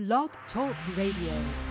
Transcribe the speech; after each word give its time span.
Blog 0.00 0.30
Talk 0.54 0.74
Radio. 0.96 1.69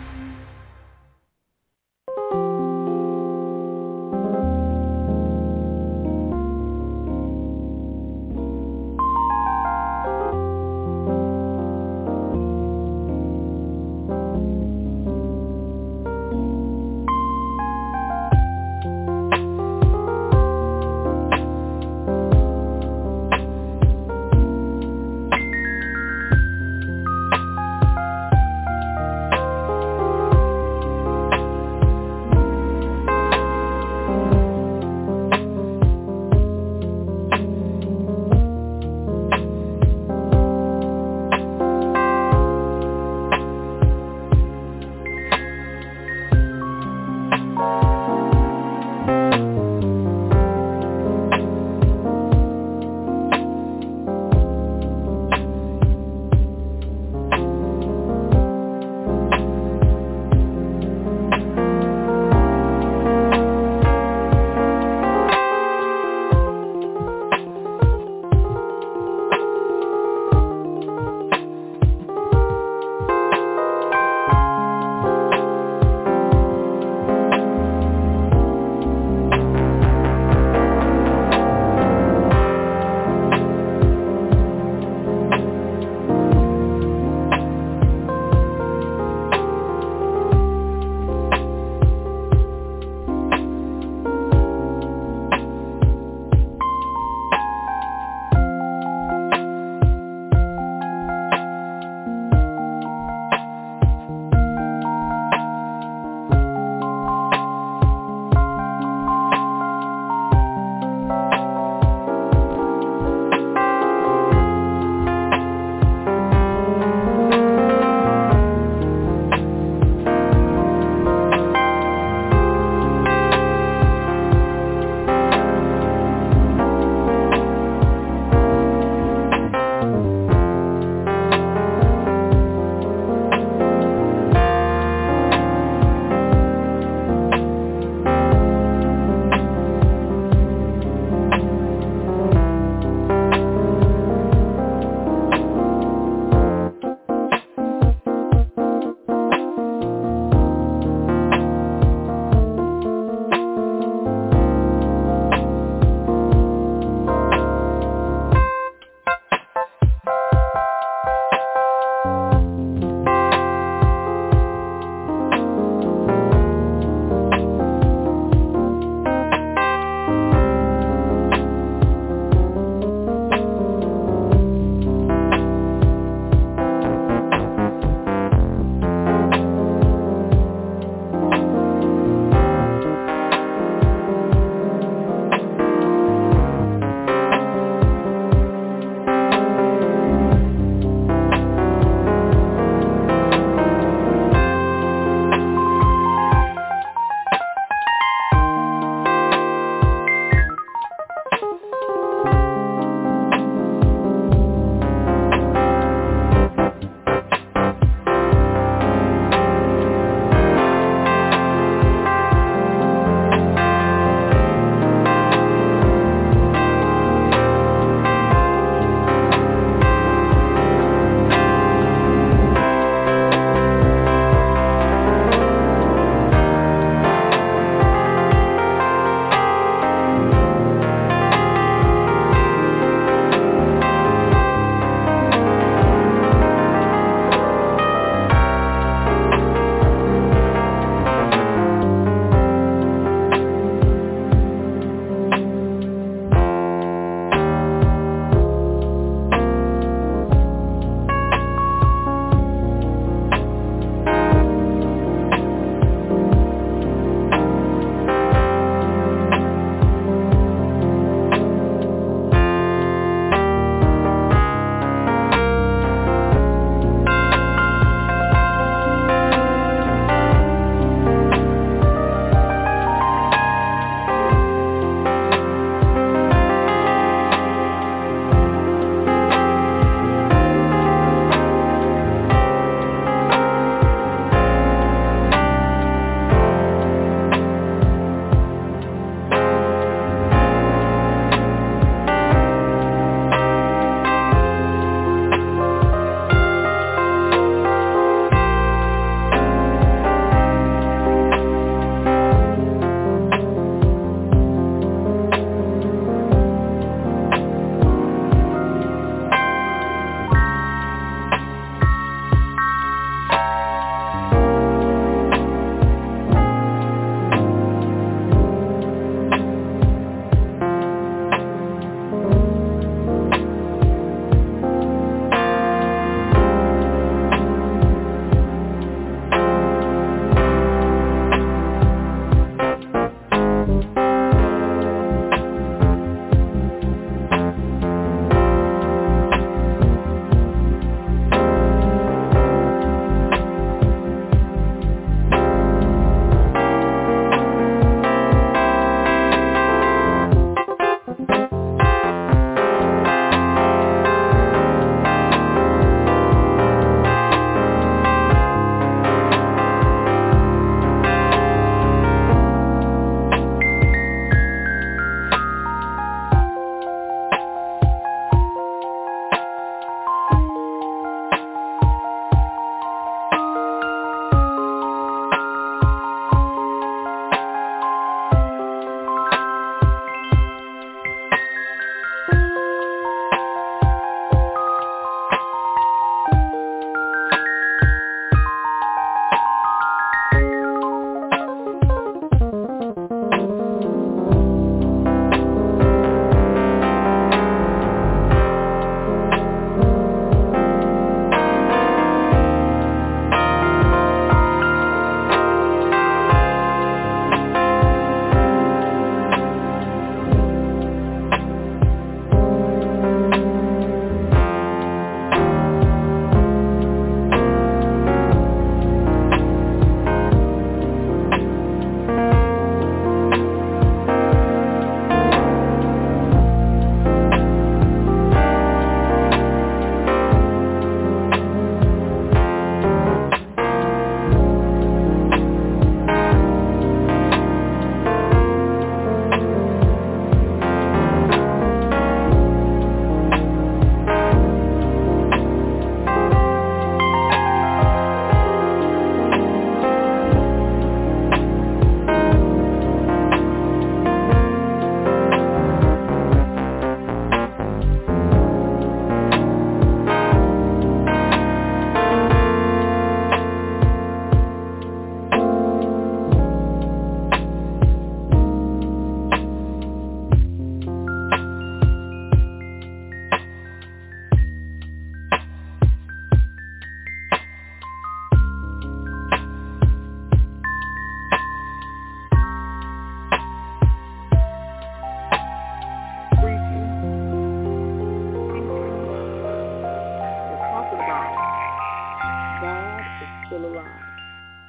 Still 493.49 493.65
alive. 493.65 493.85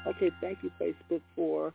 Okay, 0.07 0.31
thank 0.41 0.59
you, 0.63 0.71
Facebook, 0.81 1.21
for 1.37 1.75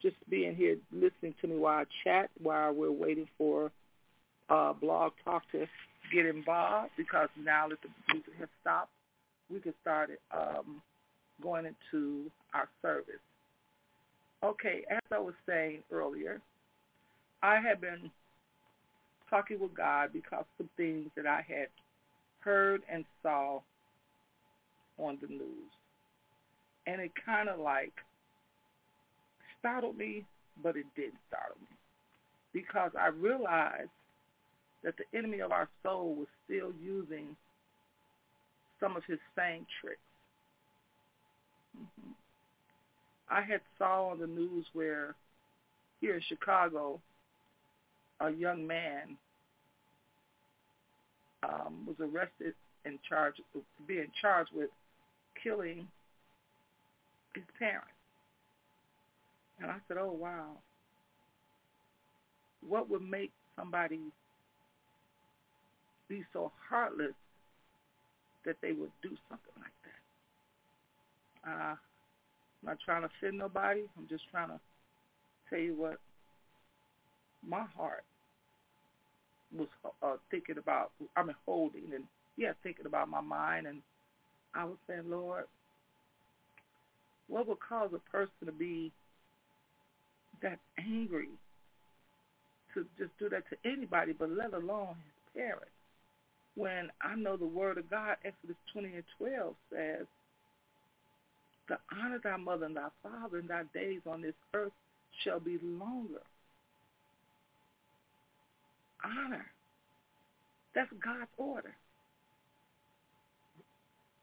just 0.00 0.16
being 0.30 0.54
here 0.54 0.76
listening 0.92 1.34
to 1.40 1.48
me 1.48 1.56
while 1.56 1.80
I 1.80 1.84
chat, 2.04 2.30
while 2.40 2.72
we're 2.72 2.92
waiting 2.92 3.26
for 3.36 3.72
uh, 4.48 4.72
Blog 4.72 5.12
Talk 5.24 5.42
to 5.52 5.66
get 6.14 6.26
involved 6.26 6.90
because 6.96 7.28
now 7.42 7.68
that 7.68 7.78
the 7.82 7.88
music 8.12 8.34
has 8.38 8.48
stopped, 8.60 8.90
we 9.50 9.60
can 9.60 9.74
start 9.80 10.10
um, 10.32 10.80
going 11.42 11.66
into 11.66 12.30
our 12.54 12.68
service. 12.80 13.14
Okay, 14.44 14.84
as 14.90 15.00
I 15.12 15.18
was 15.18 15.34
saying 15.46 15.82
earlier, 15.90 16.40
I 17.42 17.60
have 17.60 17.80
been 17.80 18.10
talking 19.28 19.58
with 19.58 19.74
God 19.74 20.10
because 20.12 20.44
of 20.60 20.66
things 20.76 21.10
that 21.16 21.26
I 21.26 21.44
had 21.46 21.68
heard 22.40 22.82
and 22.92 23.04
saw 23.22 23.60
on 24.98 25.18
the 25.20 25.28
news. 25.28 25.70
And 26.86 27.00
it 27.00 27.12
kind 27.24 27.48
of 27.48 27.60
like 27.60 27.92
startled 29.58 29.96
me, 29.96 30.24
but 30.62 30.76
it 30.76 30.86
didn't 30.96 31.18
startle 31.28 31.56
me 31.60 31.76
because 32.52 32.90
I 32.98 33.08
realized 33.08 33.90
that 34.84 34.94
the 34.96 35.18
enemy 35.18 35.40
of 35.40 35.52
our 35.52 35.68
soul 35.82 36.14
was 36.14 36.26
still 36.44 36.72
using 36.82 37.36
some 38.80 38.96
of 38.96 39.04
his 39.04 39.18
same 39.36 39.64
tricks. 39.80 40.00
Mm-hmm. 41.78 42.10
I 43.30 43.40
had 43.40 43.60
saw 43.78 44.08
on 44.08 44.18
the 44.18 44.26
news 44.26 44.66
where 44.72 45.14
here 46.00 46.16
in 46.16 46.22
Chicago, 46.28 47.00
a 48.20 48.30
young 48.30 48.66
man 48.66 49.16
um, 51.42 51.86
was 51.86 51.96
arrested 52.00 52.54
and 52.84 52.98
charged, 53.08 53.40
being 53.86 54.08
charged 54.20 54.50
with 54.54 54.70
killing 55.42 55.86
his 57.34 57.44
parents. 57.58 57.88
And 59.60 59.70
I 59.70 59.76
said, 59.86 59.96
oh, 59.98 60.12
wow. 60.12 60.56
What 62.66 62.88
would 62.90 63.02
make 63.02 63.32
somebody 63.56 64.00
be 66.08 66.24
so 66.32 66.52
heartless 66.68 67.14
that 68.44 68.56
they 68.60 68.72
would 68.72 68.90
do 69.02 69.10
something 69.28 69.54
like 69.56 69.72
that? 71.44 71.50
Uh, 71.50 71.74
I'm 71.74 71.78
not 72.64 72.78
trying 72.84 73.02
to 73.02 73.08
offend 73.18 73.38
nobody. 73.38 73.82
I'm 73.98 74.08
just 74.08 74.24
trying 74.30 74.48
to 74.48 74.60
tell 75.50 75.58
you 75.58 75.74
what 75.74 75.98
my 77.46 77.64
heart 77.76 78.04
was 79.56 79.68
uh, 80.02 80.16
thinking 80.30 80.58
about. 80.58 80.92
I 81.16 81.22
mean, 81.22 81.34
holding 81.44 81.92
and 81.94 82.04
yeah, 82.36 82.52
thinking 82.62 82.86
about 82.86 83.08
my 83.08 83.20
mind, 83.20 83.66
and 83.66 83.82
I 84.54 84.64
was 84.64 84.76
saying, 84.86 85.02
Lord, 85.06 85.44
what 87.32 87.48
would 87.48 87.60
cause 87.66 87.90
a 87.94 88.10
person 88.10 88.44
to 88.44 88.52
be 88.52 88.92
that 90.42 90.58
angry 90.78 91.30
to 92.74 92.84
just 92.98 93.10
do 93.18 93.30
that 93.30 93.44
to 93.48 93.56
anybody, 93.64 94.12
but 94.12 94.30
let 94.30 94.52
alone 94.52 94.96
his 95.34 95.42
parents? 95.42 95.66
When 96.56 96.90
I 97.00 97.14
know 97.16 97.38
the 97.38 97.46
word 97.46 97.78
of 97.78 97.88
God, 97.88 98.16
Exodus 98.22 98.56
20 98.74 98.88
and 98.88 99.04
12 99.18 99.54
says, 99.72 100.06
to 101.68 101.78
honor 101.98 102.20
thy 102.22 102.36
mother 102.36 102.66
and 102.66 102.76
thy 102.76 102.88
father, 103.02 103.38
and 103.38 103.48
thy 103.48 103.62
days 103.72 104.00
on 104.06 104.20
this 104.20 104.34
earth 104.52 104.72
shall 105.24 105.40
be 105.40 105.58
longer. 105.62 106.20
Honor. 109.02 109.46
That's 110.74 110.90
God's 111.02 111.30
order. 111.38 111.74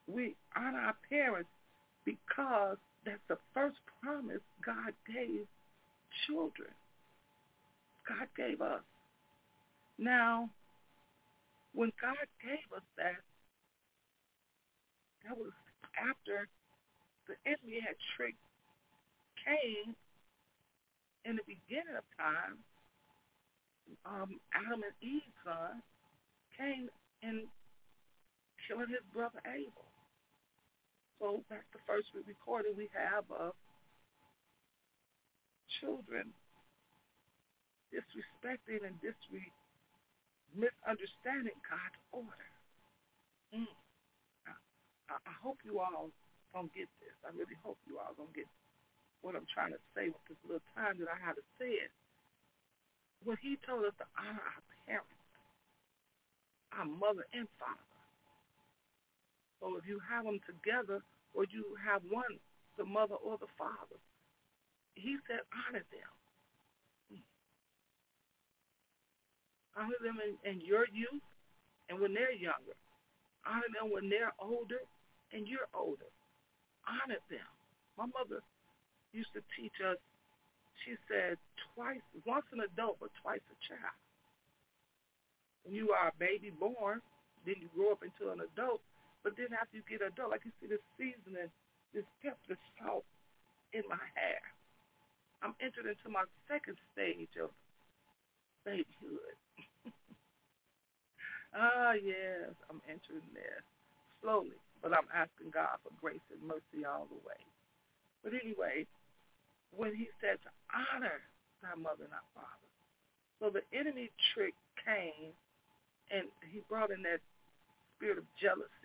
We 0.08 0.36
honor 0.56 0.80
our 0.80 0.96
parents 1.10 1.50
because 2.06 2.78
that's 3.06 3.24
the 3.28 3.38
first 3.54 3.78
promise 4.02 4.42
God 4.66 4.94
gave 5.08 5.48
children. 6.28 6.70
God 8.08 8.28
gave 8.36 8.62
us. 8.62 8.82
Now, 9.98 10.50
when 11.74 11.92
God 12.02 12.28
gave 12.42 12.66
us 12.76 12.84
that, 12.98 13.22
that 15.28 15.38
was 15.38 15.52
after 15.98 16.48
the 17.28 17.36
enemy 17.46 17.80
had 17.86 17.96
tricked 18.16 18.42
Cain 19.46 19.96
in 21.26 21.36
the 21.36 21.46
beginning 21.46 21.96
of 21.98 22.04
time, 22.18 22.58
um, 24.06 24.40
Adam 24.54 24.82
and 24.82 24.98
Eve's 25.02 25.36
son, 25.44 25.82
Cain 26.58 26.90
in 27.22 27.44
killing 28.68 28.90
his 28.90 29.06
brother 29.14 29.42
Abel. 29.46 29.89
So 31.20 31.44
that's 31.52 31.68
the 31.76 31.84
first 31.84 32.08
recording 32.16 32.80
we 32.80 32.88
have 32.96 33.28
of 33.28 33.52
children 35.84 36.32
disrespecting 37.92 38.88
and 38.88 38.96
disre- 39.04 39.52
misunderstanding 40.56 41.60
God's 41.68 42.00
order. 42.16 42.50
Mm. 43.52 43.76
I, 45.12 45.20
I 45.20 45.34
hope 45.44 45.60
you 45.68 45.84
all 45.84 46.08
don't 46.56 46.72
get 46.72 46.88
this. 47.04 47.16
I 47.28 47.36
really 47.36 47.60
hope 47.68 47.78
you 47.84 48.00
all 48.00 48.16
don't 48.16 48.32
get 48.32 48.48
what 49.20 49.36
I'm 49.36 49.50
trying 49.52 49.76
to 49.76 49.82
say 49.92 50.08
with 50.08 50.24
this 50.32 50.40
little 50.48 50.64
time 50.72 51.04
that 51.04 51.12
I 51.12 51.20
had 51.20 51.36
to 51.36 51.46
say 51.60 51.76
it. 51.84 51.92
When 53.28 53.36
he 53.44 53.60
told 53.68 53.84
us 53.84 53.96
to 54.00 54.08
honor 54.16 54.40
our 54.40 54.64
parents, 54.88 55.20
our 56.72 56.88
mother 56.88 57.28
and 57.36 57.52
father, 57.60 57.99
so 59.60 59.76
if 59.78 59.86
you 59.88 60.00
have 60.08 60.26
them 60.26 60.40
together 60.48 61.04
or 61.34 61.46
you 61.52 61.76
have 61.84 62.02
one, 62.10 62.40
the 62.78 62.86
mother 62.86 63.16
or 63.16 63.38
the 63.38 63.52
father, 63.58 64.00
he 64.96 65.18
said 65.28 65.44
honor 65.52 65.84
them. 65.92 66.12
Honor 69.78 70.00
them 70.04 70.18
in, 70.20 70.36
in 70.44 70.58
your 70.60 70.88
youth 70.92 71.24
and 71.88 72.00
when 72.00 72.14
they're 72.14 72.36
younger. 72.36 72.76
Honor 73.48 73.70
them 73.72 73.92
when 73.92 74.10
they're 74.10 74.34
older 74.40 74.84
and 75.32 75.48
you're 75.48 75.70
older. 75.74 76.10
Honor 76.88 77.22
them. 77.30 77.48
My 77.98 78.08
mother 78.12 78.44
used 79.12 79.32
to 79.34 79.42
teach 79.56 79.76
us, 79.84 79.98
she 80.86 80.96
said, 81.08 81.38
twice, 81.76 82.04
once 82.26 82.46
an 82.52 82.62
adult, 82.64 82.98
but 83.00 83.12
twice 83.22 83.44
a 83.52 83.58
child. 83.68 84.00
When 85.64 85.76
you 85.76 85.92
are 85.92 86.10
a 86.10 86.20
baby 86.20 86.52
born, 86.52 87.02
then 87.46 87.56
you 87.60 87.70
grow 87.76 87.92
up 87.92 88.04
into 88.04 88.32
an 88.32 88.40
adult, 88.40 88.82
but 89.24 89.36
then 89.36 89.52
after 89.52 89.78
you 89.78 89.84
get 89.88 90.06
adult, 90.06 90.32
like 90.32 90.46
you 90.46 90.52
see 90.62 90.68
this 90.68 90.84
seasoning, 90.96 91.52
this 91.94 92.08
pepper 92.24 92.56
salt 92.80 93.06
in 93.74 93.84
my 93.90 94.02
hair. 94.16 94.42
I'm 95.44 95.56
entered 95.60 95.88
into 95.88 96.08
my 96.12 96.24
second 96.48 96.76
stage 96.92 97.32
of 97.40 97.52
babyhood. 98.64 99.36
ah, 101.56 101.96
yes, 101.96 102.52
I'm 102.68 102.84
entering 102.88 103.28
there 103.36 103.64
slowly, 104.22 104.60
but 104.84 104.92
I'm 104.92 105.08
asking 105.16 105.52
God 105.52 105.80
for 105.84 105.96
grace 106.00 106.24
and 106.32 106.44
mercy 106.44 106.84
all 106.84 107.08
the 107.08 107.20
way. 107.24 107.40
But 108.24 108.36
anyway, 108.36 108.88
when 109.76 109.96
he 109.96 110.12
said 110.20 110.40
to 110.44 110.52
honor 110.72 111.24
thy 111.64 111.76
mother 111.76 112.08
and 112.08 112.16
thy 112.16 112.26
father, 112.36 112.70
so 113.40 113.48
the 113.48 113.64
enemy 113.72 114.12
trick 114.34 114.56
Cain 114.84 115.32
and 116.12 116.28
he 116.52 116.60
brought 116.68 116.92
in 116.92 117.04
that 117.04 117.24
spirit 117.96 118.18
of 118.18 118.26
jealousy 118.40 118.79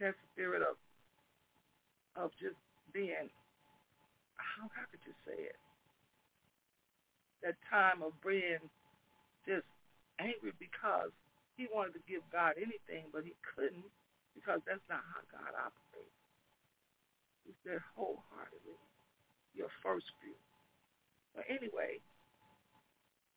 that 0.00 0.14
spirit 0.32 0.62
of 0.62 0.76
of 2.16 2.30
just 2.40 2.56
being 2.92 3.28
how 4.36 4.68
how 4.72 4.84
could 4.90 5.04
you 5.04 5.16
say 5.26 5.36
it? 5.36 5.60
That 7.42 7.56
time 7.70 8.02
of 8.02 8.12
being 8.24 8.62
just 9.44 9.68
angry 10.18 10.52
because 10.58 11.12
he 11.56 11.68
wanted 11.72 11.96
to 11.96 12.04
give 12.08 12.24
God 12.32 12.56
anything, 12.56 13.08
but 13.12 13.24
he 13.24 13.32
couldn't 13.54 13.88
because 14.36 14.60
that's 14.68 14.84
not 14.88 15.00
how 15.12 15.24
God 15.32 15.52
operates. 15.56 16.20
He 17.44 17.52
said 17.64 17.80
wholeheartedly, 17.96 18.80
your 19.54 19.72
first 19.80 20.08
view. 20.20 20.36
But 21.34 21.44
anyway, 21.48 22.00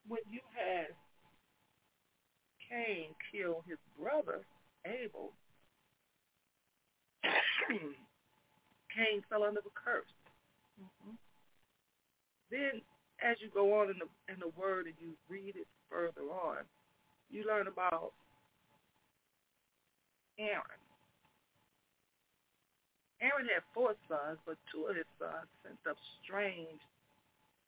when 0.07 0.23
you 0.27 0.41
had 0.55 0.91
Cain 2.67 3.15
kill 3.31 3.63
his 3.67 3.79
brother 3.95 4.43
Abel, 4.85 5.31
Cain 8.95 9.23
fell 9.29 9.43
under 9.43 9.61
the 9.61 9.73
curse. 9.75 10.09
Mm-hmm. 10.79 11.15
Then, 12.51 12.81
as 13.21 13.37
you 13.41 13.49
go 13.53 13.79
on 13.79 13.89
in 13.91 13.99
the 13.99 14.09
in 14.31 14.39
the 14.39 14.51
Word 14.59 14.85
and 14.85 14.95
you 14.99 15.13
read 15.29 15.55
it 15.55 15.67
further 15.89 16.25
on, 16.29 16.63
you 17.29 17.45
learn 17.45 17.67
about 17.67 18.13
Aaron. 20.39 20.79
Aaron 23.21 23.47
had 23.51 23.63
four 23.73 23.93
sons, 24.07 24.39
but 24.47 24.55
two 24.71 24.87
of 24.87 24.95
his 24.95 25.09
sons 25.19 25.51
sent 25.61 25.79
up 25.83 25.99
strange 26.23 26.79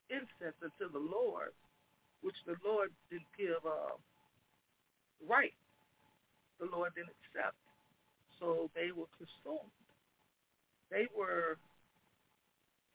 incense 0.08 0.56
unto 0.64 0.92
the 0.92 1.00
Lord, 1.00 1.52
which 2.24 2.36
the 2.48 2.56
Lord 2.64 2.92
didn't 3.12 3.28
give 3.36 3.60
uh, 3.68 4.00
right. 5.28 5.56
The 6.60 6.72
Lord 6.72 6.96
didn't 6.96 7.12
accept. 7.28 7.56
So 8.42 8.74
they 8.74 8.90
were 8.90 9.06
consumed. 9.22 9.70
they 10.90 11.06
were, 11.14 11.62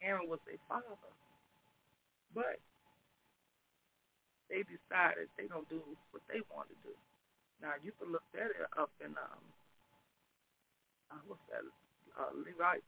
Aaron 0.03 0.26
was 0.26 0.43
their 0.43 0.59
father, 0.67 0.99
but 2.35 2.59
they 4.50 4.67
decided 4.67 5.31
they 5.38 5.47
don't 5.47 5.71
do 5.71 5.79
what 6.11 6.26
they 6.26 6.43
want 6.50 6.67
to 6.75 6.79
do. 6.83 6.95
Now 7.62 7.79
you 7.79 7.95
can 7.95 8.11
look 8.11 8.26
that 8.35 8.50
up 8.75 8.91
in 8.99 9.15
um, 9.15 9.43
uh, 11.11 11.23
what's 11.31 11.43
that? 11.50 11.62
Uh, 12.19 12.33
Levite, 12.35 12.85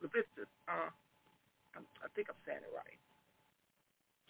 Leviticus. 0.00 0.48
Uh, 0.64 0.88
I'm, 1.76 1.84
I 2.00 2.08
think 2.16 2.32
I'm 2.32 2.40
saying 2.48 2.64
it 2.64 2.72
right. 2.72 2.98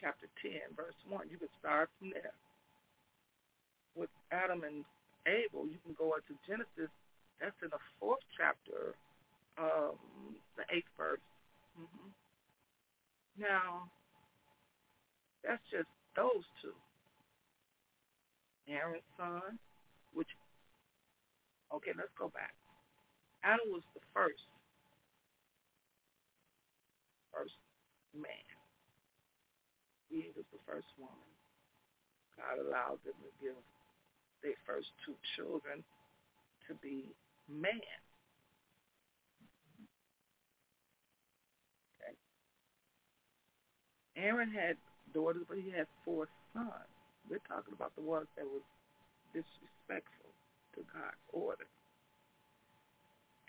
Chapter 0.03 0.27
10, 0.43 0.75
verse 0.75 0.99
1. 1.07 1.31
You 1.31 1.39
can 1.39 1.53
start 1.59 1.91
from 1.99 2.11
there. 2.11 2.35
With 3.95 4.11
Adam 4.31 4.63
and 4.63 4.87
Abel, 5.27 5.67
you 5.67 5.79
can 5.83 5.95
go 5.99 6.15
into 6.15 6.39
Genesis. 6.47 6.91
That's 7.41 7.55
in 7.63 7.71
the 7.71 7.83
fourth 8.01 8.23
chapter, 8.35 8.99
um, 9.59 9.95
the 10.59 10.67
eighth 10.75 10.91
verse. 10.99 11.23
Mm-hmm. 11.79 12.11
Now, 13.39 13.87
that's 15.47 15.63
just 15.71 15.87
those 16.17 16.43
two. 16.61 16.75
Aaron's 18.67 19.07
son, 19.17 19.57
which, 20.13 20.29
okay, 21.73 21.95
let's 21.97 22.13
go 22.19 22.29
back. 22.35 22.53
Adam 23.45 23.71
was 23.71 23.87
the 23.95 24.03
first, 24.13 24.43
first 27.33 27.55
man. 28.13 28.45
Eve 30.11 30.35
was 30.35 30.45
the 30.51 30.59
first 30.67 30.91
woman. 30.99 31.31
God 32.35 32.59
allowed 32.59 32.99
them 33.07 33.15
to 33.23 33.31
give 33.41 33.59
their 34.43 34.59
first 34.67 34.91
two 35.07 35.15
children 35.39 35.87
to 36.67 36.75
be 36.83 37.15
man. 37.49 37.73
Okay. 42.01 42.15
Aaron 44.17 44.51
had 44.51 44.77
daughters, 45.15 45.43
but 45.49 45.59
he 45.59 45.71
had 45.71 45.87
four 46.05 46.29
sons. 46.53 46.71
We're 47.29 47.39
talking 47.49 47.75
about 47.75 47.95
the 47.97 48.03
ones 48.03 48.27
that 48.37 48.45
was 48.45 48.63
disrespectful 49.33 50.31
to 50.75 50.81
God's 50.93 51.17
order. 51.33 51.67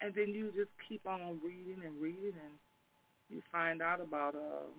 And 0.01 0.13
then 0.15 0.29
you 0.29 0.51
just 0.55 0.71
keep 0.87 1.05
on 1.05 1.39
reading 1.43 1.83
and 1.85 2.01
reading, 2.01 2.33
and 2.33 2.55
you 3.29 3.41
find 3.51 3.81
out 3.81 3.99
about 4.01 4.35
uh, 4.35 4.71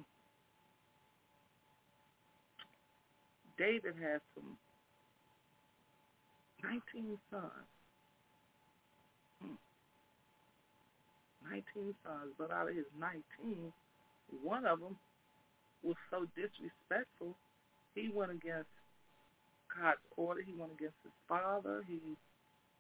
David 3.59 3.95
has 4.03 4.21
some 4.35 4.57
19 6.63 7.19
sons. 7.31 7.80
19 11.51 11.95
sons, 12.05 12.33
but 12.39 12.51
out 12.51 12.69
of 12.69 12.77
his 12.77 12.87
19, 12.99 13.73
one 14.43 14.67
of 14.67 14.81
them 14.81 14.97
was 15.83 15.97
so 16.11 16.27
disrespectful, 16.37 17.35
he 17.95 18.09
went 18.13 18.31
against 18.31 18.71
God's 19.75 20.03
order. 20.17 20.43
He 20.43 20.55
went 20.55 20.73
against 20.73 20.99
his 21.03 21.15
father. 21.29 21.83
He 21.89 21.99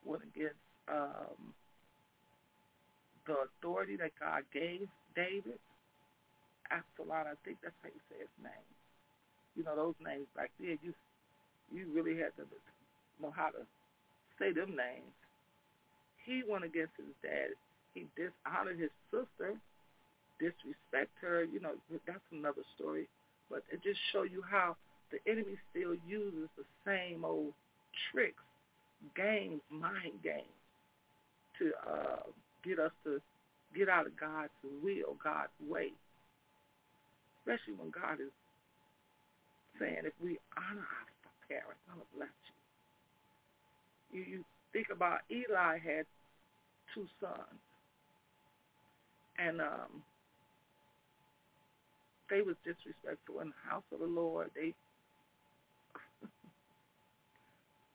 went 0.05 0.23
against 0.23 0.61
um, 0.89 1.55
the 3.27 3.47
authority 3.47 3.97
that 3.97 4.13
God 4.19 4.43
gave 4.53 4.87
David. 5.15 5.59
Absalom, 6.71 7.27
I 7.27 7.35
think 7.45 7.59
that's 7.63 7.75
how 7.83 7.91
you 7.91 8.03
say 8.11 8.23
his 8.23 8.37
name. 8.39 8.69
You 9.57 9.65
know 9.65 9.75
those 9.75 9.99
names 9.99 10.27
back 10.37 10.51
then. 10.61 10.79
You 10.83 10.95
you 11.75 11.87
really 11.95 12.15
had 12.15 12.35
to 12.39 12.47
know 13.21 13.33
how 13.35 13.51
to 13.51 13.67
say 14.39 14.53
them 14.53 14.79
names. 14.79 15.15
He 16.25 16.43
went 16.47 16.65
against 16.65 16.95
his 16.97 17.11
dad. 17.23 17.59
He 17.95 18.07
dishonored 18.17 18.79
his 18.79 18.91
sister, 19.11 19.57
disrespect 20.39 21.11
her. 21.21 21.45
You 21.45 21.61
know 21.61 21.73
that's 22.07 22.21
another 22.33 22.63
story. 22.77 23.09
But 23.51 23.65
it 23.73 23.83
just 23.83 23.99
show 24.13 24.23
you 24.23 24.43
how 24.49 24.77
the 25.11 25.19
enemy 25.31 25.59
still 25.71 25.95
uses 26.07 26.49
the 26.57 26.65
same 26.87 27.25
old 27.25 27.53
tricks, 28.13 28.43
games, 29.17 29.61
mind 29.71 30.23
games, 30.23 30.47
to 31.59 31.73
uh, 31.87 32.23
get 32.65 32.79
us 32.79 32.93
to 33.05 33.21
get 33.77 33.89
out 33.89 34.07
of 34.07 34.17
God's 34.19 34.55
will, 34.83 35.17
God's 35.23 35.53
way. 35.69 35.91
Especially 37.41 37.75
when 37.75 37.91
God 37.91 38.21
is 38.21 38.31
saying, 39.79 40.05
if 40.05 40.13
we 40.23 40.39
honor 40.57 40.87
our 40.87 41.11
parents, 41.49 41.81
I'm 41.91 41.99
to 41.99 42.07
bless 42.15 42.29
you. 44.13 44.21
you. 44.21 44.27
You 44.39 44.45
think 44.73 44.89
about 44.93 45.21
Eli 45.31 45.79
had 45.79 46.07
two 46.95 47.07
sons. 47.21 47.59
And 49.41 49.61
um, 49.61 50.03
they 52.29 52.43
was 52.43 52.57
disrespectful 52.65 53.41
in 53.41 53.49
the 53.49 53.71
house 53.71 53.85
of 53.93 54.01
the 54.01 54.07
Lord. 54.07 54.51
They 54.55 54.75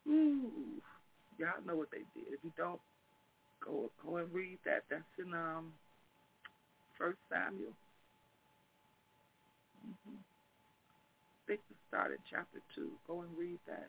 Ooh, 0.10 0.50
y'all 1.38 1.62
know 1.66 1.76
what 1.76 1.90
they 1.90 2.04
did. 2.14 2.32
If 2.32 2.40
you 2.42 2.52
don't, 2.56 2.80
go 3.64 3.90
go 4.04 4.16
and 4.16 4.32
read 4.32 4.58
that. 4.64 4.82
That's 4.90 5.02
in 5.18 5.32
um 5.34 5.72
First 6.98 7.18
Samuel. 7.30 7.72
Mm-hmm. 9.86 10.16
I 10.16 11.42
think 11.46 11.60
we 11.70 11.76
start 11.88 12.10
chapter 12.28 12.60
two. 12.74 12.90
Go 13.06 13.20
and 13.20 13.30
read 13.38 13.58
that. 13.68 13.88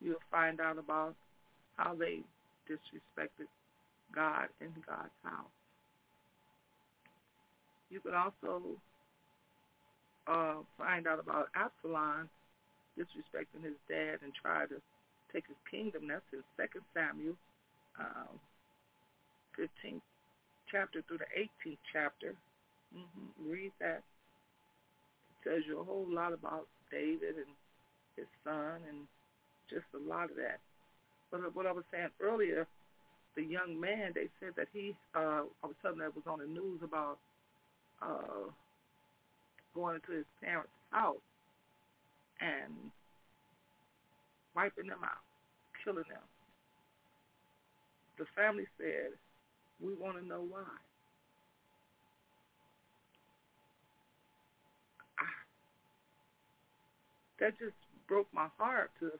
You'll 0.00 0.16
find 0.30 0.60
out 0.60 0.78
about 0.78 1.14
how 1.76 1.94
they 1.94 2.20
disrespected 2.68 3.46
God 4.14 4.48
in 4.60 4.72
God's 4.86 5.14
house. 5.22 5.55
You 7.90 8.00
could 8.00 8.14
also 8.14 8.62
uh, 10.26 10.56
find 10.78 11.06
out 11.06 11.20
about 11.20 11.48
Absalom 11.54 12.28
disrespecting 12.98 13.62
his 13.62 13.78
dad 13.88 14.18
and 14.22 14.32
try 14.34 14.66
to 14.66 14.80
take 15.32 15.44
his 15.46 15.56
kingdom. 15.70 16.08
That's 16.08 16.24
in 16.32 16.42
Second 16.56 16.82
Samuel, 16.94 17.36
um, 18.00 18.40
15th 19.58 20.00
chapter 20.70 21.02
through 21.06 21.18
the 21.18 21.30
18th 21.36 21.78
chapter. 21.92 22.34
Mm-hmm. 22.96 23.50
Read 23.50 23.72
that. 23.80 24.02
It 25.30 25.48
tells 25.48 25.62
you 25.66 25.80
a 25.80 25.84
whole 25.84 26.06
lot 26.08 26.32
about 26.32 26.66
David 26.90 27.36
and 27.36 27.54
his 28.16 28.26
son 28.44 28.80
and 28.88 29.06
just 29.70 29.86
a 29.94 30.02
lot 30.08 30.30
of 30.30 30.36
that. 30.36 30.58
But 31.30 31.54
what 31.54 31.66
I 31.66 31.72
was 31.72 31.84
saying 31.92 32.08
earlier, 32.20 32.66
the 33.36 33.42
young 33.42 33.78
man, 33.78 34.12
they 34.14 34.28
said 34.40 34.54
that 34.56 34.68
he, 34.72 34.94
uh, 35.14 35.44
I 35.62 35.66
was 35.66 35.76
telling 35.82 35.98
that 35.98 36.14
was 36.14 36.24
on 36.26 36.38
the 36.38 36.46
news 36.46 36.80
about 36.82 37.18
uh, 38.02 38.50
going 39.74 39.96
into 39.96 40.12
his 40.12 40.26
parents' 40.42 40.70
house 40.90 41.16
and 42.40 42.72
wiping 44.54 44.88
them 44.88 45.02
out, 45.04 45.22
killing 45.84 46.04
them. 46.08 46.22
The 48.18 48.24
family 48.34 48.66
said, 48.78 49.12
we 49.80 49.94
want 49.94 50.16
to 50.18 50.26
know 50.26 50.44
why. 50.48 50.64
That 57.38 57.58
just 57.58 57.76
broke 58.08 58.28
my 58.32 58.48
heart 58.56 58.90
to 59.00 59.10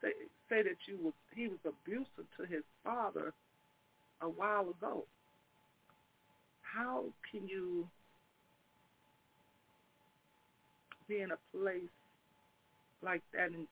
say, 0.00 0.12
say 0.48 0.62
that 0.62 0.76
you 0.86 0.98
was, 1.02 1.12
he 1.34 1.48
was 1.48 1.58
abusive 1.66 2.24
to 2.38 2.46
his 2.46 2.64
father 2.82 3.34
a 4.22 4.28
while 4.28 4.70
ago. 4.70 5.04
How 6.74 7.04
can 7.30 7.48
you 7.48 7.86
be 11.08 11.20
in 11.20 11.30
a 11.32 11.38
place 11.56 11.90
like 13.02 13.22
that 13.32 13.50
and 13.50 13.66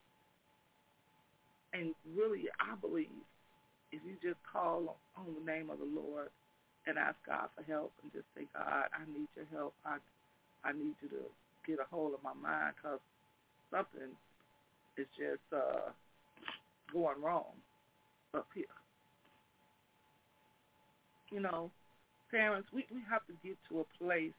and 1.72 1.94
really 2.16 2.44
I 2.58 2.74
believe 2.80 3.06
if 3.92 4.00
you 4.04 4.14
just 4.22 4.40
call 4.50 4.96
on 5.16 5.26
the 5.34 5.44
name 5.52 5.70
of 5.70 5.78
the 5.78 5.84
Lord 5.84 6.30
and 6.86 6.98
ask 6.98 7.16
God 7.26 7.48
for 7.56 7.62
help 7.70 7.92
and 8.02 8.12
just 8.12 8.24
say, 8.36 8.44
God, 8.54 8.88
I 8.92 9.04
need 9.12 9.28
your 9.36 9.46
help. 9.52 9.74
I 9.84 9.98
I 10.64 10.72
need 10.72 10.94
you 11.02 11.08
to 11.10 11.22
get 11.66 11.78
a 11.78 11.86
hold 11.94 12.14
of 12.14 12.22
my 12.22 12.34
mind 12.34 12.74
because 12.76 12.98
something 13.70 14.10
is 14.96 15.06
just 15.16 15.44
uh, 15.54 15.90
going 16.92 17.20
wrong 17.22 17.52
up 18.34 18.48
here. 18.54 18.64
You 21.30 21.40
know, 21.40 21.70
parents, 22.30 22.68
we, 22.72 22.86
we 22.92 23.00
have 23.10 23.24
to 23.26 23.34
get 23.44 23.56
to 23.68 23.80
a 23.80 23.86
place, 24.02 24.36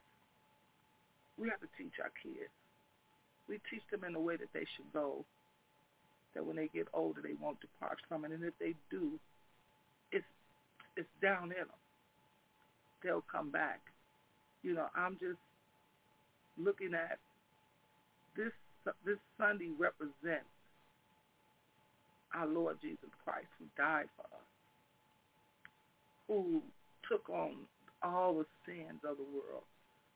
we 1.38 1.48
have 1.48 1.60
to 1.60 1.68
teach 1.78 1.94
our 2.02 2.12
kids. 2.22 2.50
We 3.48 3.58
teach 3.70 3.82
them 3.90 4.04
in 4.04 4.14
a 4.14 4.20
way 4.20 4.36
that 4.36 4.52
they 4.52 4.66
should 4.76 4.92
go, 4.92 5.24
that 6.34 6.44
when 6.44 6.56
they 6.56 6.68
get 6.72 6.86
older 6.92 7.20
they 7.20 7.34
won't 7.40 7.60
depart 7.60 7.98
from 8.08 8.24
it. 8.24 8.30
And 8.30 8.44
if 8.44 8.54
they 8.60 8.74
do, 8.90 9.18
it's 10.12 10.24
it's 10.96 11.08
down 11.20 11.44
in 11.44 11.58
them. 11.58 11.80
They'll 13.02 13.24
come 13.30 13.50
back. 13.50 13.80
You 14.62 14.74
know, 14.74 14.86
I'm 14.94 15.16
just 15.18 15.40
looking 16.58 16.94
at 16.94 17.18
this 18.36 18.52
this 19.04 19.18
Sunday 19.38 19.70
represents 19.76 20.46
our 22.34 22.46
Lord 22.46 22.76
Jesus 22.80 23.10
Christ 23.24 23.48
who 23.58 23.64
died 23.76 24.06
for 24.16 24.22
us, 24.22 24.46
who 26.28 26.62
took 27.08 27.28
on 27.28 27.56
all 28.02 28.34
the 28.34 28.46
sins 28.66 29.00
of 29.08 29.16
the 29.16 29.24
world, 29.24 29.64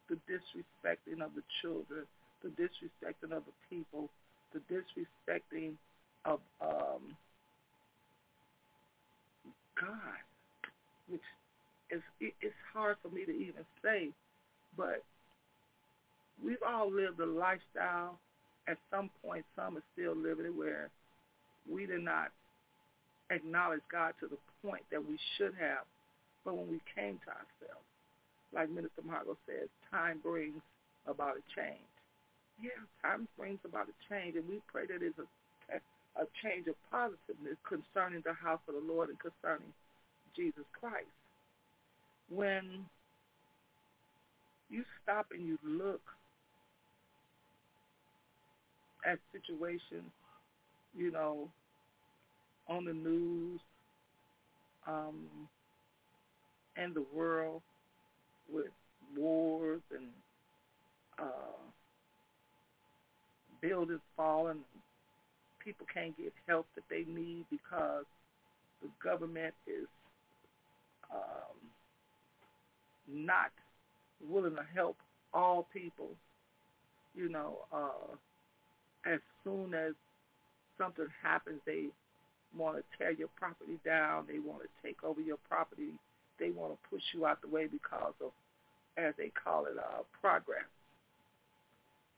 the 0.08 0.16
disrespecting 0.30 1.24
of 1.24 1.34
the 1.34 1.42
children, 1.62 2.04
the 2.42 2.50
disrespecting 2.50 3.32
of 3.36 3.42
the 3.44 3.56
people, 3.70 4.08
the 4.52 4.60
disrespecting 4.70 5.72
of 6.24 6.40
um, 6.60 7.16
God, 9.80 10.20
which 11.08 11.20
is 11.90 12.02
it's 12.20 12.54
hard 12.72 12.96
for 13.02 13.08
me 13.08 13.24
to 13.24 13.32
even 13.32 13.64
say, 13.82 14.08
but 14.76 15.02
we've 16.42 16.62
all 16.66 16.90
lived 16.90 17.20
a 17.20 17.26
lifestyle. 17.26 18.18
At 18.66 18.78
some 18.90 19.10
point, 19.22 19.44
some 19.54 19.76
are 19.76 19.82
still 19.92 20.16
living 20.16 20.46
it 20.46 20.54
where 20.56 20.88
we 21.70 21.84
did 21.84 22.02
not 22.02 22.28
acknowledge 23.30 23.82
God 23.92 24.14
to 24.20 24.26
the 24.26 24.38
point 24.66 24.82
that 24.90 25.06
we 25.06 25.18
should 25.36 25.54
have. 25.60 25.84
But 26.44 26.56
when 26.56 26.68
we 26.68 26.80
came 26.94 27.18
to 27.24 27.30
ourselves, 27.30 27.88
like 28.52 28.70
Minister 28.70 29.02
Margot 29.04 29.36
says, 29.46 29.68
time 29.90 30.20
brings 30.22 30.60
about 31.06 31.36
a 31.36 31.44
change. 31.56 31.90
Yeah, 32.62 32.78
time 33.02 33.26
brings 33.36 33.58
about 33.64 33.88
a 33.88 33.96
change, 34.08 34.36
and 34.36 34.46
we 34.48 34.60
pray 34.70 34.86
that 34.86 35.02
it's 35.02 35.18
a, 35.18 35.80
a 36.20 36.26
change 36.42 36.68
of 36.68 36.76
positiveness 36.90 37.56
concerning 37.66 38.22
the 38.24 38.32
house 38.32 38.60
of 38.68 38.74
the 38.74 38.80
Lord 38.80 39.08
and 39.08 39.18
concerning 39.18 39.72
Jesus 40.36 40.64
Christ. 40.78 41.10
When 42.30 42.86
you 44.70 44.84
stop 45.02 45.26
and 45.32 45.46
you 45.46 45.58
look 45.64 46.00
at 49.04 49.18
situations, 49.32 50.10
you 50.96 51.10
know, 51.10 51.48
on 52.68 52.84
the 52.84 52.92
news, 52.92 53.60
um, 54.86 55.26
and 56.76 56.94
the 56.94 57.04
world 57.14 57.62
with 58.52 58.66
wars 59.16 59.80
and 59.94 60.08
uh, 61.18 61.62
buildings 63.60 64.00
falling, 64.16 64.60
people 65.64 65.86
can't 65.92 66.16
get 66.16 66.32
help 66.46 66.66
that 66.74 66.84
they 66.90 67.04
need 67.10 67.44
because 67.50 68.04
the 68.82 68.88
government 69.02 69.54
is 69.66 69.86
um, 71.12 71.56
not 73.08 73.50
willing 74.28 74.56
to 74.56 74.64
help 74.74 74.96
all 75.32 75.66
people. 75.72 76.08
You 77.14 77.28
know, 77.28 77.58
uh, 77.72 78.16
as 79.06 79.20
soon 79.44 79.74
as 79.74 79.92
something 80.76 81.06
happens, 81.22 81.60
they 81.64 81.86
want 82.56 82.76
to 82.76 82.82
tear 82.98 83.12
your 83.12 83.28
property 83.36 83.78
down. 83.84 84.24
They 84.26 84.38
want 84.38 84.62
to 84.62 84.68
take 84.82 85.02
over 85.04 85.20
your 85.20 85.38
property. 85.48 85.92
They 86.38 86.50
want 86.50 86.72
to 86.72 86.78
push 86.90 87.02
you 87.12 87.26
out 87.26 87.40
the 87.42 87.48
way 87.48 87.66
because 87.66 88.14
of, 88.22 88.32
as 88.96 89.14
they 89.16 89.30
call 89.42 89.66
it, 89.66 89.76
uh, 89.78 90.02
progress. 90.20 90.64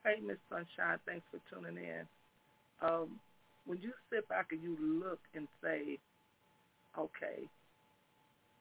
Hey, 0.04 0.20
Miss 0.24 0.38
Sunshine, 0.48 0.98
thanks 1.06 1.24
for 1.30 1.40
tuning 1.50 1.76
in. 1.76 2.06
Um, 2.80 3.18
when 3.66 3.80
you 3.80 3.92
sit 4.10 4.28
back 4.28 4.48
and 4.52 4.62
you 4.62 4.76
look 4.80 5.18
and 5.34 5.48
say, 5.62 5.98
okay, 6.98 7.48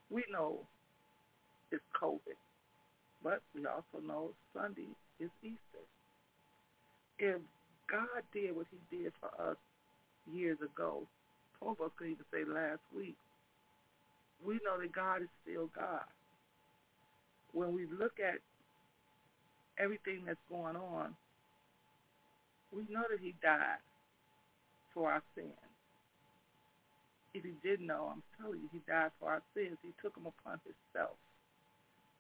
we 0.10 0.24
know 0.32 0.60
it's 1.72 1.84
COVID, 2.02 2.38
but 3.24 3.42
we 3.54 3.66
also 3.66 4.06
know 4.06 4.30
Sunday 4.54 4.88
is 5.20 5.30
Easter. 5.44 5.86
If 7.20 7.42
God 7.90 8.24
did 8.34 8.56
what 8.56 8.66
he 8.72 8.98
did 8.98 9.14
for 9.20 9.50
us 9.52 9.58
years 10.34 10.58
ago, 10.62 11.04
some 11.60 11.70
of 11.70 11.82
us 11.82 11.92
could 11.98 12.08
even 12.08 12.26
say 12.32 12.44
last 12.44 12.82
week, 12.96 13.16
we 14.44 14.56
know 14.66 14.80
that 14.80 14.92
God 14.92 15.22
is 15.22 15.30
still 15.44 15.70
God. 15.76 16.04
When 17.54 17.74
we 17.74 17.86
look 17.86 18.20
at 18.20 18.40
everything 19.78 20.24
that's 20.26 20.40
going 20.50 20.76
on, 20.76 21.16
we 22.72 22.84
know 22.90 23.04
that 23.10 23.20
he 23.22 23.34
died 23.42 23.80
for 24.94 25.12
our 25.12 25.22
sins. 25.36 25.52
If 27.34 27.46
you 27.46 27.54
didn't 27.64 27.88
know, 27.88 28.12
I'm 28.12 28.24
telling 28.40 28.60
you, 28.60 28.70
he 28.72 28.80
died 28.88 29.12
for 29.20 29.30
our 29.30 29.42
sins. 29.54 29.78
He 29.82 29.92
took 30.02 30.14
them 30.16 30.26
upon 30.26 30.60
himself. 30.64 31.16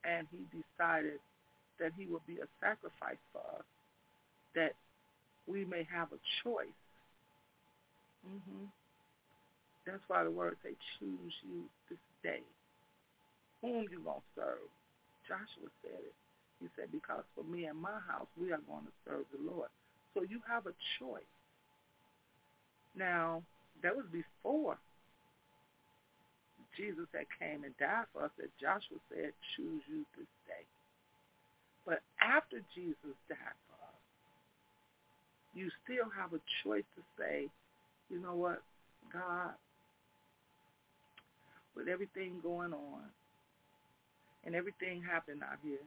And 0.03 0.27
he 0.31 0.43
decided 0.51 1.19
that 1.79 1.91
he 1.97 2.05
would 2.05 2.25
be 2.27 2.35
a 2.35 2.47
sacrifice 2.61 3.19
for 3.31 3.41
us, 3.57 3.65
that 4.55 4.73
we 5.47 5.65
may 5.65 5.87
have 5.91 6.09
a 6.11 6.19
choice. 6.43 6.79
Mm-hmm. 8.27 8.65
That's 9.85 10.01
why 10.07 10.23
the 10.23 10.31
word 10.31 10.57
say, 10.63 10.73
choose 10.99 11.33
you 11.45 11.63
this 11.89 11.99
day. 12.23 12.41
Whom 13.61 13.85
you 13.89 14.01
going 14.01 14.21
to 14.21 14.31
serve? 14.35 14.69
Joshua 15.27 15.69
said 15.81 16.01
it. 16.01 16.15
He 16.61 16.67
said, 16.75 16.91
because 16.91 17.23
for 17.35 17.43
me 17.43 17.65
and 17.65 17.77
my 17.77 17.99
house, 18.07 18.27
we 18.39 18.51
are 18.51 18.61
going 18.65 18.85
to 18.85 18.95
serve 19.05 19.25
the 19.31 19.41
Lord. 19.51 19.69
So 20.13 20.23
you 20.23 20.39
have 20.47 20.65
a 20.65 20.73
choice. 20.99 21.29
Now, 22.95 23.43
that 23.83 23.95
was 23.95 24.05
before 24.11 24.77
Jesus 26.77 27.07
had 27.13 27.27
came 27.39 27.63
and 27.63 27.75
died 27.77 28.07
for 28.11 28.25
us 28.25 28.31
that 28.37 28.51
Joshua 28.59 28.99
said, 29.09 29.31
choose 29.55 29.83
you 29.87 30.05
this 30.17 30.27
day. 30.47 30.65
But 31.85 31.99
after 32.19 32.59
Jesus 32.75 33.15
died 33.29 33.59
for 33.67 33.79
us, 33.79 34.01
you 35.53 35.69
still 35.83 36.09
have 36.11 36.33
a 36.33 36.41
choice 36.63 36.87
to 36.95 37.01
say, 37.17 37.47
you 38.09 38.19
know 38.19 38.35
what, 38.35 38.61
God, 39.11 39.55
with 41.75 41.87
everything 41.87 42.39
going 42.41 42.73
on 42.73 43.03
and 44.45 44.55
everything 44.55 45.01
happening 45.03 45.41
out 45.43 45.59
here, 45.63 45.83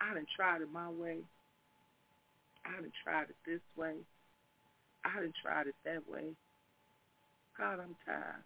I 0.00 0.14
done 0.14 0.26
tried 0.36 0.62
it 0.62 0.72
my 0.72 0.90
way. 0.90 1.18
I 2.64 2.80
done 2.80 2.92
tried 3.02 3.30
it 3.30 3.36
this 3.46 3.60
way. 3.76 3.94
I 5.04 5.20
done 5.20 5.32
tried 5.42 5.66
it 5.66 5.74
that 5.84 6.08
way. 6.08 6.34
God, 7.58 7.80
I'm 7.80 7.96
tired. 8.06 8.44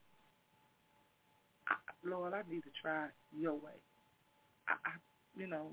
I, 1.69 1.75
Lord, 2.05 2.33
I 2.33 2.43
need 2.51 2.63
to 2.63 2.75
try 2.81 3.07
your 3.39 3.55
way. 3.55 3.79
I, 4.69 4.73
I, 4.73 4.93
you 5.39 5.47
know, 5.47 5.71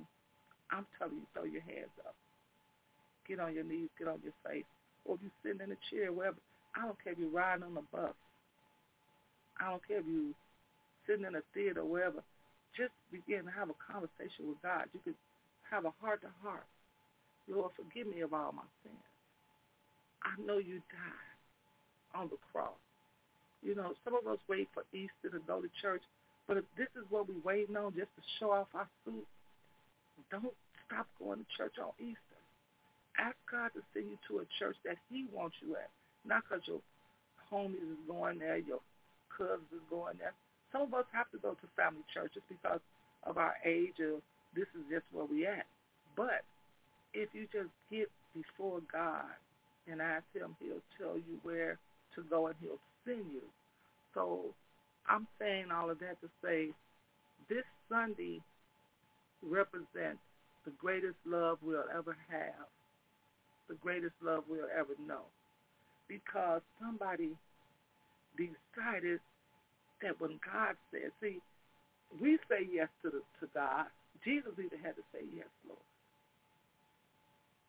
I'm 0.71 0.85
telling 0.97 1.15
you, 1.15 1.27
throw 1.33 1.43
your 1.43 1.61
hands 1.61 1.93
up. 2.05 2.15
Get 3.27 3.39
on 3.39 3.53
your 3.53 3.63
knees, 3.63 3.89
get 3.97 4.07
on 4.07 4.19
your 4.23 4.33
face. 4.45 4.65
Or 5.05 5.15
if 5.15 5.21
you're 5.21 5.39
sitting 5.43 5.65
in 5.65 5.71
a 5.71 5.79
chair, 5.89 6.11
wherever. 6.11 6.37
I 6.75 6.85
don't 6.85 6.97
care 7.03 7.13
if 7.13 7.19
you're 7.19 7.29
riding 7.29 7.63
on 7.63 7.77
a 7.77 7.95
bus. 7.95 8.15
I 9.59 9.69
don't 9.69 9.87
care 9.87 9.99
if 9.99 10.05
you're 10.07 10.33
sitting 11.07 11.25
in 11.25 11.35
a 11.35 11.41
theater, 11.53 11.81
or 11.81 11.85
wherever. 11.85 12.23
Just 12.75 12.93
begin 13.11 13.45
to 13.45 13.51
have 13.51 13.69
a 13.69 13.77
conversation 13.77 14.49
with 14.49 14.61
God. 14.63 14.89
You 14.93 14.99
can 15.03 15.15
have 15.69 15.85
a 15.85 15.93
heart-to-heart. 16.01 16.65
Lord, 17.47 17.71
forgive 17.75 18.07
me 18.07 18.21
of 18.21 18.33
all 18.33 18.51
my 18.51 18.65
sins. 18.81 18.95
I 20.23 20.39
know 20.41 20.57
you 20.57 20.81
died 20.89 21.35
on 22.15 22.29
the 22.29 22.37
cross. 22.51 22.79
You 23.61 23.75
know, 23.75 23.93
some 24.03 24.15
of 24.15 24.25
us 24.27 24.39
wait 24.47 24.69
for 24.73 24.83
Easter 24.93 25.29
to 25.31 25.39
go 25.45 25.61
to 25.61 25.69
church, 25.81 26.01
but 26.47 26.57
if 26.57 26.65
this 26.77 26.87
is 26.95 27.03
what 27.09 27.27
we're 27.27 27.43
waiting 27.43 27.75
on 27.75 27.93
just 27.93 28.11
to 28.15 28.23
show 28.39 28.51
off 28.51 28.67
our 28.73 28.87
suit, 29.05 29.27
don't 30.31 30.53
stop 30.87 31.07
going 31.19 31.39
to 31.39 31.45
church 31.57 31.75
on 31.79 31.91
Easter. 31.99 32.39
Ask 33.17 33.35
God 33.49 33.69
to 33.75 33.81
send 33.93 34.09
you 34.09 34.17
to 34.27 34.39
a 34.39 34.45
church 34.59 34.75
that 34.85 34.97
he 35.09 35.25
wants 35.31 35.55
you 35.61 35.75
at, 35.75 35.89
not 36.25 36.43
because 36.43 36.63
your 36.67 36.81
homies 37.51 37.75
is 37.75 38.01
going 38.07 38.39
there, 38.39 38.57
your 38.57 38.79
cousins 39.29 39.71
is 39.71 39.83
going 39.89 40.17
there. 40.17 40.33
Some 40.73 40.81
of 40.81 40.93
us 40.95 41.05
have 41.13 41.29
to 41.31 41.37
go 41.37 41.51
to 41.51 41.67
family 41.77 42.03
churches 42.13 42.41
because 42.49 42.81
of 43.23 43.37
our 43.37 43.55
age 43.63 44.01
or 44.01 44.19
this 44.55 44.67
is 44.75 44.83
just 44.91 45.05
where 45.13 45.25
we 45.25 45.45
at. 45.45 45.65
But 46.17 46.43
if 47.13 47.29
you 47.33 47.47
just 47.53 47.69
get 47.91 48.09
before 48.33 48.81
God 48.91 49.29
and 49.87 50.01
ask 50.01 50.25
him, 50.33 50.55
he'll 50.59 50.83
tell 50.97 51.15
you 51.15 51.39
where 51.43 51.77
to 52.15 52.23
go 52.29 52.47
and 52.47 52.55
he'll 52.59 52.81
send 53.05 53.31
you. 53.31 53.45
So 54.13 54.53
I'm 55.07 55.27
saying 55.39 55.65
all 55.71 55.89
of 55.89 55.99
that 55.99 56.19
to 56.21 56.29
say 56.43 56.69
this 57.49 57.63
Sunday 57.89 58.41
represents 59.41 60.21
the 60.65 60.71
greatest 60.79 61.17
love 61.25 61.57
we'll 61.61 61.85
ever 61.95 62.15
have, 62.29 62.67
the 63.67 63.75
greatest 63.75 64.13
love 64.23 64.43
we'll 64.49 64.71
ever 64.75 64.95
know. 65.07 65.23
Because 66.07 66.61
somebody 66.81 67.31
decided 68.37 69.19
that 70.03 70.19
when 70.21 70.39
God 70.43 70.75
said, 70.91 71.11
see, 71.21 71.39
we 72.21 72.37
say 72.49 72.67
yes 72.71 72.89
to 73.03 73.09
the, 73.09 73.21
to 73.39 73.51
God. 73.53 73.87
Jesus 74.23 74.51
even 74.59 74.79
had 74.79 74.95
to 74.95 75.03
say 75.11 75.25
yes, 75.35 75.47
Lord. 75.67 75.79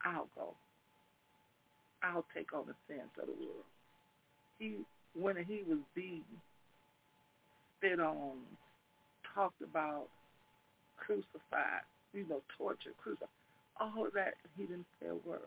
I'll 0.04 0.28
go. 0.36 0.54
I'll 2.02 2.26
take 2.34 2.52
on 2.52 2.66
the 2.66 2.74
sins 2.86 3.10
of 3.20 3.26
the 3.26 3.32
world. 3.32 3.66
He, 4.58 4.76
when 5.14 5.36
he 5.36 5.62
was 5.66 5.78
beaten, 5.94 6.22
spit 7.78 7.98
on, 7.98 8.38
talked 9.34 9.62
about, 9.62 10.06
crucified, 10.98 11.86
you 12.12 12.26
know, 12.28 12.42
tortured, 12.58 12.94
crucified, 13.02 13.28
all 13.80 14.06
that, 14.14 14.34
he 14.56 14.64
didn't 14.64 14.86
say 15.00 15.08
a 15.08 15.28
word. 15.28 15.40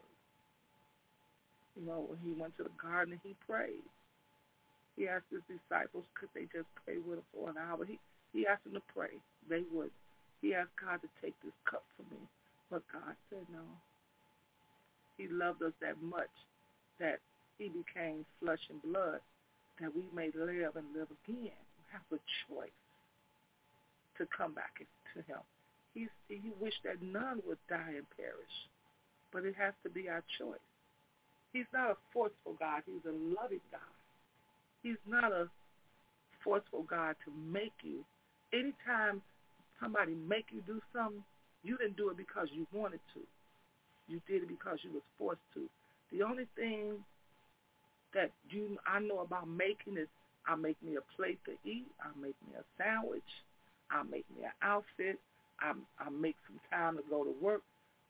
You 1.80 1.86
know, 1.86 2.08
when 2.10 2.18
he 2.26 2.40
went 2.40 2.58
to 2.58 2.64
the 2.64 2.70
garden, 2.82 3.20
he 3.24 3.36
prayed. 3.48 3.86
He 4.98 5.08
asked 5.08 5.30
his 5.30 5.46
disciples, 5.46 6.04
could 6.20 6.30
they 6.34 6.50
just 6.50 6.68
pray 6.84 6.98
with 6.98 7.20
him 7.20 7.26
for 7.32 7.50
an 7.50 7.56
hour? 7.58 7.86
He, 7.86 8.00
he 8.34 8.38
He 8.38 8.48
asked 8.48 8.64
them 8.66 8.74
to 8.74 8.82
pray. 8.94 9.18
They 9.50 9.64
would. 9.72 9.92
He 10.42 10.54
asked 10.54 10.74
God 10.82 11.02
to 11.02 11.10
take 11.22 11.34
this 11.44 11.54
cup 11.70 11.84
from 11.96 12.06
me. 12.12 12.22
But 12.70 12.84
God 12.92 13.16
said 13.30 13.46
no. 13.52 13.64
He 15.18 15.28
loved 15.28 15.64
us 15.64 15.74
that 15.82 16.02
much 16.02 16.34
that 17.00 17.20
he 17.58 17.70
became 17.70 18.26
flesh 18.40 18.62
and 18.70 18.82
blood 18.82 19.22
that 19.82 19.96
we 19.96 20.06
may 20.14 20.30
live 20.38 20.76
and 20.76 20.86
live 20.94 21.10
again. 21.26 21.58
We 21.58 21.84
have 21.94 22.06
a 22.12 22.22
choice 22.46 22.82
to 24.18 24.28
come 24.36 24.54
back 24.54 24.82
to 25.14 25.20
him. 25.26 25.42
He's, 25.94 26.14
he 26.28 26.52
wished 26.60 26.84
that 26.86 27.02
none 27.02 27.42
would 27.48 27.58
die 27.70 27.98
and 27.98 28.06
perish, 28.16 28.56
but 29.34 29.46
it 29.46 29.56
has 29.58 29.74
to 29.84 29.90
be 29.90 30.10
our 30.10 30.24
choice. 30.38 30.62
He's 31.54 31.70
not 31.74 31.92
a 31.92 31.98
forceful 32.14 32.54
God. 32.60 32.84
He's 32.86 33.06
a 33.06 33.14
loving 33.14 33.66
God. 33.72 33.97
He's 34.88 35.04
not 35.06 35.34
a 35.34 35.50
forceful 36.42 36.84
God 36.84 37.18
to 37.26 37.32
make 37.52 37.74
you. 37.84 38.06
Anytime 38.54 39.22
somebody 39.82 40.16
make 40.16 40.46
you 40.50 40.62
do 40.66 40.80
something, 40.96 41.24
you 41.62 41.76
didn't 41.76 41.98
do 41.98 42.10
it 42.10 42.16
because 42.16 42.48
you 42.54 42.66
wanted 42.72 43.02
to. 43.14 43.20
You 44.08 44.22
did 44.30 44.44
it 44.44 44.48
because 44.48 44.80
you 44.84 44.92
was 44.94 45.04
forced 45.20 45.42
to. 45.56 45.68
The 46.16 46.24
only 46.24 46.48
thing 46.56 47.04
that 48.14 48.32
you 48.50 48.78
I 48.88 49.00
know 49.00 49.20
about 49.20 49.50
making 49.50 49.98
is 49.98 50.08
I 50.48 50.56
make 50.56 50.82
me 50.82 50.96
a 50.96 51.04
plate 51.18 51.40
to 51.44 51.52
eat. 51.70 51.88
I 52.00 52.08
make 52.18 52.36
me 52.48 52.56
a 52.58 52.64
sandwich. 52.82 53.28
I 53.92 54.04
make 54.04 54.24
me 54.38 54.46
an 54.46 54.56
outfit. 54.62 55.20
I 55.60 55.74
I 56.00 56.10
make 56.10 56.38
some 56.48 56.62
time 56.72 56.96
to 56.96 57.04
go 57.10 57.26
to 57.26 57.34
work. 57.42 57.64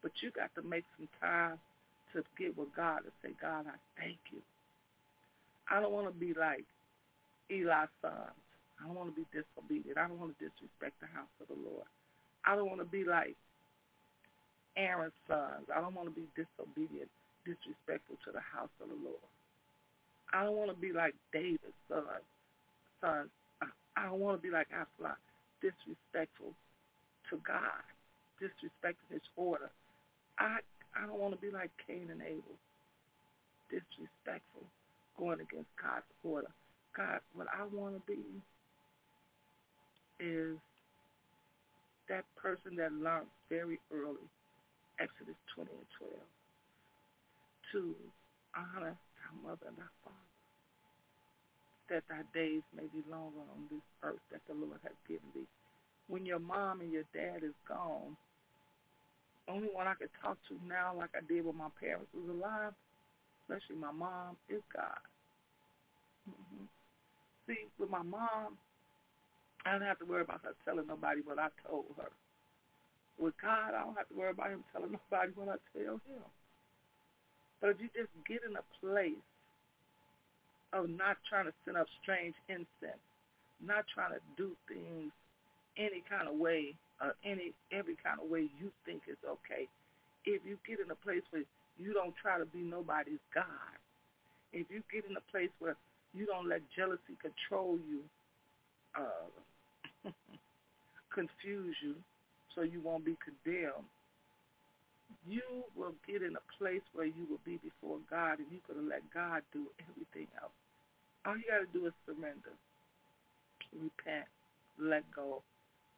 But 0.04 0.12
you 0.22 0.30
got 0.30 0.54
to 0.54 0.62
make 0.62 0.86
some 0.96 1.10
time 1.20 1.58
to 2.14 2.22
get 2.38 2.56
with 2.56 2.70
God 2.76 3.02
and 3.02 3.12
say, 3.24 3.32
God, 3.42 3.66
I 3.66 3.78
thank 4.00 4.20
you. 4.32 4.42
I 5.70 5.80
don't 5.82 5.92
want 5.92 6.08
to 6.08 6.14
be 6.14 6.34
like 6.34 6.66
Eli's 7.50 7.92
sons. 8.02 8.38
I 8.80 8.86
don't 8.86 8.96
want 8.96 9.14
to 9.14 9.18
be 9.18 9.28
disobedient. 9.34 9.98
I 9.98 10.08
don't 10.08 10.20
want 10.20 10.38
to 10.38 10.46
disrespect 10.46 11.00
the 11.02 11.08
house 11.12 11.32
of 11.42 11.48
the 11.48 11.58
Lord. 11.58 11.88
I 12.46 12.56
don't 12.56 12.70
want 12.70 12.80
to 12.80 12.88
be 12.88 13.04
like 13.04 13.36
Aaron's 14.78 15.18
sons. 15.28 15.68
I 15.74 15.82
don't 15.82 15.96
want 15.96 16.08
to 16.08 16.16
be 16.16 16.30
disobedient, 16.38 17.10
disrespectful 17.44 18.16
to 18.26 18.32
the 18.32 18.44
house 18.44 18.72
of 18.80 18.90
the 18.90 19.00
Lord. 19.02 19.28
I 20.32 20.44
don't 20.44 20.56
want 20.56 20.70
to 20.70 20.78
be 20.78 20.94
like 20.94 21.16
David's 21.34 21.76
sons. 21.90 22.28
Son, 23.02 23.30
I 23.98 24.06
don't 24.06 24.20
want 24.20 24.38
to 24.38 24.44
be 24.44 24.54
like 24.54 24.68
Absalom, 24.70 25.18
disrespectful 25.62 26.54
to 27.30 27.36
God, 27.42 27.82
disrespecting 28.38 29.10
His 29.10 29.26
order. 29.36 29.70
I 30.38 30.60
I 30.96 31.06
don't 31.06 31.20
want 31.20 31.34
to 31.34 31.42
be 31.42 31.52
like 31.52 31.72
Cain 31.86 32.10
and 32.12 32.22
Abel, 32.22 32.58
disrespectful, 33.70 34.66
going 35.18 35.42
against 35.42 35.70
God's 35.82 36.06
order. 36.24 36.52
God, 36.96 37.20
what 37.34 37.48
I 37.54 37.66
want 37.66 37.96
to 37.96 38.02
be 38.08 38.22
is 40.20 40.58
that 42.10 42.24
person 42.42 42.76
that 42.78 42.92
learned 42.94 43.28
very 43.50 43.80
early, 43.94 44.26
Exodus 45.00 45.36
20 45.56 45.70
and 45.70 45.92
12, 46.00 46.14
to 47.74 47.96
honor 48.56 48.96
thy 48.96 49.32
mother 49.44 49.68
and 49.68 49.78
thy 49.78 49.92
father, 50.02 50.28
that 51.90 52.04
thy 52.10 52.24
days 52.34 52.64
may 52.76 52.88
be 52.90 53.04
longer 53.12 53.44
on 53.54 53.68
this 53.70 53.86
earth 54.04 54.24
that 54.32 54.42
the 54.48 54.56
Lord 54.56 54.80
has 54.84 54.96
given 55.08 55.28
thee. 55.36 55.48
When 56.08 56.26
your 56.26 56.40
mom 56.40 56.82
and 56.82 56.92
your 56.92 57.06
dad 57.14 57.44
is 57.44 57.56
gone, 57.68 58.16
only 59.48 59.68
one 59.72 59.88
I 59.88 59.94
could 59.94 60.10
talk 60.22 60.38
to 60.48 60.56
now 60.68 60.94
like 60.98 61.12
I 61.16 61.22
did 61.28 61.46
when 61.46 61.58
my 61.58 61.70
parents 61.80 62.08
was 62.14 62.28
alive, 62.30 62.74
especially 63.48 63.80
my 63.80 63.92
mom, 63.92 64.36
is 64.50 64.62
God. 64.76 65.00
Mm-hmm. 66.30 66.66
See, 67.48 67.68
with 67.80 67.90
my 67.90 68.04
mom, 68.04 68.60
I 69.66 69.72
don't 69.72 69.82
have 69.82 70.00
to 70.00 70.06
worry 70.06 70.22
about 70.22 70.42
her 70.44 70.54
telling 70.66 70.88
nobody 70.88 71.22
what 71.24 71.40
I 71.40 71.48
told 71.68 71.86
her. 71.98 72.12
With 73.18 73.34
God, 73.42 73.74
I 73.74 73.84
don't 73.84 73.98
have 73.98 74.08
to 74.10 74.16
worry 74.16 74.32
about 74.32 74.52
him 74.52 74.64
telling 74.72 74.92
nobody 75.12 75.32
what 75.36 75.50
I 75.50 75.58
tell 75.72 75.96
him. 75.96 76.28
But 77.62 77.72
if 77.72 77.78
you 77.82 77.90
just 77.96 78.12
get 78.28 78.42
in 78.48 78.56
a 78.56 78.66
place 78.80 79.24
of 80.74 80.90
not 80.90 81.18
trying 81.28 81.46
to 81.46 81.54
send 81.66 81.78
up 81.78 81.88
strange 82.04 82.36
incense, 82.50 83.02
not 83.64 83.86
trying 83.90 84.14
to 84.14 84.22
do 84.36 84.52
things 84.68 85.12
any 85.78 86.04
kind 86.06 86.28
of 86.28 86.36
way, 86.36 86.76
or 87.02 87.16
any 87.24 87.54
every 87.72 87.96
kind 88.04 88.20
of 88.22 88.30
way 88.30 88.50
you 88.60 88.72
think 88.86 89.02
is 89.08 89.18
okay. 89.26 89.70
If 90.26 90.42
you 90.46 90.58
get 90.68 90.80
in 90.84 90.92
a 90.92 90.98
place 90.98 91.22
where 91.32 91.46
you 91.80 91.94
don't 91.94 92.14
try 92.22 92.38
to 92.38 92.46
be 92.46 92.60
nobody's 92.60 93.24
God, 93.34 93.46
if 94.54 94.68
you 94.70 94.82
get 94.92 95.10
in 95.10 95.16
a 95.18 95.32
place 95.32 95.50
where 95.60 95.76
you 96.14 96.26
don't 96.26 96.48
let 96.48 96.62
jealousy 96.76 97.18
control 97.22 97.78
you, 97.90 98.02
uh, 98.98 100.10
confuse 101.14 101.76
you, 101.84 101.96
so 102.56 102.62
you 102.62 102.82
won't 102.82 103.06
be 103.06 103.16
condemned, 103.22 103.86
you 105.28 105.64
will 105.76 105.94
get 106.08 106.22
in 106.22 106.36
a 106.36 106.46
place 106.58 106.82
where 106.94 107.06
you 107.06 107.28
will 107.30 107.42
be 107.46 107.60
before 107.64 108.00
God 108.10 108.40
and 108.40 108.48
you're 108.52 108.66
going 108.68 108.84
to 108.84 108.90
let 108.90 109.04
God 109.14 109.42
do 109.54 109.68
everything 109.90 110.28
else. 110.42 110.56
All 111.26 111.38
you 111.38 111.44
got 111.50 111.60
to 111.60 111.72
do 111.78 111.86
is 111.86 111.94
surrender, 112.06 112.56
repent, 113.76 114.26
let 114.80 115.04
go, 115.14 115.44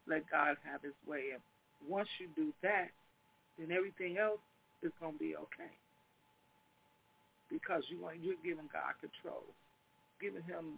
let 0.08 0.30
God 0.30 0.58
have 0.65 0.82
his 0.82 0.98
way. 1.08 1.32
And 1.34 1.42
once 1.88 2.10
you 2.20 2.28
do 2.36 2.52
that, 2.63 2.89
then 3.58 3.72
everything 3.72 4.18
else 4.18 4.42
is 4.84 4.92
going 5.00 5.13
to 5.13 5.20
be 5.20 5.36
okay. 5.36 5.74
Because 7.50 7.84
you 7.89 8.00
want, 8.02 8.22
you're 8.22 8.39
giving 8.44 8.70
God 8.72 8.94
control, 9.02 9.44
giving 10.22 10.44
him 10.44 10.78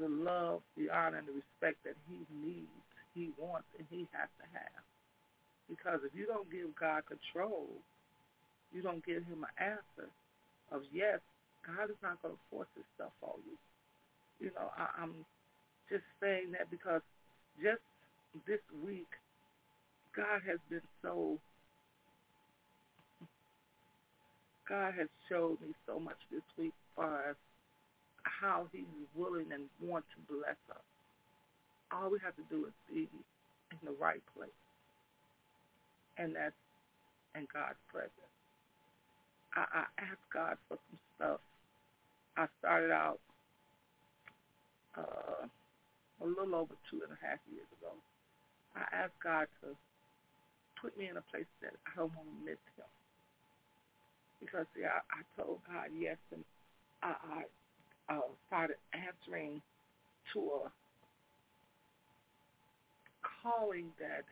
the 0.00 0.08
love, 0.08 0.62
the 0.76 0.88
honor, 0.88 1.18
and 1.18 1.28
the 1.28 1.36
respect 1.36 1.82
that 1.84 1.96
he 2.08 2.24
needs, 2.32 2.72
he 3.14 3.30
wants, 3.36 3.68
and 3.78 3.86
he 3.90 4.08
has 4.12 4.28
to 4.40 4.46
have. 4.52 4.82
Because 5.68 6.00
if 6.06 6.12
you 6.16 6.26
don't 6.26 6.48
give 6.50 6.72
God 6.78 7.02
control, 7.06 7.68
you 8.72 8.82
don't 8.82 9.04
give 9.04 9.24
him 9.24 9.44
an 9.44 9.54
answer 9.76 10.08
of 10.72 10.82
yes, 10.92 11.20
God 11.66 11.90
is 11.90 12.00
not 12.02 12.20
going 12.22 12.34
to 12.34 12.40
force 12.50 12.70
his 12.76 12.84
stuff 12.94 13.12
on 13.22 13.38
you. 13.44 13.56
You 14.46 14.50
know, 14.54 14.70
I, 14.76 15.02
I'm 15.02 15.14
just 15.90 16.04
saying 16.20 16.52
that 16.52 16.70
because 16.70 17.02
just 17.62 17.82
this 18.46 18.60
week, 18.84 19.08
God 20.14 20.40
has 20.46 20.58
been 20.68 20.84
so, 21.02 21.38
God 24.68 24.94
has 24.98 25.08
showed 25.28 25.60
me 25.60 25.74
so 25.86 25.98
much 25.98 26.18
this 26.30 26.42
week 26.58 26.72
far 26.94 27.30
as 27.30 27.36
how 28.22 28.66
he's 28.72 28.84
willing 29.14 29.46
and 29.52 29.64
want 29.80 30.04
to 30.10 30.34
bless 30.34 30.58
us. 30.70 30.82
All 31.92 32.10
we 32.10 32.18
have 32.24 32.34
to 32.36 32.42
do 32.50 32.66
is 32.66 32.72
be 32.90 33.08
in 33.70 33.78
the 33.84 33.94
right 34.00 34.22
place. 34.36 34.50
And 36.18 36.34
that's 36.34 36.54
in 37.34 37.46
God's 37.52 37.78
presence. 37.92 38.34
I, 39.54 39.64
I 39.70 39.84
asked 40.02 40.28
God 40.32 40.56
for 40.68 40.78
some 40.90 40.98
stuff. 41.14 41.40
I 42.36 42.46
started 42.58 42.90
out 42.90 43.20
uh, 44.96 45.46
a 46.22 46.26
little 46.26 46.54
over 46.54 46.74
two 46.90 47.00
and 47.04 47.12
a 47.12 47.20
half 47.22 47.38
years 47.52 47.68
ago. 47.78 47.92
I 48.74 49.04
asked 49.04 49.20
God 49.22 49.46
to 49.62 49.76
put 50.80 50.96
me 50.98 51.08
in 51.08 51.16
a 51.16 51.24
place 51.30 51.48
that 51.62 51.72
I 51.86 51.96
don't 51.96 52.12
want 52.16 52.28
to 52.28 52.44
miss 52.44 52.60
him. 52.76 52.90
Because, 54.40 54.66
see, 54.76 54.84
I, 54.84 55.00
I 55.10 55.20
told 55.40 55.58
God 55.66 55.88
yes, 55.98 56.18
and 56.32 56.44
I, 57.02 57.14
I 58.08 58.14
uh, 58.14 58.20
started 58.46 58.76
answering 58.92 59.60
to 60.32 60.40
a 60.40 60.70
calling 63.42 63.86
that 63.98 64.24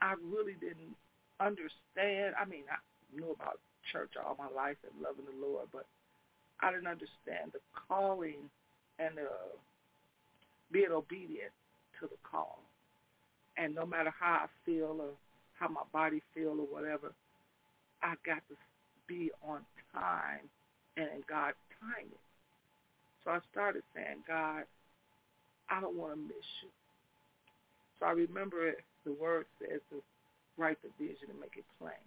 I 0.00 0.14
really 0.32 0.54
didn't 0.54 0.96
understand. 1.38 2.34
I 2.40 2.44
mean, 2.44 2.64
I 2.70 2.78
knew 3.14 3.30
about 3.30 3.60
church 3.92 4.12
all 4.16 4.36
my 4.38 4.50
life 4.54 4.76
and 4.82 5.02
loving 5.02 5.24
the 5.24 5.46
Lord, 5.46 5.68
but 5.72 5.86
I 6.60 6.70
didn't 6.70 6.86
understand 6.86 7.52
the 7.52 7.60
calling 7.88 8.50
and 8.98 9.16
the 9.16 9.28
being 10.72 10.92
obedient 10.92 11.52
to 12.00 12.06
the 12.06 12.16
call. 12.22 12.60
And 13.56 13.74
no 13.74 13.84
matter 13.84 14.12
how 14.18 14.44
I 14.44 14.46
feel 14.64 14.96
or 15.00 15.10
how 15.58 15.68
my 15.68 15.82
body 15.92 16.22
feel 16.34 16.50
or 16.50 16.66
whatever, 16.70 17.12
I 18.02 18.14
got 18.24 18.42
to 18.48 18.56
be 19.06 19.30
on 19.46 19.60
time 19.92 20.48
and 20.96 21.06
in 21.14 21.22
God's 21.28 21.56
timing. 21.80 22.24
So 23.24 23.30
I 23.30 23.38
started 23.52 23.82
saying, 23.94 24.24
God, 24.26 24.64
I 25.68 25.80
don't 25.80 25.96
want 25.96 26.14
to 26.14 26.20
miss 26.20 26.48
you. 26.62 26.70
So 27.98 28.06
I 28.06 28.12
remember 28.12 28.66
it, 28.66 28.80
the 29.04 29.12
word 29.12 29.46
says 29.60 29.80
to 29.90 30.02
write 30.56 30.78
the 30.82 30.88
vision 30.98 31.28
and 31.28 31.40
make 31.40 31.56
it 31.56 31.64
plain. 31.78 32.06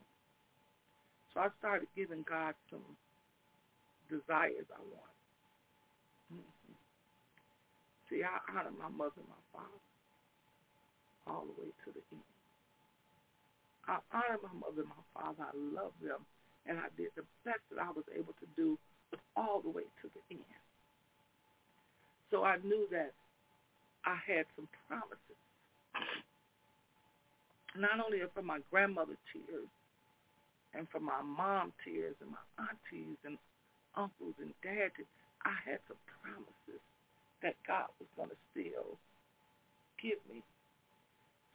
So 1.33 1.41
I 1.41 1.49
started 1.59 1.87
giving 1.95 2.25
God 2.27 2.53
some 2.69 2.85
desires 4.09 4.65
I 4.69 4.81
want. 4.81 5.17
Mm-hmm. 6.33 6.77
See, 8.09 8.21
I 8.23 8.37
honor 8.49 8.73
my 8.77 8.89
mother 8.89 9.17
and 9.17 9.29
my 9.29 9.43
father 9.53 9.81
all 11.25 11.45
the 11.45 11.61
way 11.61 11.69
to 11.85 11.89
the 11.93 12.01
end. 12.11 12.32
I 13.87 13.99
honor 14.13 14.39
my 14.41 14.53
mother 14.59 14.81
and 14.87 14.91
my 14.91 15.05
father. 15.13 15.43
I 15.43 15.53
love 15.55 15.93
them. 16.01 16.23
And 16.65 16.79
I 16.79 16.87
did 16.95 17.11
the 17.15 17.23
best 17.43 17.59
that 17.71 17.81
I 17.81 17.91
was 17.91 18.05
able 18.15 18.33
to 18.39 18.47
do 18.55 18.79
all 19.35 19.59
the 19.61 19.69
way 19.69 19.83
to 20.01 20.07
the 20.07 20.23
end. 20.35 20.63
So 22.31 22.43
I 22.43 22.57
knew 22.63 22.87
that 22.91 23.11
I 24.05 24.15
had 24.25 24.45
some 24.55 24.67
promises. 24.87 25.39
Not 27.75 27.99
only 28.05 28.19
from 28.33 28.45
my 28.45 28.59
grandmother 28.71 29.17
tears 29.33 29.67
and 30.73 30.87
from 30.89 31.03
my 31.03 31.21
mom 31.21 31.73
tears 31.83 32.15
and 32.21 32.31
my 32.31 32.45
aunties 32.57 33.17
and 33.25 33.37
uncles 33.95 34.35
and 34.39 34.53
dads, 34.63 34.93
I 35.43 35.53
had 35.65 35.79
some 35.87 35.99
promises 36.23 36.81
that 37.41 37.55
God 37.67 37.91
was 37.99 38.07
going 38.15 38.29
to 38.29 38.39
still 38.51 38.97
give 40.01 40.19
me. 40.31 40.41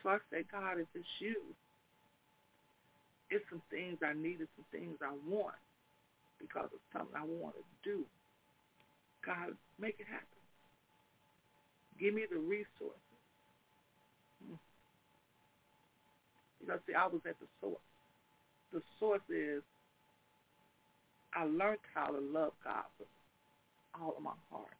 So 0.02 0.10
I 0.10 0.18
said, 0.30 0.44
God, 0.52 0.78
if 0.78 0.86
it's 0.94 1.08
you, 1.18 1.40
it's 3.30 3.44
some 3.50 3.62
things 3.70 3.98
I 4.02 4.12
need, 4.14 4.38
it's 4.40 4.50
some 4.56 4.68
things 4.72 4.96
I 5.02 5.12
want 5.28 5.58
because 6.40 6.68
it's 6.72 6.88
something 6.92 7.16
I 7.16 7.24
want 7.24 7.54
to 7.56 7.64
do. 7.84 8.04
God, 9.24 9.56
make 9.78 9.96
it 9.98 10.06
happen. 10.06 10.26
Give 11.98 12.14
me 12.14 12.22
the 12.30 12.38
resources. 12.38 13.18
Hmm. 14.46 14.54
Because 16.60 16.80
see, 16.86 16.94
I 16.94 17.06
was 17.06 17.20
at 17.26 17.38
the 17.40 17.46
source. 17.60 17.82
The 18.72 18.82
source 19.00 19.26
is 19.28 19.62
I 21.34 21.44
learned 21.44 21.84
how 21.94 22.06
to 22.06 22.20
love 22.20 22.52
God 22.64 22.84
with 22.98 23.08
all 24.00 24.14
of 24.16 24.22
my 24.22 24.36
heart. 24.50 24.76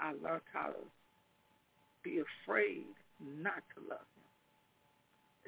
I 0.00 0.12
learned 0.22 0.42
how 0.52 0.68
to 0.68 0.84
be 2.02 2.20
afraid 2.20 2.84
not 3.20 3.62
to 3.74 3.80
love 3.88 3.98
him. 3.98 4.17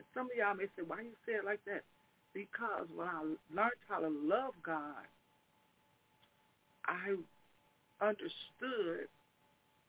And 0.00 0.08
some 0.16 0.32
of 0.32 0.36
y'all 0.36 0.56
may 0.56 0.64
say, 0.76 0.82
why 0.86 1.04
you 1.04 1.12
say 1.28 1.36
it 1.36 1.44
like 1.44 1.60
that? 1.66 1.84
Because 2.32 2.88
when 2.96 3.06
I 3.06 3.20
learned 3.52 3.80
how 3.86 4.00
to 4.00 4.08
love 4.08 4.54
God, 4.64 5.04
I 6.88 7.20
understood 8.00 9.12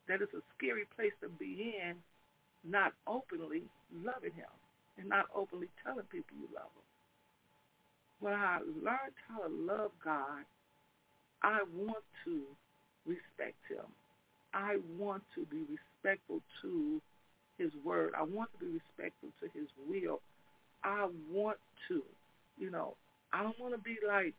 that 0.09 0.19
it's 0.21 0.33
a 0.33 0.43
scary 0.57 0.83
place 0.97 1.15
to 1.21 1.29
be 1.29 1.79
in, 1.79 1.95
not 2.69 2.91
openly 3.07 3.63
loving 4.03 4.35
him 4.35 4.51
and 4.99 5.07
not 5.07 5.27
openly 5.33 5.67
telling 5.81 6.03
people 6.11 6.35
you 6.35 6.47
love 6.53 6.67
him. 6.75 6.87
When 8.19 8.33
I 8.33 8.59
learned 8.83 9.15
how 9.29 9.47
to 9.47 9.53
love 9.53 9.91
God, 10.03 10.43
I 11.41 11.59
want 11.73 12.03
to 12.25 12.41
respect 13.05 13.63
him. 13.69 13.87
I 14.53 14.75
want 14.99 15.23
to 15.35 15.45
be 15.45 15.63
respectful 16.03 16.41
to 16.63 17.01
his 17.61 17.71
word. 17.85 18.13
I 18.17 18.23
want 18.23 18.49
to 18.53 18.65
be 18.65 18.71
respectful 18.73 19.29
to 19.41 19.45
his 19.53 19.69
will. 19.87 20.19
I 20.83 21.07
want 21.29 21.57
to, 21.89 22.01
you 22.57 22.71
know, 22.71 22.95
I 23.31 23.43
don't 23.43 23.59
want 23.59 23.75
to 23.75 23.81
be 23.81 23.97
like 24.01 24.33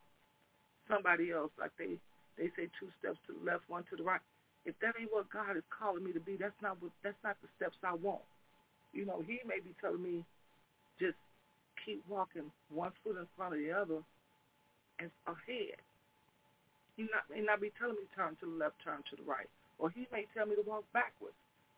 somebody 0.90 1.30
else, 1.30 1.50
like 1.58 1.70
they 1.78 1.98
they 2.36 2.50
say 2.58 2.66
two 2.80 2.90
steps 2.98 3.18
to 3.28 3.38
the 3.38 3.44
left, 3.44 3.62
one 3.68 3.84
to 3.90 3.96
the 3.96 4.02
right. 4.02 4.20
If 4.64 4.74
that 4.80 4.94
ain't 4.98 5.12
what 5.12 5.30
God 5.30 5.56
is 5.56 5.66
calling 5.70 6.02
me 6.02 6.12
to 6.12 6.20
be, 6.20 6.36
that's 6.36 6.56
not 6.62 6.82
what 6.82 6.90
that's 7.04 7.18
not 7.22 7.36
the 7.42 7.48
steps 7.56 7.76
I 7.84 7.94
want. 7.94 8.26
You 8.92 9.06
know, 9.06 9.22
he 9.22 9.40
may 9.46 9.60
be 9.62 9.74
telling 9.80 10.02
me 10.02 10.24
just 10.98 11.16
keep 11.84 12.02
walking 12.08 12.50
one 12.70 12.92
foot 13.02 13.16
in 13.18 13.26
front 13.36 13.54
of 13.54 13.60
the 13.60 13.70
other 13.72 14.02
and 14.98 15.10
ahead. 15.26 15.78
He 16.96 17.08
not, 17.08 17.24
may 17.32 17.40
not 17.40 17.60
be 17.60 17.72
telling 17.78 17.96
me 17.96 18.04
turn 18.14 18.36
to 18.40 18.46
the 18.46 18.56
left, 18.56 18.76
turn 18.84 19.00
to 19.10 19.16
the 19.16 19.24
right. 19.24 19.48
Or 19.78 19.90
he 19.90 20.06
may 20.12 20.26
tell 20.36 20.46
me 20.46 20.54
to 20.54 20.62
walk 20.62 20.84
backwards. 20.92 21.34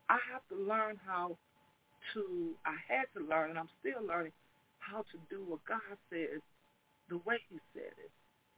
I 0.09 0.19
have 0.31 0.41
to 0.49 0.55
learn 0.55 0.99
how 1.05 1.37
to, 2.13 2.51
I 2.65 2.75
had 2.87 3.05
to 3.17 3.25
learn, 3.25 3.51
and 3.51 3.59
I'm 3.59 3.69
still 3.79 4.05
learning, 4.05 4.33
how 4.79 5.01
to 5.01 5.17
do 5.29 5.43
what 5.47 5.65
God 5.65 5.97
says 6.09 6.41
the 7.09 7.17
way 7.25 7.37
he 7.49 7.59
said 7.73 7.93
it, 7.97 8.11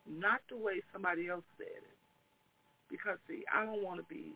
not 0.08 0.42
the 0.50 0.58
way 0.58 0.82
somebody 0.92 1.30
else 1.30 1.46
said 1.58 1.68
it. 1.68 1.98
Because, 2.90 3.18
see, 3.28 3.44
I 3.54 3.66
don't 3.66 3.84
want 3.84 4.00
to 4.00 4.06
be 4.14 4.32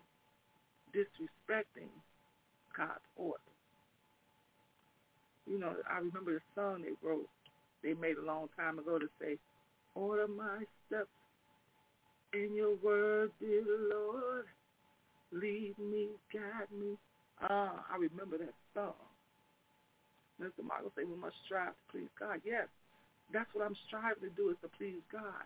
disrespecting 0.93 1.91
God's 2.76 3.00
order. 3.15 3.39
You 5.47 5.60
know, 5.60 5.76
I 5.89 5.97
remember 5.97 6.34
the 6.34 6.41
song 6.56 6.84
they 6.84 7.08
wrote, 7.08 7.28
they 7.84 7.93
made 7.93 8.17
a 8.17 8.26
long 8.26 8.50
time 8.58 8.80
ago 8.80 9.00
to 9.00 9.08
say, 9.19 9.38
Order 9.95 10.28
my 10.28 10.63
steps 10.88 11.10
in 12.34 12.56
your 12.56 12.76
word, 12.78 13.32
dear 13.41 13.63
Lord. 13.93 14.45
Lead 15.32 15.76
me, 15.80 16.10
guide 16.34 16.72
me. 16.72 16.98
Ah, 17.41 17.86
I 17.91 17.96
remember 17.98 18.38
that 18.38 18.54
song. 18.74 18.94
Mr. 20.41 20.65
Michael 20.65 20.91
said, 20.96 21.08
we 21.08 21.15
must 21.15 21.36
strive 21.46 21.74
to 21.74 21.84
please 21.91 22.12
God. 22.20 22.41
Yes, 22.44 22.67
that's 23.32 23.50
what 23.54 23.65
I'm 23.65 23.78
striving 23.88 24.24
to 24.24 24.30
do 24.36 24.50
is 24.50 24.58
to 24.62 24.70
please 24.78 25.00
God. 25.12 25.46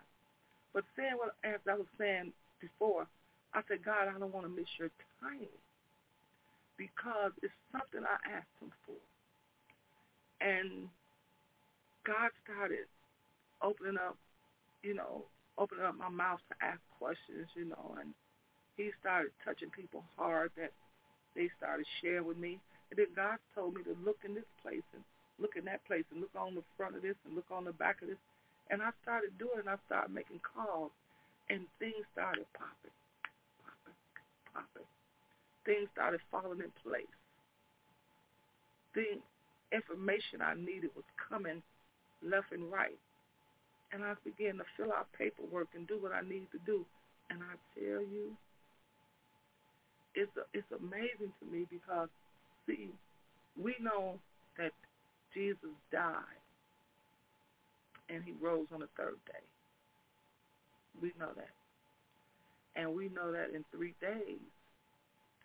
But 0.72 0.84
saying 0.96 1.16
what 1.16 1.36
as 1.44 1.60
I 1.68 1.74
was 1.74 1.88
saying 1.98 2.32
before, 2.60 3.06
I 3.54 3.60
said, 3.68 3.84
God, 3.84 4.08
I 4.08 4.18
don't 4.18 4.32
want 4.32 4.46
to 4.46 4.52
miss 4.52 4.68
your 4.78 4.90
timing 5.20 5.48
because 6.76 7.32
it's 7.42 7.54
something 7.72 8.04
I 8.04 8.18
asked 8.28 8.56
him 8.60 8.72
for. 8.84 9.00
And 10.40 10.88
God 12.04 12.30
started 12.44 12.88
opening 13.62 13.96
up, 13.96 14.16
you 14.82 14.94
know, 14.94 15.24
opening 15.56 15.84
up 15.84 15.96
my 15.96 16.10
mouth 16.10 16.40
to 16.50 16.54
ask 16.64 16.80
questions, 16.98 17.48
you 17.56 17.64
know, 17.64 17.96
and 18.00 18.12
he 18.76 18.90
started 19.00 19.32
touching 19.44 19.70
people 19.70 20.04
hard 20.16 20.50
that 20.56 20.72
they 21.34 21.48
started 21.56 21.86
sharing 22.00 22.26
with 22.26 22.36
me. 22.36 22.60
And 22.90 22.98
then 22.98 23.12
God 23.16 23.38
told 23.54 23.74
me 23.74 23.82
to 23.84 23.96
look 24.04 24.18
in 24.24 24.34
this 24.34 24.48
place 24.62 24.84
and 24.94 25.02
look 25.38 25.56
in 25.56 25.64
that 25.64 25.84
place 25.86 26.04
and 26.12 26.20
look 26.20 26.34
on 26.36 26.54
the 26.54 26.64
front 26.76 26.96
of 26.96 27.02
this 27.02 27.16
and 27.24 27.34
look 27.34 27.50
on 27.50 27.64
the 27.64 27.72
back 27.72 28.00
of 28.02 28.08
this. 28.08 28.20
And 28.70 28.82
I 28.82 28.90
started 29.02 29.38
doing 29.38 29.64
it. 29.64 29.68
I 29.68 29.76
started 29.86 30.12
making 30.12 30.40
calls, 30.42 30.90
and 31.48 31.66
things 31.78 32.02
started 32.12 32.46
popping, 32.52 32.94
popping, 33.62 33.98
popping. 34.52 34.88
Things 35.64 35.88
started 35.92 36.20
falling 36.30 36.60
in 36.60 36.72
place. 36.82 37.16
The 38.94 39.20
information 39.70 40.42
I 40.42 40.54
needed 40.54 40.90
was 40.96 41.06
coming 41.16 41.62
left 42.22 42.50
and 42.52 42.70
right. 42.70 42.98
And 43.92 44.02
I 44.02 44.14
began 44.24 44.58
to 44.58 44.66
fill 44.76 44.90
out 44.90 45.06
paperwork 45.16 45.68
and 45.74 45.86
do 45.86 45.98
what 46.00 46.12
I 46.12 46.22
needed 46.22 46.50
to 46.52 46.62
do. 46.66 46.84
And 47.30 47.38
I 47.42 47.54
tell 47.78 48.02
you, 48.02 48.34
it's 50.16 50.32
it's 50.52 50.66
amazing 50.72 51.32
to 51.40 51.46
me 51.46 51.66
because, 51.70 52.08
see, 52.66 52.90
we 53.60 53.76
know 53.80 54.18
that 54.58 54.72
Jesus 55.34 55.76
died 55.92 56.42
and 58.08 58.24
he 58.24 58.32
rose 58.40 58.66
on 58.72 58.80
the 58.80 58.88
third 58.96 59.18
day. 59.26 59.44
We 61.00 61.12
know 61.20 61.30
that. 61.36 61.54
And 62.74 62.94
we 62.94 63.08
know 63.08 63.32
that 63.32 63.54
in 63.54 63.64
three 63.70 63.94
days, 64.00 64.40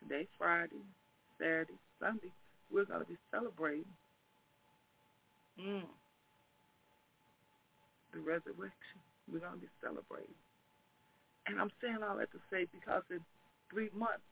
today, 0.01 0.27
Friday, 0.37 0.83
Saturday, 1.37 1.79
Sunday, 1.99 2.31
we're 2.71 2.85
going 2.85 3.01
to 3.01 3.05
be 3.05 3.17
celebrating 3.31 3.85
Mm. 5.59 5.85
The 8.13 8.19
resurrection. 8.19 8.99
We're 9.31 9.39
going 9.39 9.53
to 9.53 9.59
be 9.59 9.71
celebrating. 9.81 10.35
And 11.47 11.59
I'm 11.59 11.71
saying 11.81 11.99
all 12.01 12.17
that 12.17 12.31
to 12.31 12.39
say 12.51 12.67
because 12.71 13.03
in 13.09 13.19
three 13.69 13.89
months, 13.95 14.25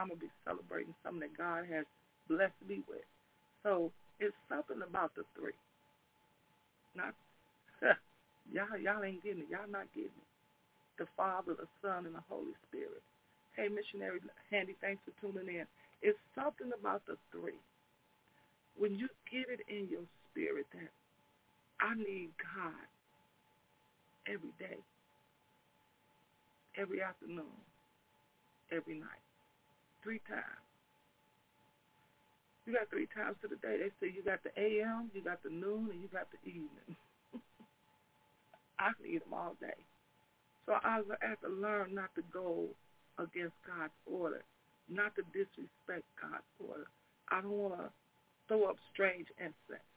I'm 0.00 0.08
to 0.08 0.16
be 0.16 0.32
celebrating 0.48 0.96
something 1.04 1.20
that 1.20 1.36
God 1.36 1.68
has 1.68 1.84
blessed 2.24 2.56
me 2.64 2.80
with. 2.88 3.04
So 3.62 3.92
it's 4.16 4.34
something 4.48 4.80
about 4.80 5.12
the 5.12 5.28
three. 5.36 5.52
Not, 6.96 7.12
y'all, 8.48 8.80
y'all 8.80 9.04
ain't 9.04 9.22
getting 9.22 9.44
it. 9.44 9.52
Y'all 9.52 9.68
not 9.68 9.92
getting 9.92 10.16
it. 10.16 10.30
The 10.96 11.04
Father, 11.16 11.52
the 11.52 11.68
Son, 11.84 12.08
and 12.08 12.16
the 12.16 12.24
Holy 12.32 12.56
Spirit. 12.68 13.04
Hey, 13.52 13.68
missionary 13.68 14.20
Handy, 14.50 14.76
thanks 14.80 15.02
for 15.04 15.12
tuning 15.20 15.52
in. 15.52 15.66
It's 16.00 16.18
something 16.34 16.72
about 16.72 17.04
the 17.04 17.16
three. 17.30 17.60
When 18.78 18.96
you 18.96 19.08
get 19.28 19.52
it 19.52 19.60
in 19.68 19.88
your 19.92 20.08
spirit 20.30 20.64
that 20.72 20.88
I 21.80 21.94
need 21.94 22.30
God 22.40 22.88
every 24.26 24.52
day, 24.58 24.80
every 26.76 27.02
afternoon, 27.02 27.52
every 28.72 28.94
night, 28.94 29.24
three 30.02 30.20
times. 30.28 30.64
You 32.66 32.74
got 32.74 32.90
three 32.90 33.08
times 33.14 33.36
to 33.42 33.48
the 33.48 33.56
day. 33.56 33.78
They 33.80 33.90
say 33.98 34.12
you 34.14 34.22
got 34.22 34.42
the 34.44 34.52
AM, 34.54 35.10
you 35.14 35.22
got 35.22 35.42
the 35.42 35.50
noon, 35.50 35.90
and 35.90 36.00
you 36.00 36.08
got 36.12 36.28
the 36.30 36.38
evening. 36.48 36.96
I 38.78 38.92
need 39.02 39.22
them 39.22 39.34
all 39.34 39.56
day. 39.60 39.80
So 40.66 40.74
I 40.84 41.02
have 41.20 41.40
to 41.40 41.48
learn 41.48 41.94
not 41.94 42.14
to 42.14 42.22
go 42.32 42.68
against 43.18 43.56
God's 43.66 43.96
order, 44.06 44.42
not 44.88 45.16
to 45.16 45.22
disrespect 45.32 46.06
God's 46.20 46.46
order. 46.62 46.86
I 47.30 47.40
don't 47.40 47.50
want 47.50 47.74
to 47.74 47.90
throw 48.46 48.64
up 48.64 48.76
strange 48.92 49.26
incense. 49.38 49.90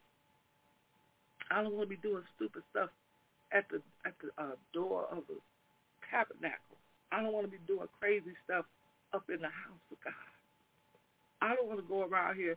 I 1.51 1.61
don't 1.61 1.73
want 1.73 1.89
to 1.89 1.95
be 1.95 2.01
doing 2.01 2.23
stupid 2.35 2.63
stuff 2.71 2.89
at 3.51 3.69
the 3.69 3.81
at 4.05 4.13
the 4.17 4.33
uh, 4.41 4.55
door 4.73 5.05
of 5.11 5.23
the 5.27 5.37
tabernacle. 6.09 6.77
I 7.11 7.21
don't 7.21 7.33
want 7.33 7.45
to 7.45 7.51
be 7.51 7.61
doing 7.67 7.87
crazy 7.99 8.33
stuff 8.45 8.65
up 9.13 9.30
in 9.30 9.41
the 9.41 9.47
house 9.47 9.86
of 9.91 9.97
God. 10.04 10.13
I 11.41 11.56
don't 11.56 11.67
want 11.67 11.80
to 11.80 11.88
go 11.88 12.04
around 12.04 12.36
here 12.36 12.56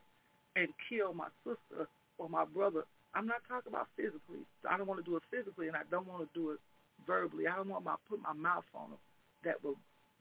and 0.57 0.69
kill 0.89 1.13
my 1.13 1.29
sister 1.45 1.89
or 2.19 2.29
my 2.29 2.45
brother. 2.45 2.85
I'm 3.15 3.27
not 3.27 3.43
talking 3.49 3.73
about 3.73 3.89
physically. 3.97 4.45
I 4.69 4.77
don't 4.77 4.87
want 4.87 5.05
to 5.05 5.09
do 5.09 5.17
it 5.17 5.23
physically, 5.31 5.69
and 5.69 5.77
I 5.77 5.83
don't 5.91 6.07
want 6.07 6.23
to 6.23 6.31
do 6.39 6.51
it 6.51 6.61
verbally. 7.07 7.47
I 7.47 7.57
don't 7.57 7.69
want 7.69 7.85
to 7.85 7.97
put 8.09 8.23
my 8.23 8.33
mouth 8.33 8.65
on 8.75 8.91
them 8.91 8.99
that 9.45 9.63
will 9.63 9.77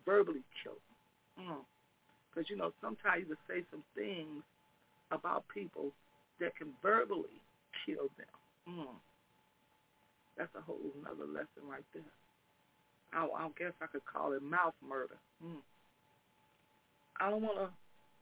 verbally 0.05 0.43
kill 0.63 0.77
them. 1.37 1.47
Mm. 1.47 1.63
Because, 2.29 2.49
you 2.49 2.57
know, 2.57 2.71
sometimes 2.81 3.25
you 3.27 3.35
say 3.47 3.63
some 3.71 3.83
things 3.95 4.43
about 5.11 5.43
people 5.53 5.91
that 6.39 6.55
can 6.57 6.67
verbally 6.81 7.39
kill 7.85 8.09
them. 8.17 8.35
Mm. 8.67 8.95
That's 10.37 10.53
a 10.55 10.61
whole 10.61 10.79
another 11.01 11.27
lesson 11.31 11.63
right 11.69 11.85
there. 11.93 12.03
I, 13.13 13.23
I 13.23 13.47
guess 13.57 13.71
I 13.81 13.87
could 13.87 14.05
call 14.05 14.33
it 14.33 14.43
mouth 14.43 14.73
murder. 14.87 15.15
Mm. 15.43 15.63
I 17.19 17.29
don't 17.29 17.41
want 17.41 17.57
to 17.57 17.69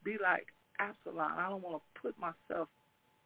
be 0.04 0.18
like 0.22 0.48
Absalom. 0.80 1.32
I 1.38 1.50
don't 1.50 1.64
want 1.64 1.82
to 1.82 2.02
put 2.02 2.16
myself 2.20 2.68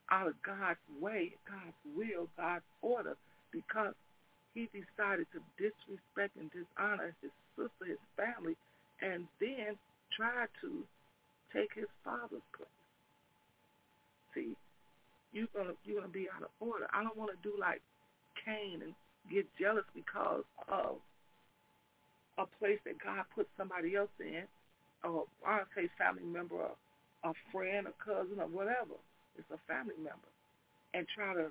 out 0.09 0.27
of 0.27 0.33
God's 0.45 0.79
way, 1.01 1.33
God's 1.47 1.81
will, 1.95 2.27
God's 2.37 2.63
order, 2.81 3.15
because 3.51 3.93
he 4.53 4.69
decided 4.71 5.27
to 5.33 5.39
disrespect 5.57 6.35
and 6.39 6.49
dishonor 6.51 7.13
his 7.21 7.31
sister, 7.55 7.85
his 7.85 8.03
family, 8.15 8.55
and 9.01 9.27
then 9.39 9.75
try 10.15 10.45
to 10.61 10.83
take 11.53 11.69
his 11.75 11.89
father's 12.03 12.41
place. 12.55 12.79
See, 14.33 14.55
you're 15.33 15.51
gonna 15.53 15.73
you're 15.85 16.01
gonna 16.01 16.11
be 16.11 16.27
out 16.33 16.43
of 16.43 16.49
order. 16.59 16.87
I 16.93 17.03
don't 17.03 17.17
want 17.17 17.31
to 17.31 17.37
do 17.43 17.55
like 17.59 17.81
Cain 18.45 18.81
and 18.81 18.93
get 19.31 19.45
jealous 19.59 19.85
because 19.93 20.43
of 20.69 20.97
a 22.37 22.45
place 22.59 22.79
that 22.85 22.97
God 23.03 23.25
put 23.35 23.47
somebody 23.57 23.95
else 23.95 24.13
in, 24.19 24.43
or 25.03 25.25
I 25.45 25.61
say 25.75 25.89
family 25.97 26.25
member, 26.25 26.55
or 26.55 26.75
a 27.23 27.33
friend, 27.51 27.87
a 27.87 27.95
cousin, 28.03 28.39
or 28.39 28.47
whatever. 28.47 28.97
It's 29.37 29.49
a 29.51 29.59
family 29.67 29.97
member, 29.97 30.31
and 30.93 31.05
try 31.13 31.33
to 31.33 31.49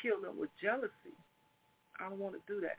kill 0.00 0.20
them 0.22 0.38
with 0.38 0.50
jealousy. 0.62 1.16
I 1.98 2.08
don't 2.08 2.18
want 2.18 2.34
to 2.34 2.42
do 2.46 2.60
that. 2.60 2.78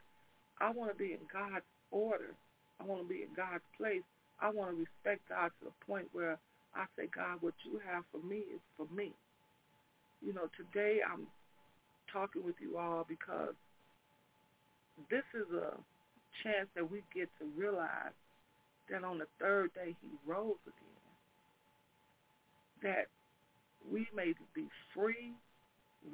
I 0.60 0.70
want 0.70 0.90
to 0.90 0.96
be 0.96 1.12
in 1.12 1.24
God's 1.32 1.64
order. 1.90 2.32
I 2.80 2.84
want 2.84 3.02
to 3.02 3.08
be 3.08 3.22
in 3.22 3.32
God's 3.36 3.64
place. 3.76 4.02
I 4.40 4.48
want 4.48 4.72
to 4.72 4.76
respect 4.76 5.28
God 5.28 5.52
to 5.60 5.68
the 5.68 5.76
point 5.84 6.08
where 6.12 6.38
I 6.74 6.84
say, 6.96 7.08
God, 7.14 7.38
what 7.40 7.54
you 7.64 7.80
have 7.84 8.04
for 8.12 8.24
me 8.26 8.38
is 8.48 8.60
for 8.76 8.86
me. 8.94 9.12
You 10.22 10.32
know, 10.32 10.48
today 10.56 11.00
I'm 11.04 11.26
talking 12.12 12.44
with 12.44 12.56
you 12.60 12.78
all 12.78 13.04
because 13.08 13.54
this 15.10 15.24
is 15.34 15.48
a 15.52 15.76
chance 16.42 16.68
that 16.74 16.90
we 16.90 17.02
get 17.14 17.28
to 17.40 17.46
realize 17.56 18.16
that 18.90 19.04
on 19.04 19.18
the 19.18 19.26
third 19.38 19.72
day 19.74 19.94
he 20.02 20.08
rose 20.26 20.60
again, 20.66 21.10
that 22.82 23.06
we 23.90 24.06
may 24.14 24.34
be 24.54 24.66
free, 24.94 25.32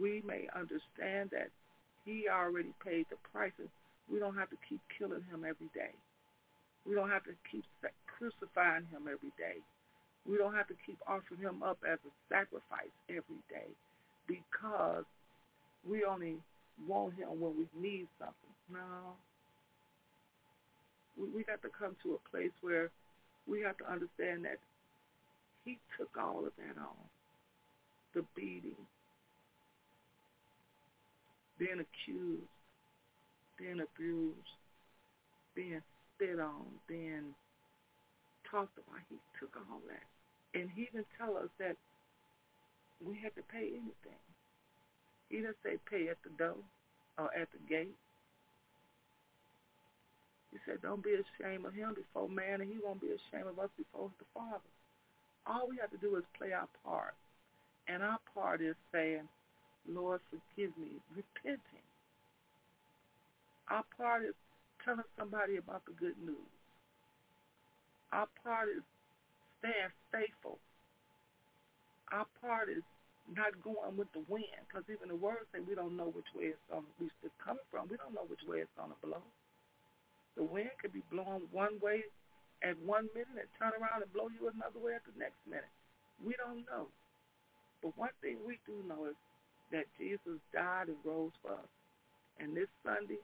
we 0.00 0.22
may 0.26 0.48
understand 0.54 1.30
that 1.30 1.48
he 2.04 2.26
already 2.30 2.72
paid 2.84 3.06
the 3.10 3.16
prices. 3.32 3.68
We 4.10 4.18
don't 4.18 4.36
have 4.36 4.50
to 4.50 4.56
keep 4.68 4.80
killing 4.98 5.24
him 5.30 5.44
every 5.48 5.70
day. 5.74 5.94
We 6.86 6.94
don't 6.94 7.10
have 7.10 7.24
to 7.24 7.34
keep 7.50 7.64
crucifying 8.06 8.86
him 8.92 9.10
every 9.10 9.34
day. 9.36 9.58
We 10.28 10.36
don't 10.38 10.54
have 10.54 10.68
to 10.68 10.74
keep 10.86 10.98
offering 11.06 11.40
him 11.40 11.62
up 11.62 11.78
as 11.86 11.98
a 12.06 12.12
sacrifice 12.28 12.94
every 13.08 13.42
day 13.50 13.70
because 14.26 15.04
we 15.88 16.04
only 16.04 16.36
want 16.86 17.14
him 17.14 17.40
when 17.40 17.54
we 17.56 17.66
need 17.80 18.06
something. 18.18 18.54
No. 18.70 19.14
We, 21.18 21.28
we 21.28 21.44
got 21.44 21.62
to 21.62 21.68
come 21.68 21.96
to 22.02 22.14
a 22.14 22.30
place 22.30 22.52
where 22.60 22.90
we 23.46 23.62
have 23.62 23.76
to 23.78 23.90
understand 23.90 24.44
that 24.44 24.58
he 25.64 25.78
took 25.98 26.10
all 26.16 26.46
of 26.46 26.52
that 26.58 26.80
on. 26.80 26.96
The 28.14 28.24
beating, 28.34 28.80
being 31.58 31.84
accused, 31.84 32.48
being 33.58 33.80
abused, 33.80 34.56
being 35.54 35.82
spit 36.14 36.40
on, 36.40 36.64
being 36.88 37.34
talked 38.50 38.78
about. 38.78 39.00
He 39.10 39.16
took 39.38 39.56
all 39.56 39.80
that. 39.88 40.58
And 40.58 40.70
he 40.74 40.88
didn't 40.92 41.08
tell 41.18 41.36
us 41.36 41.50
that 41.58 41.76
we 43.04 43.18
had 43.22 43.34
to 43.36 43.42
pay 43.52 43.68
anything. 43.68 44.22
He 45.28 45.36
didn't 45.36 45.56
say 45.62 45.76
pay 45.90 46.08
at 46.08 46.16
the 46.22 46.30
door 46.38 46.56
or 47.18 47.30
at 47.34 47.48
the 47.52 47.58
gate. 47.68 47.96
He 50.56 50.64
said, 50.64 50.80
don't 50.80 51.04
be 51.04 51.12
ashamed 51.12 51.68
of 51.68 51.76
him 51.76 51.92
before 51.92 52.32
man, 52.32 52.64
and 52.64 52.72
he 52.72 52.80
won't 52.80 53.04
be 53.04 53.12
ashamed 53.12 53.52
of 53.52 53.60
us 53.60 53.68
before 53.76 54.08
the 54.16 54.24
Father. 54.32 54.72
All 55.44 55.68
we 55.68 55.76
have 55.76 55.92
to 55.92 56.00
do 56.00 56.16
is 56.16 56.24
play 56.32 56.56
our 56.56 56.68
part. 56.80 57.12
And 57.88 58.02
our 58.02 58.16
part 58.32 58.64
is 58.64 58.74
saying, 58.88 59.28
Lord, 59.84 60.24
forgive 60.32 60.72
me, 60.80 60.96
repenting. 61.12 61.84
Our 63.68 63.84
part 64.00 64.24
is 64.24 64.32
telling 64.80 65.04
somebody 65.18 65.60
about 65.60 65.84
the 65.84 65.92
good 65.92 66.16
news. 66.24 66.50
Our 68.16 68.26
part 68.42 68.72
is 68.72 68.82
staying 69.60 69.92
faithful. 70.08 70.56
Our 72.12 72.24
part 72.40 72.72
is 72.72 72.82
not 73.28 73.60
going 73.60 73.92
with 73.98 74.08
the 74.16 74.24
wind, 74.24 74.56
because 74.64 74.88
even 74.88 75.12
the 75.12 75.20
words 75.20 75.44
say 75.52 75.60
we 75.60 75.74
don't 75.74 76.00
know 76.00 76.08
which 76.16 76.32
way 76.32 76.56
it's 76.56 76.64
going 76.70 76.88
to 76.96 77.10
it's 77.20 77.34
coming 77.44 77.66
from. 77.70 77.92
We 77.92 78.00
don't 78.00 78.14
know 78.14 78.24
which 78.24 78.42
way 78.48 78.64
it's 78.64 78.72
going 78.72 78.88
to 78.88 79.00
blow. 79.04 79.20
The 80.36 80.44
wind 80.44 80.70
could 80.80 80.92
be 80.92 81.02
blowing 81.10 81.48
one 81.50 81.80
way 81.80 82.04
at 82.62 82.76
one 82.84 83.08
minute 83.16 83.36
and 83.36 83.50
turn 83.58 83.72
around 83.80 84.04
and 84.04 84.12
blow 84.12 84.28
you 84.28 84.48
another 84.48 84.80
way 84.80 84.92
at 84.94 85.04
the 85.08 85.16
next 85.18 85.40
minute. 85.48 85.72
We 86.20 86.36
don't 86.36 86.64
know. 86.68 86.88
But 87.82 87.96
one 87.96 88.14
thing 88.20 88.38
we 88.46 88.60
do 88.64 88.76
know 88.88 89.08
is 89.08 89.18
that 89.72 89.88
Jesus 89.98 90.40
died 90.52 90.88
and 90.88 90.96
rose 91.04 91.32
for 91.42 91.52
us. 91.52 91.72
And 92.40 92.56
this 92.56 92.68
Sunday, 92.84 93.20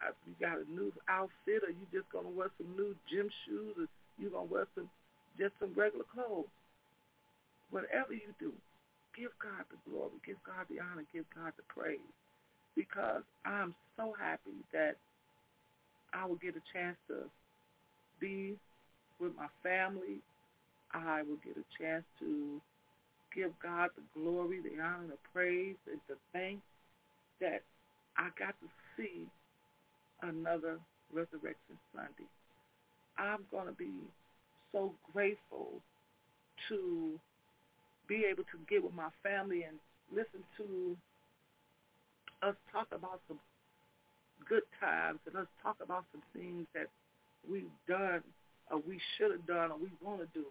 if 0.00 0.16
you 0.26 0.34
got 0.40 0.60
a 0.60 0.66
new 0.72 0.92
outfit 1.08 1.64
or 1.64 1.72
you 1.72 1.84
just 1.92 2.08
going 2.10 2.24
to 2.24 2.32
wear 2.32 2.48
some 2.56 2.72
new 2.76 2.96
gym 3.10 3.28
shoes 3.44 3.76
or 3.76 3.88
you 4.16 4.30
going 4.30 4.48
to 4.48 4.52
wear 4.52 4.66
some 4.74 4.88
just 5.36 5.54
some 5.60 5.70
regular 5.76 6.04
clothes, 6.10 6.50
whatever 7.70 8.12
you 8.12 8.34
do, 8.40 8.52
give 9.14 9.30
God 9.38 9.62
the 9.70 9.78
glory, 9.86 10.18
give 10.26 10.40
God 10.42 10.66
the 10.66 10.82
honor, 10.82 11.06
give 11.12 11.24
God 11.30 11.52
the 11.56 11.66
praise. 11.70 12.02
Because 12.74 13.22
I'm 13.44 13.74
so 13.96 14.14
happy 14.18 14.64
that 14.72 14.96
I 16.12 16.26
will 16.26 16.36
get 16.36 16.54
a 16.56 16.62
chance 16.72 16.96
to 17.08 17.24
be 18.20 18.56
with 19.20 19.32
my 19.36 19.48
family. 19.62 20.20
I 20.92 21.22
will 21.22 21.38
get 21.44 21.56
a 21.56 21.82
chance 21.82 22.04
to 22.20 22.60
give 23.34 23.52
God 23.62 23.90
the 23.96 24.20
glory, 24.20 24.60
the 24.60 24.82
honor, 24.82 25.08
the 25.08 25.18
praise, 25.32 25.76
and 25.90 26.00
the 26.08 26.16
thanks 26.32 26.62
that 27.40 27.62
I 28.16 28.28
got 28.38 28.54
to 28.60 28.68
see 28.96 29.26
another 30.22 30.78
Resurrection 31.12 31.78
Sunday. 31.94 32.28
I'm 33.18 33.44
going 33.50 33.66
to 33.66 33.72
be 33.72 33.90
so 34.72 34.92
grateful 35.12 35.80
to 36.68 37.18
be 38.08 38.24
able 38.30 38.44
to 38.44 38.58
get 38.68 38.82
with 38.82 38.94
my 38.94 39.08
family 39.22 39.64
and 39.64 39.76
listen 40.10 40.40
to 40.56 40.96
us 42.42 42.54
talk 42.72 42.86
about 42.92 43.20
some 43.28 43.38
good 44.48 44.62
times 44.80 45.18
and 45.26 45.34
let's 45.34 45.48
talk 45.62 45.76
about 45.82 46.04
some 46.12 46.22
things 46.34 46.66
that 46.74 46.88
we've 47.50 47.70
done 47.88 48.22
or 48.70 48.78
we 48.86 49.00
should 49.16 49.30
have 49.30 49.46
done 49.46 49.70
or 49.72 49.78
we 49.78 49.88
want 50.02 50.20
to 50.20 50.28
do. 50.34 50.46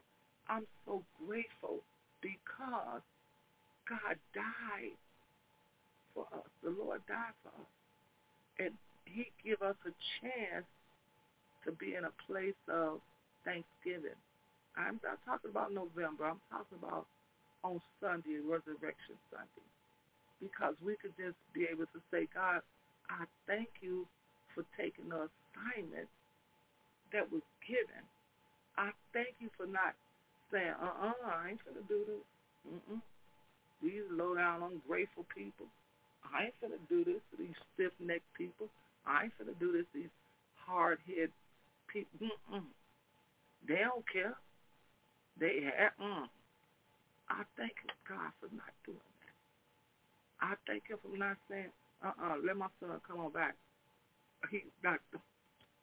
I'm 0.49 0.65
so 0.85 1.03
grateful 1.25 1.83
because 2.21 3.03
God 3.87 4.15
died 4.33 4.97
for 6.13 6.25
us. 6.33 6.49
The 6.63 6.71
Lord 6.71 7.01
died 7.07 7.35
for 7.43 7.49
us. 7.49 7.71
And 8.59 8.73
he 9.05 9.29
give 9.43 9.61
us 9.61 9.75
a 9.85 9.93
chance 10.19 10.65
to 11.65 11.71
be 11.71 11.95
in 11.95 12.05
a 12.05 12.13
place 12.25 12.57
of 12.67 12.99
thanksgiving. 13.45 14.17
I'm 14.75 14.99
not 15.03 15.19
talking 15.25 15.51
about 15.51 15.73
November. 15.73 16.25
I'm 16.25 16.41
talking 16.49 16.77
about 16.81 17.05
on 17.63 17.81
Sunday, 17.99 18.39
Resurrection 18.45 19.17
Sunday, 19.33 19.67
because 20.39 20.75
we 20.85 20.95
could 21.01 21.13
just 21.17 21.37
be 21.53 21.65
able 21.65 21.85
to 21.91 21.99
say, 22.11 22.27
God, 22.33 22.61
I 23.09 23.25
thank 23.47 23.69
you 23.81 24.05
for 24.53 24.63
taking 24.77 25.09
the 25.09 25.29
assignment 25.29 26.09
that 27.13 27.31
was 27.31 27.41
given. 27.65 28.03
I 28.77 28.91
thank 29.13 29.35
you 29.39 29.49
for 29.57 29.65
not 29.65 29.95
saying, 30.51 30.75
uh-uh, 30.81 31.13
I 31.25 31.49
ain't 31.49 31.63
going 31.65 31.77
to 31.77 31.87
do 31.87 32.03
this. 32.05 32.25
Mm-mm. 32.67 33.01
These 33.81 34.05
low-down, 34.11 34.63
ungrateful 34.63 35.25
people. 35.33 35.67
I 36.33 36.45
ain't 36.45 36.61
going 36.61 36.73
to 36.73 36.83
do 36.89 37.05
this 37.05 37.21
to 37.31 37.37
these 37.37 37.55
stiff-necked 37.73 38.33
people. 38.37 38.67
I 39.05 39.25
ain't 39.25 39.37
going 39.37 39.53
to 39.53 39.59
do 39.59 39.71
this 39.71 39.85
to 39.93 40.01
these 40.01 40.15
hard-headed 40.65 41.31
people. 41.87 42.27
Mm-mm. 42.51 42.67
They 43.67 43.81
don't 43.81 44.03
care. 44.11 44.35
They 45.39 45.63
have, 45.63 45.93
mm. 46.01 46.27
I 47.29 47.43
thank 47.55 47.73
God 48.07 48.31
for 48.39 48.49
not 48.55 48.73
doing 48.85 48.97
that. 48.97 49.35
I 50.45 50.53
thank 50.65 50.87
him 50.87 50.97
for 51.01 51.15
not 51.17 51.37
saying, 51.49 51.71
uh-uh, 52.03 52.35
let 52.45 52.57
my 52.57 52.67
son 52.79 52.99
come 53.07 53.19
on 53.19 53.31
back. 53.31 53.55
He 54.51 54.63
got 54.83 54.99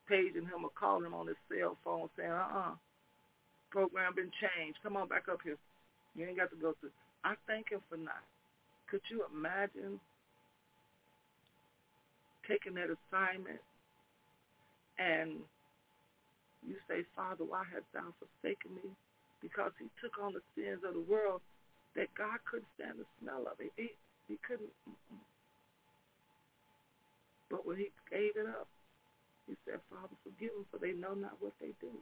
paging 0.08 0.46
him 0.46 0.64
or 0.64 0.70
calling 0.78 1.06
him 1.06 1.14
on 1.14 1.26
his 1.26 1.36
cell 1.48 1.76
phone 1.84 2.08
saying, 2.16 2.30
uh-uh, 2.30 2.74
program 3.70 4.14
been 4.14 4.30
changed. 4.38 4.78
Come 4.82 4.96
on 4.96 5.08
back 5.08 5.28
up 5.30 5.40
here. 5.42 5.56
You 6.14 6.26
ain't 6.26 6.38
got 6.38 6.50
to 6.50 6.56
go 6.56 6.74
through. 6.80 6.94
I 7.24 7.34
thank 7.46 7.70
him 7.70 7.80
for 7.88 7.96
not. 7.96 8.22
Could 8.90 9.00
you 9.10 9.24
imagine 9.34 9.98
taking 12.46 12.74
that 12.74 12.92
assignment 12.92 13.60
and 14.98 15.40
you 16.62 16.76
say, 16.86 17.04
Father, 17.16 17.44
why 17.44 17.64
hast 17.72 17.88
thou 17.92 18.12
forsaken 18.20 18.76
me? 18.76 18.90
because 19.44 19.76
he 19.76 19.92
took 20.00 20.16
on 20.16 20.32
the 20.32 20.40
sins 20.56 20.80
of 20.88 20.96
the 20.96 21.04
world 21.04 21.44
that 21.92 22.08
God 22.16 22.40
couldn't 22.48 22.72
stand 22.80 22.96
the 22.96 23.04
smell 23.20 23.44
of 23.44 23.60
it. 23.60 23.68
He, 23.76 23.92
he 24.26 24.40
couldn't. 24.40 24.72
But 27.54 27.62
when 27.64 27.78
he 27.78 27.94
gave 28.10 28.34
it 28.34 28.50
up, 28.50 28.66
he 29.46 29.54
said, 29.62 29.78
Father, 29.86 30.18
forgive 30.26 30.50
them, 30.50 30.66
for 30.74 30.82
they 30.82 30.90
know 30.90 31.14
not 31.14 31.38
what 31.38 31.52
they 31.62 31.70
do. 31.78 31.94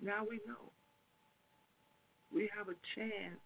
Now 0.00 0.24
we 0.24 0.40
know. 0.48 0.72
We 2.32 2.48
have 2.56 2.72
a 2.72 2.78
chance 2.96 3.36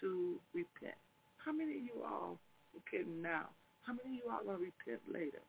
to 0.00 0.40
repent. 0.54 0.96
How 1.44 1.52
many 1.52 1.76
of 1.76 1.84
you 1.84 2.00
all 2.00 2.40
repent 2.72 3.12
now? 3.20 3.52
How 3.84 3.92
many 3.92 4.16
of 4.16 4.24
you 4.24 4.32
all 4.32 4.44
going 4.48 4.64
to 4.64 4.72
repent 4.72 5.04
later? 5.12 5.44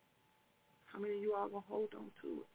How 0.91 0.99
many 0.99 1.15
of 1.15 1.21
you 1.23 1.31
all 1.31 1.47
going 1.47 1.63
to 1.63 1.71
hold 1.71 1.95
on 1.95 2.11
to 2.19 2.43
it? 2.43 2.49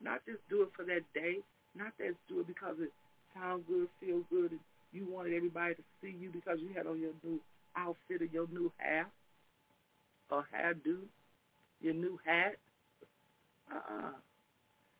Not 0.00 0.24
just 0.24 0.40
do 0.48 0.62
it 0.62 0.72
for 0.72 0.88
that 0.88 1.04
day, 1.12 1.44
not 1.76 1.92
just 2.00 2.16
do 2.32 2.40
it 2.40 2.48
because 2.48 2.80
it 2.80 2.96
sounds 3.36 3.68
good, 3.68 3.92
feel 4.00 4.24
good, 4.32 4.56
and 4.56 4.64
you 4.96 5.04
wanted 5.04 5.36
everybody 5.36 5.74
to 5.74 5.84
see 6.00 6.16
you 6.16 6.32
because 6.32 6.64
you 6.64 6.72
had 6.72 6.88
on 6.88 6.96
your 6.96 7.12
new 7.22 7.36
outfit 7.76 8.24
or 8.24 8.30
your 8.32 8.48
new 8.48 8.72
hair 8.78 9.12
or 10.32 10.48
hairdo, 10.48 10.96
your 11.84 11.92
new 11.92 12.18
hat. 12.24 12.56
Uh-uh. 13.68 14.16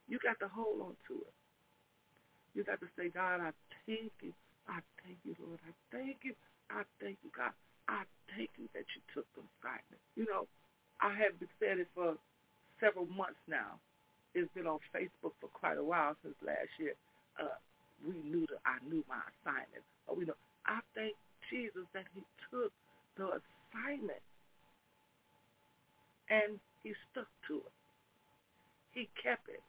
You 0.08 0.18
got 0.20 0.38
to 0.44 0.48
hold 0.48 0.80
on 0.80 0.96
to 1.08 1.14
it. 1.24 1.34
You 2.54 2.64
got 2.64 2.80
to 2.80 2.88
say, 2.98 3.08
God, 3.08 3.40
I 3.40 3.50
thank 3.88 4.12
you. 4.20 4.36
I 4.68 4.84
thank 5.00 5.16
you, 5.24 5.34
Lord. 5.40 5.58
I 5.64 5.72
thank 5.88 6.20
you. 6.22 6.36
I 6.68 6.84
thank 7.00 7.16
you, 7.24 7.32
God. 7.32 7.56
I 7.88 8.04
thank 8.36 8.50
you 8.60 8.68
that 8.76 8.84
you 8.92 9.00
took 9.16 9.24
them 9.34 9.48
fragments. 9.64 10.04
You 10.16 10.28
know, 10.28 10.44
I 11.00 11.16
have 11.16 11.40
been 11.40 11.48
saying 11.56 11.80
it 11.80 11.88
for 11.96 12.20
several 12.78 13.08
months 13.08 13.40
now. 13.48 13.80
It's 14.36 14.52
been 14.52 14.68
on 14.68 14.80
Facebook 14.92 15.32
for 15.40 15.48
quite 15.52 15.80
a 15.80 15.84
while 15.84 16.16
since 16.22 16.36
last 16.44 16.72
year. 16.76 16.92
Uh, 17.40 17.56
we 18.04 18.20
knew 18.28 18.44
that 18.52 18.60
I 18.68 18.76
knew 18.84 19.04
my 19.08 19.20
assignment. 19.32 19.84
But 20.06 20.18
we 20.18 20.24
know 20.24 20.36
I 20.66 20.80
thank 20.94 21.16
Jesus 21.48 21.88
that 21.96 22.04
he 22.12 22.20
took 22.52 22.72
the 23.16 23.40
assignment 23.40 24.20
and 26.32 26.58
he 26.82 26.96
stuck 27.12 27.28
to 27.48 27.60
it. 27.60 27.76
He 28.92 29.08
kept 29.22 29.48
it. 29.48 29.60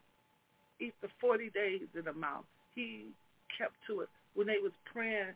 Eat 0.80 0.95
the 1.01 1.09
40 1.20 1.49
days 1.51 1.88
in 1.95 2.05
the 2.05 2.14
mouth. 2.14 2.47
He 2.74 3.11
kept 3.57 3.76
to 3.88 4.01
it. 4.01 4.09
When 4.34 4.47
they 4.47 4.57
was 4.64 4.72
praying 4.91 5.36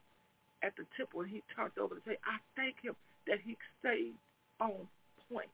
at 0.64 0.76
the 0.76 0.86
temple 0.96 1.22
and 1.22 1.30
he 1.30 1.44
turned 1.56 1.78
over 1.78 1.96
to 1.96 2.02
say, 2.08 2.18
I 2.24 2.40
thank 2.56 2.76
him 2.82 2.96
that 3.28 3.40
he 3.44 3.58
stayed 3.80 4.16
on 4.60 4.88
point. 5.30 5.52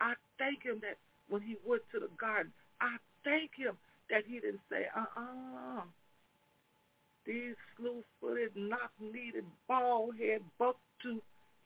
I 0.00 0.14
thank 0.38 0.62
him 0.62 0.80
that 0.80 0.96
when 1.28 1.42
he 1.42 1.56
went 1.66 1.82
to 1.92 2.00
the 2.00 2.08
garden, 2.18 2.52
I 2.80 2.96
thank 3.24 3.50
him 3.56 3.76
that 4.10 4.22
he 4.26 4.40
didn't 4.40 4.64
say, 4.70 4.86
uh-uh. 4.96 5.82
These 7.26 7.56
slew-footed, 7.76 8.52
knock-kneed, 8.54 9.42
bald-head, 9.66 10.42
buck-tooth, 10.58 11.22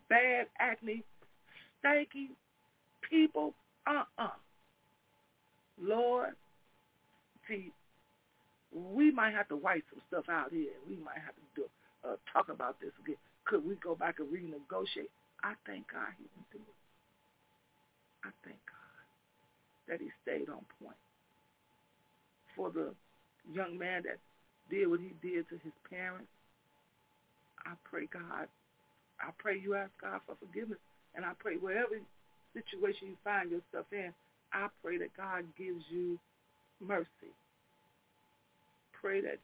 bad 0.09 0.47
acne, 0.59 1.05
stanky 1.85 2.33
people, 3.11 3.55
uh-uh. 3.87 4.29
Lord, 5.83 6.31
see, 7.49 7.73
we 8.73 9.11
might 9.11 9.35
have 9.35 9.49
to 9.49 9.57
wipe 9.57 9.85
some 9.91 10.03
stuff 10.09 10.29
out 10.31 10.53
here. 10.53 10.73
We 10.89 10.97
might 10.97 11.19
have 11.25 11.35
to 11.35 11.47
do, 11.57 11.65
uh, 12.07 12.17
talk 12.33 12.49
about 12.49 12.81
this 12.81 12.93
again. 13.03 13.17
Could 13.45 13.67
we 13.67 13.75
go 13.77 13.95
back 13.95 14.19
and 14.19 14.29
renegotiate? 14.29 15.11
I 15.43 15.55
thank 15.67 15.91
God 15.91 16.07
he 16.19 16.25
didn't 16.25 16.51
do 16.53 16.59
it. 16.59 16.77
I 18.25 18.31
thank 18.45 18.59
God 18.69 18.81
that 19.89 20.01
he 20.01 20.11
stayed 20.23 20.49
on 20.49 20.61
point. 20.83 20.97
For 22.55 22.71
the 22.71 22.93
young 23.53 23.79
man 23.79 24.03
that 24.05 24.19
did 24.71 24.87
what 24.89 25.01
he 25.01 25.13
did 25.27 25.49
to 25.49 25.57
his 25.65 25.73
parents, 25.89 26.29
I 27.65 27.73
pray 27.85 28.07
God, 28.13 28.47
I 29.21 29.31
pray 29.39 29.59
you 29.59 29.75
ask 29.75 29.91
God 30.01 30.21
for 30.27 30.37
forgiveness. 30.37 30.79
And 31.15 31.25
I 31.25 31.33
pray 31.39 31.57
whatever 31.57 31.99
situation 32.53 33.09
you 33.09 33.17
find 33.25 33.51
yourself 33.51 33.87
in, 33.93 34.13
I 34.53 34.69
pray 34.83 34.99
that 34.99 35.17
God 35.17 35.45
gives 35.57 35.85
you 35.91 36.19
mercy. 36.81 37.33
Pray 39.01 39.21
that 39.21 39.39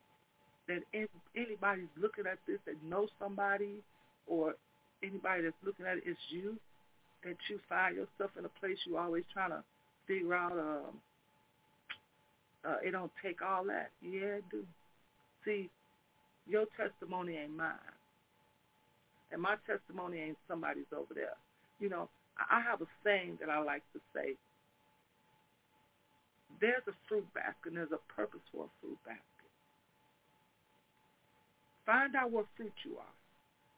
that 0.68 0.82
if 0.92 1.08
anybody's 1.36 1.92
looking 1.96 2.26
at 2.26 2.38
this 2.46 2.58
that 2.66 2.74
knows 2.82 3.08
somebody 3.20 3.82
or 4.26 4.54
anybody 5.02 5.42
that's 5.42 5.54
looking 5.64 5.86
at 5.86 5.98
it 5.98 6.04
is 6.06 6.16
you, 6.30 6.56
that 7.22 7.36
you 7.48 7.60
find 7.68 7.96
yourself 7.96 8.30
in 8.38 8.44
a 8.44 8.48
place 8.60 8.76
you 8.86 8.96
always 8.96 9.24
trying 9.32 9.50
to 9.50 9.62
figure 10.06 10.34
out 10.34 10.52
um 10.52 11.00
uh 12.64 12.76
it 12.84 12.90
don't 12.90 13.12
take 13.22 13.42
all 13.42 13.64
that. 13.64 13.90
Yeah, 14.02 14.38
it 14.38 14.44
do. 14.50 14.64
See, 15.44 15.70
your 16.48 16.64
testimony 16.76 17.36
ain't 17.36 17.56
mine. 17.56 17.72
And 19.32 19.42
my 19.42 19.56
testimony 19.66 20.20
ain't 20.20 20.38
somebody's 20.48 20.90
over 20.96 21.14
there. 21.14 21.36
You 21.80 21.88
know, 21.88 22.08
I 22.38 22.60
have 22.60 22.80
a 22.80 22.86
saying 23.04 23.38
that 23.40 23.48
I 23.48 23.58
like 23.60 23.82
to 23.92 24.00
say. 24.14 24.36
There's 26.60 26.84
a 26.88 26.96
fruit 27.08 27.26
basket 27.34 27.72
and 27.72 27.76
there's 27.76 27.92
a 27.92 28.12
purpose 28.12 28.40
for 28.52 28.64
a 28.64 28.72
fruit 28.80 28.98
basket. 29.04 29.22
Find 31.84 32.14
out 32.16 32.30
what 32.30 32.46
fruit 32.56 32.72
you 32.84 32.96
are. 32.98 33.14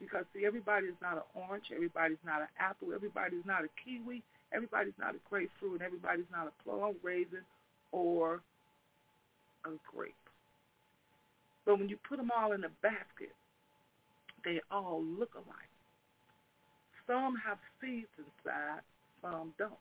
Because, 0.01 0.25
see, 0.33 0.47
everybody 0.47 0.87
is 0.87 0.95
not 1.03 1.17
an 1.17 1.27
orange. 1.35 1.67
Everybody's 1.75 2.23
not 2.25 2.41
an 2.41 2.49
apple. 2.59 2.95
Everybody's 2.95 3.45
not 3.45 3.65
a 3.65 3.69
kiwi. 3.83 4.23
Everybody's 4.53 4.97
not 4.99 5.15
a 5.15 5.19
grapefruit. 5.29 5.75
And 5.75 5.83
everybody's 5.83 6.31
not 6.31 6.47
a 6.47 6.63
plum, 6.63 6.95
raisin, 7.03 7.43
or 7.93 8.41
a 9.65 9.71
grape. 9.93 10.15
But 11.67 11.79
when 11.79 11.89
you 11.89 11.99
put 12.09 12.17
them 12.17 12.31
all 12.35 12.53
in 12.53 12.65
a 12.65 12.71
basket, 12.81 13.35
they 14.45 14.61
all 14.71 15.03
look 15.03 15.35
alike. 15.35 15.69
Some 17.09 17.41
have 17.41 17.57
seeds 17.81 18.13
inside, 18.21 18.85
some 19.25 19.57
don't. 19.57 19.81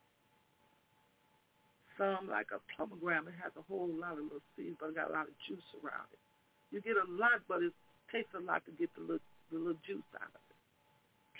Some, 2.00 2.32
like 2.32 2.48
a 2.56 2.60
pomegranate, 2.72 3.36
has 3.44 3.52
a 3.60 3.64
whole 3.68 3.92
lot 3.92 4.16
of 4.16 4.24
little 4.24 4.48
seeds, 4.56 4.80
but 4.80 4.90
it 4.90 4.96
got 4.96 5.10
a 5.10 5.12
lot 5.12 5.28
of 5.28 5.36
juice 5.44 5.68
around 5.84 6.08
it. 6.08 6.22
You 6.72 6.80
get 6.80 6.96
a 6.96 7.04
lot, 7.04 7.44
but 7.44 7.60
it 7.60 7.76
takes 8.08 8.32
a 8.32 8.40
lot 8.40 8.64
to 8.64 8.72
get 8.80 8.88
the 8.96 9.04
little, 9.04 9.28
the 9.52 9.60
little 9.60 9.82
juice 9.84 10.08
out 10.16 10.32
of 10.32 10.40
it. 10.40 10.56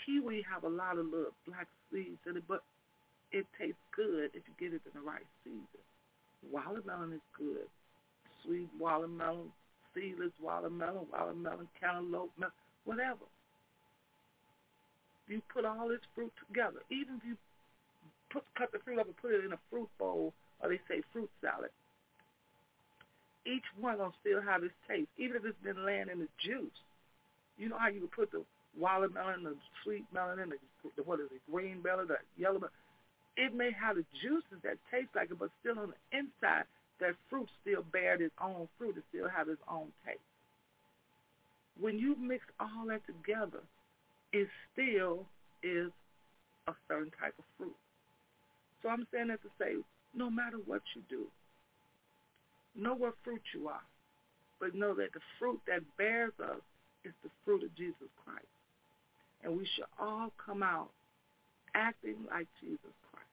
Kiwi 0.05 0.45
have 0.45 0.61
a 0.61 0.69
lot 0.69 1.01
of 1.01 1.09
little 1.09 1.33
black 1.49 1.65
seeds 1.89 2.21
in 2.29 2.37
it, 2.37 2.45
but 2.45 2.61
it 3.33 3.49
tastes 3.57 3.81
good 3.95 4.29
if 4.37 4.45
you 4.45 4.53
get 4.61 4.77
it 4.77 4.85
in 4.85 4.93
the 4.93 5.01
right 5.01 5.25
season. 5.41 5.81
Watermelon 6.53 7.17
is 7.17 7.25
good. 7.33 7.65
Sweet 8.45 8.69
watermelon, 8.77 9.49
seedless 9.95 10.37
watermelon, 10.37 11.09
watermelon, 11.09 11.67
cantaloupe, 11.81 12.29
whatever 12.85 13.25
you 15.29 15.41
put 15.53 15.65
all 15.65 15.87
this 15.87 16.03
fruit 16.15 16.31
together, 16.47 16.79
even 16.89 17.17
if 17.17 17.25
you 17.25 17.37
put 18.31 18.43
cut 18.57 18.71
the 18.71 18.79
fruit 18.79 18.99
up 18.99 19.07
and 19.07 19.17
put 19.17 19.31
it 19.31 19.45
in 19.45 19.53
a 19.53 19.59
fruit 19.69 19.89
bowl, 19.97 20.33
or 20.61 20.69
they 20.69 20.79
say 20.87 21.01
fruit 21.13 21.29
salad, 21.41 21.71
each 23.45 23.65
one 23.79 23.97
gonna 23.97 24.13
still 24.21 24.41
have 24.41 24.63
its 24.63 24.73
taste, 24.87 25.09
even 25.17 25.37
if 25.37 25.45
it's 25.45 25.63
been 25.63 25.85
laying 25.85 26.09
in 26.09 26.19
the 26.19 26.27
juice. 26.43 26.79
You 27.57 27.69
know 27.69 27.77
how 27.77 27.89
you 27.89 28.01
would 28.01 28.11
put 28.11 28.31
the 28.31 28.43
watermelon, 28.77 29.43
the 29.43 29.55
sweet 29.83 30.05
melon, 30.13 30.39
and 30.39 30.51
the, 30.51 31.03
what 31.03 31.19
is 31.19 31.27
it, 31.31 31.41
green 31.51 31.81
melon, 31.83 32.07
the 32.07 32.17
yellow 32.37 32.59
melon. 32.59 32.73
It 33.37 33.55
may 33.55 33.71
have 33.71 33.95
the 33.95 34.05
juices 34.21 34.59
that 34.63 34.77
taste 34.91 35.09
like 35.15 35.31
it, 35.31 35.39
but 35.39 35.49
still 35.61 35.79
on 35.79 35.93
the 35.93 36.17
inside, 36.17 36.65
that 36.99 37.15
fruit 37.29 37.47
still 37.61 37.83
bears 37.83 38.19
its 38.21 38.35
own 38.41 38.67
fruit. 38.77 38.97
It 38.97 39.03
still 39.09 39.29
has 39.29 39.47
its 39.47 39.61
own 39.69 39.87
taste. 40.05 40.19
When 41.79 41.97
you 41.97 42.15
mix 42.19 42.43
all 42.59 42.87
that 42.87 43.01
together, 43.07 43.63
it 44.33 44.47
still 44.71 45.25
is 45.63 45.91
a 46.67 46.73
certain 46.87 47.11
type 47.19 47.33
of 47.37 47.45
fruit. 47.57 47.75
So 48.81 48.89
I'm 48.89 49.05
saying 49.11 49.27
that 49.27 49.41
to 49.41 49.49
say, 49.59 49.75
no 50.15 50.29
matter 50.29 50.57
what 50.65 50.81
you 50.95 51.01
do, 51.09 51.25
know 52.75 52.95
what 52.95 53.15
fruit 53.23 53.41
you 53.53 53.67
are, 53.67 53.83
but 54.59 54.75
know 54.75 54.93
that 54.95 55.13
the 55.13 55.19
fruit 55.37 55.59
that 55.67 55.81
bears 55.97 56.33
us 56.41 56.61
is 57.03 57.13
the 57.23 57.29
fruit 57.45 57.63
of 57.63 57.75
Jesus 57.75 58.09
Christ. 58.25 58.45
And 59.43 59.57
we 59.57 59.67
should 59.75 59.89
all 59.99 60.31
come 60.43 60.63
out 60.63 60.89
acting 61.75 62.15
like 62.29 62.47
Jesus 62.61 62.93
Christ. 63.11 63.25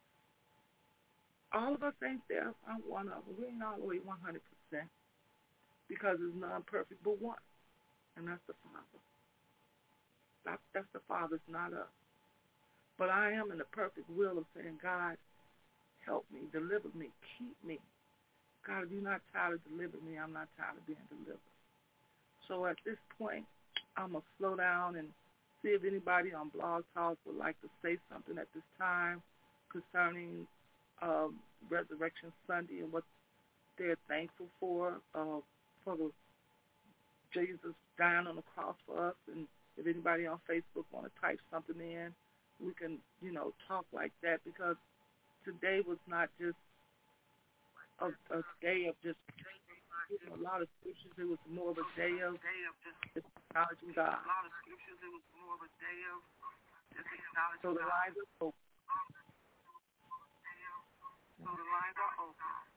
All 1.52 1.74
of 1.74 1.82
us 1.82 1.94
ain't 2.04 2.22
there. 2.28 2.52
I'm 2.68 2.82
one 2.88 3.08
of 3.08 3.24
them. 3.26 3.34
We 3.38 3.46
ain't 3.46 3.62
all 3.62 3.78
the 3.78 3.86
way 3.86 3.96
100% 3.96 4.38
because 5.88 6.16
there's 6.18 6.34
none 6.38 6.62
perfect 6.66 7.02
but 7.04 7.20
one, 7.20 7.42
and 8.16 8.28
that's 8.28 8.40
the 8.46 8.54
Father. 8.64 9.00
That's, 10.46 10.62
that's 10.72 10.86
the 10.94 11.02
Father's, 11.08 11.42
not 11.50 11.74
us. 11.74 11.90
But 12.96 13.10
I 13.10 13.32
am 13.32 13.50
in 13.50 13.58
the 13.58 13.68
perfect 13.74 14.08
will 14.08 14.38
of 14.38 14.46
saying, 14.54 14.78
God, 14.80 15.18
help 16.06 16.24
me, 16.32 16.40
deliver 16.52 16.88
me, 16.94 17.10
keep 17.36 17.56
me. 17.66 17.78
God, 18.66 18.84
if 18.84 18.90
you're 18.90 19.02
not 19.02 19.20
tired 19.34 19.54
of 19.54 19.64
delivering 19.68 20.06
me, 20.06 20.16
I'm 20.16 20.32
not 20.32 20.48
tired 20.56 20.78
of 20.78 20.86
being 20.86 21.02
delivered. 21.10 21.42
So 22.48 22.64
at 22.66 22.76
this 22.86 22.96
point, 23.18 23.44
I'm 23.96 24.12
going 24.12 24.22
to 24.22 24.28
slow 24.38 24.56
down 24.56 24.96
and 24.96 25.08
see 25.62 25.70
if 25.70 25.84
anybody 25.84 26.32
on 26.32 26.48
Blog 26.48 26.84
Talk 26.94 27.18
would 27.26 27.36
like 27.36 27.60
to 27.60 27.68
say 27.82 27.98
something 28.10 28.38
at 28.38 28.46
this 28.54 28.64
time 28.78 29.20
concerning 29.70 30.46
um, 31.02 31.36
Resurrection 31.68 32.32
Sunday 32.46 32.80
and 32.80 32.92
what 32.92 33.04
they're 33.78 33.98
thankful 34.08 34.46
for, 34.60 35.00
uh, 35.14 35.42
for 35.84 35.96
the 35.96 36.10
Jesus 37.34 37.74
dying 37.98 38.26
on 38.26 38.36
the 38.36 38.46
cross 38.54 38.76
for 38.86 39.08
us. 39.08 39.14
And 39.32 39.46
if 39.76 39.86
anybody 39.86 40.26
on 40.26 40.40
Facebook 40.48 40.88
want 40.92 41.06
to 41.06 41.12
type 41.20 41.40
something 41.52 41.76
in, 41.80 42.14
we 42.60 42.72
can, 42.72 42.98
you 43.20 43.32
know, 43.32 43.52
talk 43.68 43.84
like 43.92 44.12
that 44.22 44.40
because 44.44 44.76
today 45.44 45.84
was 45.84 46.00
not 46.08 46.28
just 46.40 46.56
a, 48.00 48.08
a 48.32 48.40
day 48.64 48.88
of 48.88 48.96
just 49.04 49.20
you 50.08 50.16
know, 50.28 50.40
a 50.40 50.42
lot 50.42 50.62
of 50.62 50.68
scriptures. 50.80 51.12
It 51.18 51.28
was 51.28 51.40
more 51.48 51.70
of 51.70 51.78
a 51.78 51.86
day 51.96 52.16
of 52.24 52.40
just 53.12 53.28
acknowledging 53.50 53.92
God. 53.92 54.16
A 54.16 54.28
lot 54.28 54.44
of 54.48 54.52
scriptures. 54.64 54.98
It 55.02 55.12
was 55.12 55.26
more 55.36 55.54
of 55.56 55.62
a 55.64 55.70
day 55.76 55.98
of 56.08 56.20
just 56.96 57.08
acknowledging 57.12 57.60
So 57.60 57.68
the 57.76 57.84
lines 57.84 58.16
are 58.16 58.48
open. 58.48 58.64
So 61.36 61.48
the 61.52 61.66
lines 61.68 61.96
are 62.00 62.14
open. 62.24 62.75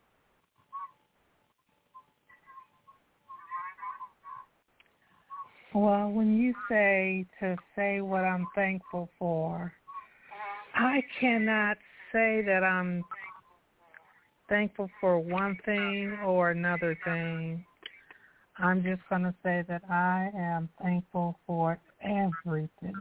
Well, 5.73 6.09
when 6.09 6.37
you 6.37 6.53
say 6.67 7.25
to 7.39 7.55
say 7.75 8.01
what 8.01 8.23
I'm 8.23 8.47
thankful 8.55 9.09
for, 9.19 9.71
I 10.75 11.03
cannot 11.19 11.77
say 12.11 12.41
that 12.45 12.63
I'm 12.63 13.03
thankful 14.47 14.89
for 14.99 15.19
one 15.19 15.57
thing 15.65 16.17
or 16.25 16.51
another 16.51 16.97
thing. 17.05 17.63
I'm 18.57 18.83
just 18.83 19.01
going 19.09 19.23
to 19.23 19.33
say 19.43 19.63
that 19.67 19.83
I 19.89 20.31
am 20.35 20.69
thankful 20.81 21.39
for 21.45 21.79
everything. 22.01 22.99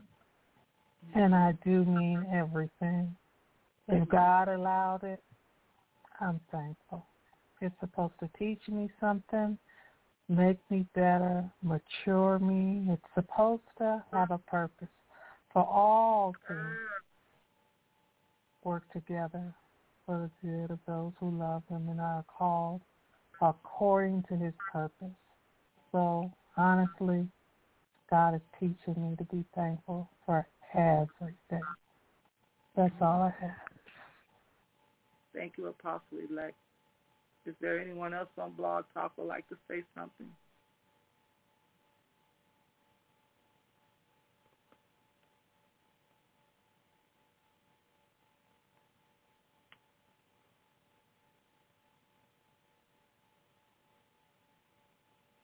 And 1.15 1.35
I 1.35 1.55
do 1.65 1.85
mean 1.85 2.27
everything. 2.33 3.17
If 3.89 4.07
God 4.09 4.49
allowed 4.49 5.05
it, 5.05 5.23
I'm 6.21 6.39
thankful. 6.53 7.07
It's 7.61 7.75
supposed 7.81 8.15
to 8.21 8.29
teach 8.39 8.61
me 8.69 8.91
something, 9.01 9.59
make 10.29 10.59
me 10.71 10.87
better, 10.95 11.45
mature 11.63 12.39
me. 12.39 12.87
It's 12.93 13.03
supposed 13.15 13.63
to 13.79 14.05
have 14.13 14.31
a 14.31 14.39
purpose 14.39 14.89
for 15.53 15.63
all 15.65 16.35
things 16.47 16.77
work 18.65 18.83
together 18.93 19.55
for 20.05 20.31
the 20.43 20.49
good 20.49 20.71
of 20.71 20.79
those 20.87 21.13
who 21.21 21.31
love 21.31 21.63
him 21.71 21.89
and 21.89 22.01
are 22.01 22.25
called 22.37 22.83
according 23.41 24.25
to 24.29 24.37
his 24.37 24.53
purpose. 24.73 25.15
So 25.93 26.31
honestly, 26.57 27.29
God 28.11 28.35
is 28.35 28.41
teaching 28.59 28.95
me 28.97 29.17
to 29.17 29.25
be 29.25 29.45
thankful 29.55 30.09
for 30.27 30.47
everything. 30.75 31.63
That's 32.77 32.95
all 33.01 33.23
I 33.23 33.35
have. 33.41 33.55
Thank 35.35 35.55
you, 35.57 35.67
Apostle 35.67 36.19
Elect. 36.31 36.57
Is 37.49 37.55
there 37.63 37.81
anyone 37.81 38.13
else 38.13 38.29
on 38.37 38.53
Blog 38.53 38.85
Talk 38.93 39.13
would 39.17 39.27
like 39.27 39.49
to 39.49 39.57
say 39.71 39.83
something? 39.95 40.27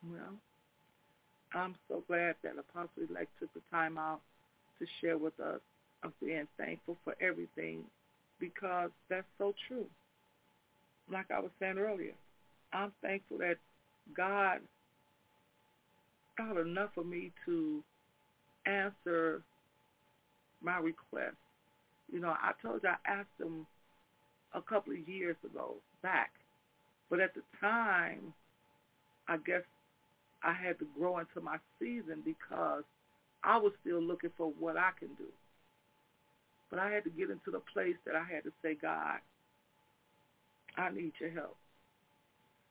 Well, 0.07 0.21
I'm 1.55 1.75
so 1.89 2.05
glad 2.07 2.37
that 2.43 2.59
Apostle 2.59 2.91
Elect 3.09 3.31
took 3.41 3.55
the 3.55 3.63
time 3.71 3.97
out 3.97 4.21
to 4.79 4.87
share 5.01 5.17
with 5.17 5.41
us 5.41 5.61
of 6.03 6.13
being 6.21 6.47
thankful 6.59 6.99
for 7.03 7.17
everything 7.19 7.85
because 8.39 8.91
that's 9.09 9.25
so 9.39 9.55
true. 9.67 9.87
Like 11.11 11.31
I 11.31 11.41
was 11.41 11.51
saying 11.61 11.79
earlier, 11.79 12.15
I'm 12.73 12.93
thankful 13.03 13.39
that 13.39 13.57
God 14.17 14.61
thought 16.37 16.59
enough 16.59 16.97
of 16.97 17.07
me 17.07 17.33
to 17.47 17.83
answer 18.67 19.43
my 20.63 20.79
request. 20.79 21.37
You 22.13 22.21
know, 22.21 22.31
I 22.31 22.53
told 22.63 22.83
you 22.83 22.89
I 22.89 22.97
asked 23.11 23.41
him 23.41 23.67
a 24.55 24.61
couple 24.61 24.93
of 24.93 25.09
years 25.09 25.37
ago 25.45 25.75
back, 26.03 26.31
but 27.11 27.21
at 27.21 27.35
the 27.35 27.43
time, 27.61 28.33
I 29.29 29.37
guess 29.39 29.63
I 30.43 30.53
had 30.53 30.79
to 30.79 30.87
grow 30.99 31.19
into 31.19 31.41
my 31.43 31.57
season 31.79 32.23
because 32.25 32.85
I 33.43 33.59
was 33.59 33.73
still 33.81 34.03
looking 34.03 34.31
for 34.37 34.53
what 34.59 34.77
I 34.77 34.91
can 34.99 35.09
do. 35.19 35.29
But 36.71 36.79
I 36.79 36.91
had 36.91 37.05
to 37.05 37.11
get 37.11 37.31
into 37.31 37.51
the 37.51 37.61
place 37.73 37.97
that 38.07 38.15
I 38.15 38.25
had 38.25 38.45
to 38.45 38.53
say, 38.63 38.75
God, 38.81 39.19
I 40.77 40.91
need 40.91 41.13
your 41.21 41.31
help. 41.31 41.57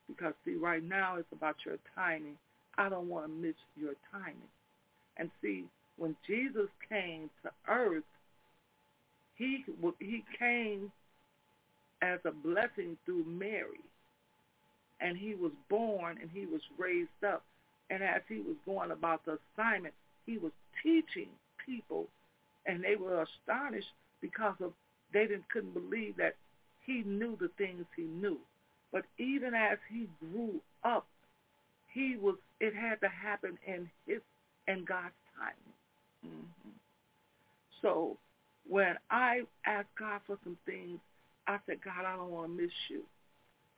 Because 0.08 0.34
see, 0.45 0.56
right 0.56 0.84
now 0.84 1.16
it's 1.16 1.32
about 1.32 1.56
your 1.66 1.78
timing. 1.95 2.38
I 2.78 2.89
don't 2.89 3.08
want 3.08 3.26
to 3.28 3.32
miss 3.32 3.56
your 3.80 3.93
timing. 4.12 4.49
And 5.18 5.30
see, 5.41 5.66
when 5.97 6.16
Jesus 6.28 6.70
came 6.89 7.30
to 7.43 7.51
earth, 7.70 8.04
he 9.36 9.64
he 9.99 10.24
came 10.38 10.91
as 12.01 12.20
a 12.26 12.32
blessing 12.32 12.97
through 13.06 13.24
Mary. 13.26 13.80
And 14.99 15.18
he 15.18 15.36
was 15.36 15.51
born 15.70 16.18
and 16.22 16.30
he 16.34 16.45
was 16.45 16.62
raised 16.78 17.10
up. 17.26 17.43
And 17.89 18.01
as 18.01 18.22
he 18.28 18.38
was 18.38 18.56
going 18.66 18.91
about 18.91 19.26
the 19.26 19.38
assignment, 19.58 19.93
he 20.26 20.38
was 20.38 20.51
teaching 20.82 21.28
people, 21.66 22.08
and 22.66 22.84
they 22.84 22.95
were 22.95 23.24
astonished 23.24 23.91
because 24.22 24.56
of 24.62 24.72
they 25.14 25.28
didn't 25.28 25.49
couldn't 25.49 25.74
believe 25.74 26.18
that 26.18 26.36
he 26.86 27.03
knew 27.03 27.38
the 27.39 27.49
things 27.57 27.86
he 27.95 28.03
knew. 28.03 28.38
But 28.91 29.05
even 29.17 29.53
as 29.53 29.77
he 29.91 30.07
grew 30.19 30.61
up, 30.84 31.07
he 31.91 32.15
was 32.19 32.36
it 32.59 32.75
had 32.75 33.01
to 33.01 33.09
happen 33.09 33.57
in 33.67 33.89
his 34.05 34.21
and 34.67 34.86
God's 34.86 35.13
time. 35.38 35.53
Mm-hmm. 36.25 36.69
So 37.81 38.17
when 38.67 38.95
I 39.11 39.41
asked 39.65 39.89
God 39.99 40.21
for 40.25 40.38
some 40.43 40.57
things, 40.65 40.99
I 41.47 41.57
said, 41.65 41.79
God, 41.84 42.05
I 42.05 42.15
don't 42.15 42.31
want 42.31 42.55
to 42.55 42.61
miss 42.61 42.71
you. 42.89 43.03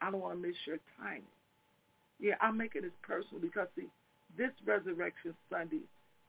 I 0.01 0.11
don't 0.11 0.21
want 0.21 0.39
to 0.39 0.47
miss 0.47 0.55
your 0.65 0.77
timing. 0.99 1.23
Yeah, 2.19 2.35
I'm 2.39 2.57
making 2.57 2.83
this 2.83 2.91
personal 3.01 3.41
because 3.41 3.67
see, 3.75 3.87
this 4.37 4.51
Resurrection 4.65 5.33
Sunday, 5.49 5.81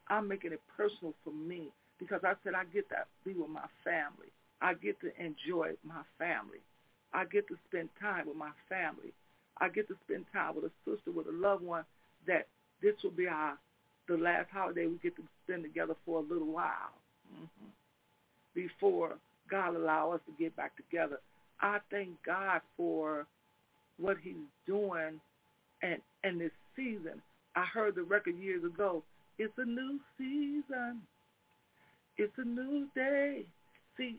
I'm 0.07 0.27
making 0.27 0.53
it 0.53 0.61
personal 0.75 1.13
for 1.23 1.31
me 1.31 1.69
because 1.99 2.21
I 2.23 2.33
said 2.43 2.53
I 2.55 2.63
get 2.73 2.89
to 2.89 3.05
be 3.23 3.33
with 3.33 3.49
my 3.49 3.67
family. 3.83 4.31
I 4.61 4.73
get 4.73 4.99
to 5.01 5.11
enjoy 5.17 5.73
my 5.83 6.01
family. 6.17 6.59
I 7.13 7.25
get 7.25 7.47
to 7.47 7.55
spend 7.69 7.89
time 8.01 8.27
with 8.27 8.37
my 8.37 8.51
family. 8.69 9.13
I 9.59 9.69
get 9.69 9.87
to 9.87 9.95
spend 10.07 10.25
time 10.33 10.55
with 10.55 10.65
a 10.65 10.71
sister, 10.85 11.11
with 11.11 11.27
a 11.27 11.31
loved 11.31 11.63
one 11.63 11.85
that 12.27 12.47
this 12.81 12.95
will 13.03 13.11
be 13.11 13.27
our 13.27 13.57
the 14.07 14.17
last 14.17 14.47
holiday 14.51 14.85
we 14.85 14.97
get 15.03 15.15
to 15.17 15.23
spend 15.43 15.63
together 15.63 15.93
for 16.05 16.19
a 16.19 16.33
little 16.33 16.47
while 16.47 16.95
mm-hmm. 17.33 17.67
before 18.55 19.15
God 19.49 19.75
allow 19.75 20.11
us 20.11 20.21
to 20.27 20.43
get 20.43 20.55
back 20.55 20.71
together. 20.77 21.19
I 21.61 21.79
thank 21.91 22.09
God 22.25 22.61
for 22.77 23.25
what 23.97 24.17
he's 24.21 24.35
doing 24.65 25.19
and 25.81 25.97
and 26.23 26.39
this 26.39 26.51
season. 26.75 27.21
I 27.55 27.65
heard 27.65 27.95
the 27.95 28.03
record 28.03 28.37
years 28.37 28.63
ago. 28.63 29.03
It's 29.39 29.53
a 29.57 29.65
new 29.65 29.99
season. 30.17 31.01
It's 32.17 32.33
a 32.37 32.45
new 32.45 32.87
day. 32.95 33.43
See, 33.97 34.17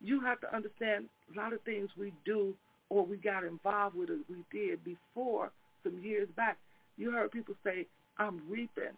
you 0.00 0.20
have 0.20 0.40
to 0.40 0.54
understand 0.54 1.06
a 1.34 1.38
lot 1.38 1.52
of 1.52 1.60
things 1.62 1.90
we 1.98 2.12
do 2.24 2.54
or 2.88 3.04
we 3.04 3.16
got 3.16 3.44
involved 3.44 3.96
with 3.96 4.10
or 4.10 4.18
we 4.28 4.44
did 4.52 4.82
before 4.84 5.50
some 5.82 5.98
years 6.02 6.28
back. 6.36 6.58
You 6.96 7.10
heard 7.10 7.30
people 7.32 7.54
say, 7.64 7.86
I'm 8.18 8.40
reaping 8.48 8.96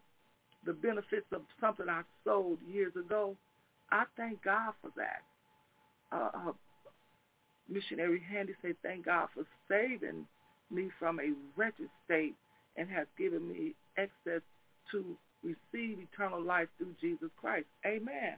the 0.65 0.73
benefits 0.73 1.27
of 1.33 1.43
something 1.61 1.89
I 1.89 2.03
sowed 2.25 2.59
years 2.69 2.93
ago. 2.97 3.37
I 3.91 4.05
thank 4.17 4.43
God 4.43 4.73
for 4.83 4.91
that. 4.97 5.23
Uh, 6.13 6.49
uh, 6.49 6.53
missionary 7.69 8.23
Handy 8.31 8.55
said, 8.63 8.77
thank 8.83 9.07
God 9.07 9.29
for 9.35 9.45
saving 9.69 10.27
me 10.71 10.91
from 10.99 11.19
a 11.21 11.33
wretched 11.57 11.89
state 12.05 12.35
and 12.77 12.89
has 12.89 13.07
given 13.19 13.49
me 13.49 13.75
access 13.97 14.43
to 14.91 15.17
receive 15.43 15.99
eternal 16.13 16.43
life 16.43 16.69
through 16.79 16.95
Jesus 17.01 17.31
Christ. 17.41 17.67
Amen. 17.87 18.35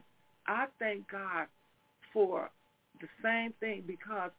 I 0.47 0.67
thank 0.79 1.11
God 1.11 1.47
for 2.13 2.51
the 3.01 3.09
same 3.23 3.53
thing 3.61 3.85
because 3.87 4.31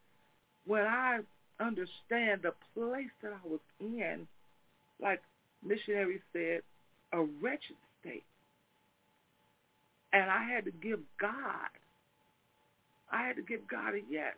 when 0.65 0.84
I 0.84 1.19
understand 1.59 2.41
the 2.41 2.53
place 2.74 3.11
that 3.21 3.34
I 3.34 3.47
was 3.47 3.59
in, 3.80 4.28
like 5.01 5.21
missionary 5.65 6.21
said, 6.32 6.61
a 7.11 7.21
wretched 7.41 7.76
state. 8.01 8.24
And 10.11 10.30
I 10.30 10.43
had 10.43 10.65
to 10.65 10.71
give 10.71 10.99
God, 11.19 11.69
I 13.11 13.28
had 13.28 13.36
to 13.36 13.41
give 13.41 13.67
God 13.67 13.95
a 13.95 13.99
yes. 14.09 14.36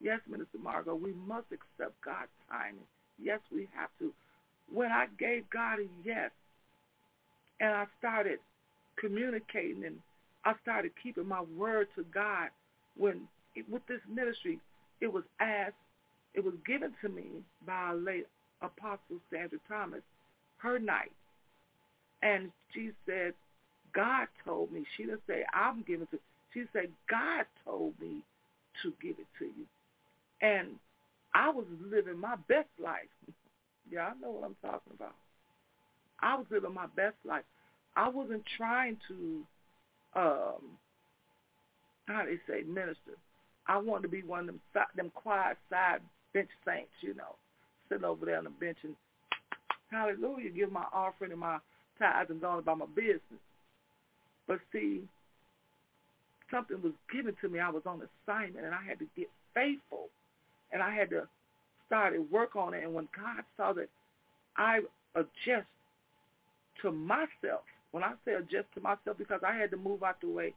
Yes, 0.00 0.20
Minister 0.28 0.58
Margot, 0.62 0.94
we 0.94 1.12
must 1.26 1.46
accept 1.52 2.00
God's 2.04 2.30
timing. 2.50 2.86
Yes, 3.22 3.38
we 3.52 3.68
have 3.74 3.90
to. 4.00 4.12
When 4.72 4.90
I 4.90 5.06
gave 5.18 5.48
God 5.50 5.78
a 5.78 5.86
yes, 6.04 6.30
and 7.60 7.70
I 7.70 7.86
started 7.98 8.38
communicating 8.96 9.84
and 9.84 9.98
I 10.44 10.54
started 10.62 10.92
keeping 11.02 11.26
my 11.26 11.42
word 11.56 11.88
to 11.96 12.04
God 12.12 12.48
when 12.96 13.28
with 13.70 13.86
this 13.86 14.00
ministry, 14.08 14.58
it 15.00 15.12
was 15.12 15.24
asked, 15.40 15.74
it 16.34 16.44
was 16.44 16.54
given 16.66 16.92
to 17.02 17.08
me 17.08 17.26
by 17.66 17.90
a 17.90 17.94
late 17.94 18.26
Apostle 18.62 19.20
Sandra 19.30 19.58
Thomas. 19.68 20.02
her 20.58 20.78
night. 20.78 21.12
And 22.22 22.52
she 22.72 22.90
said, 23.06 23.34
God 23.94 24.28
told 24.44 24.72
me. 24.72 24.84
She 24.96 25.04
didn't 25.04 25.22
say, 25.26 25.44
I'm 25.52 25.82
giving 25.82 26.06
to 26.08 26.18
She 26.54 26.64
said, 26.72 26.88
God 27.10 27.46
told 27.64 27.94
me 28.00 28.22
to 28.82 28.92
give 29.02 29.16
it 29.18 29.26
to 29.38 29.46
you. 29.46 29.66
And 30.40 30.68
I 31.34 31.50
was 31.50 31.66
living 31.90 32.18
my 32.18 32.36
best 32.48 32.68
life. 32.82 33.10
yeah, 33.90 34.08
I 34.08 34.20
know 34.20 34.30
what 34.30 34.44
I'm 34.44 34.56
talking 34.62 34.92
about. 34.94 35.14
I 36.20 36.36
was 36.36 36.46
living 36.50 36.72
my 36.72 36.86
best 36.96 37.16
life. 37.24 37.44
I 37.96 38.08
wasn't 38.08 38.44
trying 38.56 38.96
to, 39.08 39.42
um, 40.14 40.78
how 42.06 42.24
they 42.24 42.38
say, 42.46 42.62
minister. 42.66 43.16
I 43.66 43.78
wanted 43.78 44.02
to 44.02 44.08
be 44.08 44.22
one 44.22 44.40
of 44.40 44.46
them, 44.46 44.60
them 44.96 45.12
quiet 45.14 45.56
side 45.70 46.00
bench 46.34 46.48
saints, 46.66 46.90
you 47.00 47.14
know, 47.14 47.36
sitting 47.88 48.04
over 48.04 48.26
there 48.26 48.38
on 48.38 48.44
the 48.44 48.50
bench 48.50 48.78
and 48.82 48.96
hallelujah, 49.90 50.50
give 50.50 50.72
my 50.72 50.84
offering 50.92 51.30
and 51.30 51.40
my 51.40 51.58
tithes 51.98 52.30
and 52.30 52.40
going 52.40 52.58
about 52.58 52.78
my 52.78 52.86
business. 52.86 53.40
But 54.48 54.58
see, 54.72 55.02
something 56.50 56.80
was 56.82 56.92
given 57.12 57.36
to 57.40 57.48
me. 57.48 57.60
I 57.60 57.70
was 57.70 57.82
on 57.86 58.00
assignment 58.02 58.64
and 58.64 58.74
I 58.74 58.82
had 58.82 58.98
to 58.98 59.06
get 59.16 59.28
faithful 59.54 60.08
and 60.72 60.82
I 60.82 60.94
had 60.94 61.10
to 61.10 61.28
start 61.86 62.14
and 62.14 62.30
work 62.30 62.56
on 62.56 62.74
it. 62.74 62.82
And 62.82 62.94
when 62.94 63.08
God 63.14 63.44
saw 63.56 63.72
that 63.74 63.88
I 64.56 64.80
adjust 65.14 65.66
to 66.82 66.90
myself, 66.90 67.62
when 67.92 68.02
I 68.02 68.14
say 68.24 68.32
adjust 68.34 68.72
to 68.74 68.80
myself, 68.80 69.16
because 69.18 69.40
I 69.46 69.54
had 69.54 69.70
to 69.70 69.76
move 69.76 70.02
out 70.02 70.20
the 70.20 70.28
way, 70.28 70.54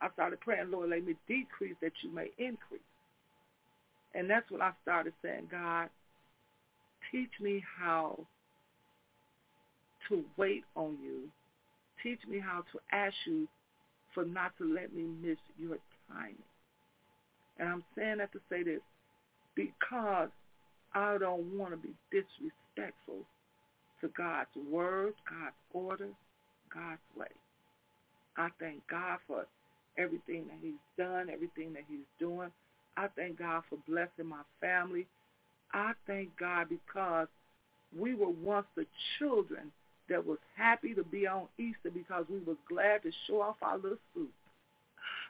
I 0.00 0.08
started 0.10 0.40
praying, 0.40 0.70
Lord, 0.70 0.90
let 0.90 1.04
me 1.04 1.14
decrease 1.28 1.76
that 1.82 1.92
you 2.02 2.10
may 2.10 2.30
increase. 2.38 2.80
And 4.14 4.30
that's 4.30 4.50
when 4.50 4.62
I 4.62 4.72
started 4.82 5.12
saying, 5.22 5.48
God, 5.50 5.90
teach 7.10 7.30
me 7.40 7.62
how 7.78 8.18
to 10.08 10.24
wait 10.36 10.64
on 10.74 10.96
you. 11.02 11.28
Teach 12.02 12.20
me 12.28 12.38
how 12.38 12.62
to 12.72 12.78
ask 12.92 13.14
you 13.26 13.48
for 14.14 14.24
not 14.24 14.56
to 14.58 14.64
let 14.72 14.94
me 14.94 15.04
miss 15.22 15.38
your 15.58 15.78
timing. 16.08 16.36
And 17.58 17.68
I'm 17.68 17.84
saying 17.96 18.18
that 18.18 18.32
to 18.32 18.40
say 18.48 18.62
this 18.62 18.80
because 19.54 20.28
I 20.94 21.18
don't 21.18 21.58
want 21.58 21.72
to 21.72 21.76
be 21.76 21.94
disrespectful 22.10 23.24
to 24.00 24.08
God's 24.16 24.48
word, 24.70 25.14
God's 25.28 25.56
order, 25.72 26.08
God's 26.72 27.00
way. 27.16 27.26
I 28.36 28.48
thank 28.60 28.86
God 28.88 29.18
for 29.26 29.46
everything 29.98 30.44
that 30.48 30.58
he's 30.60 30.74
done, 30.98 31.30
everything 31.30 31.72
that 31.72 31.84
he's 31.88 32.06
doing. 32.18 32.50
I 32.96 33.08
thank 33.16 33.38
God 33.38 33.62
for 33.68 33.78
blessing 33.88 34.26
my 34.26 34.42
family. 34.60 35.06
I 35.72 35.92
thank 36.06 36.36
God 36.38 36.68
because 36.68 37.28
we 37.98 38.14
were 38.14 38.30
once 38.30 38.66
the 38.76 38.86
children 39.18 39.72
that 40.08 40.24
was 40.24 40.38
happy 40.56 40.94
to 40.94 41.04
be 41.04 41.26
on 41.26 41.46
Easter 41.58 41.90
because 41.92 42.24
we 42.30 42.38
was 42.40 42.56
glad 42.68 43.02
to 43.02 43.10
show 43.26 43.40
off 43.40 43.56
our 43.62 43.76
little 43.76 43.98
suits, 44.14 44.32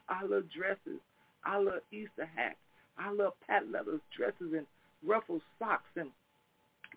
our 0.08 0.22
little 0.22 0.48
dresses, 0.54 1.00
our 1.44 1.62
little 1.62 1.80
Easter 1.92 2.28
hats, 2.34 2.56
our 2.98 3.12
little 3.12 3.36
pat 3.46 3.70
leather 3.70 4.00
dresses 4.16 4.52
and 4.54 4.66
ruffled 5.04 5.42
socks 5.58 5.90
and 5.96 6.10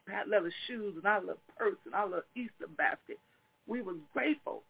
pat 0.08 0.28
leather 0.28 0.52
shoes 0.68 0.96
and 0.98 1.06
our 1.06 1.20
little 1.22 1.42
purse 1.58 1.78
and 1.86 1.94
our 1.94 2.06
little 2.06 2.24
Easter 2.36 2.68
basket. 2.78 3.20
We 3.70 3.84
was 3.84 3.98
grateful. 4.14 4.64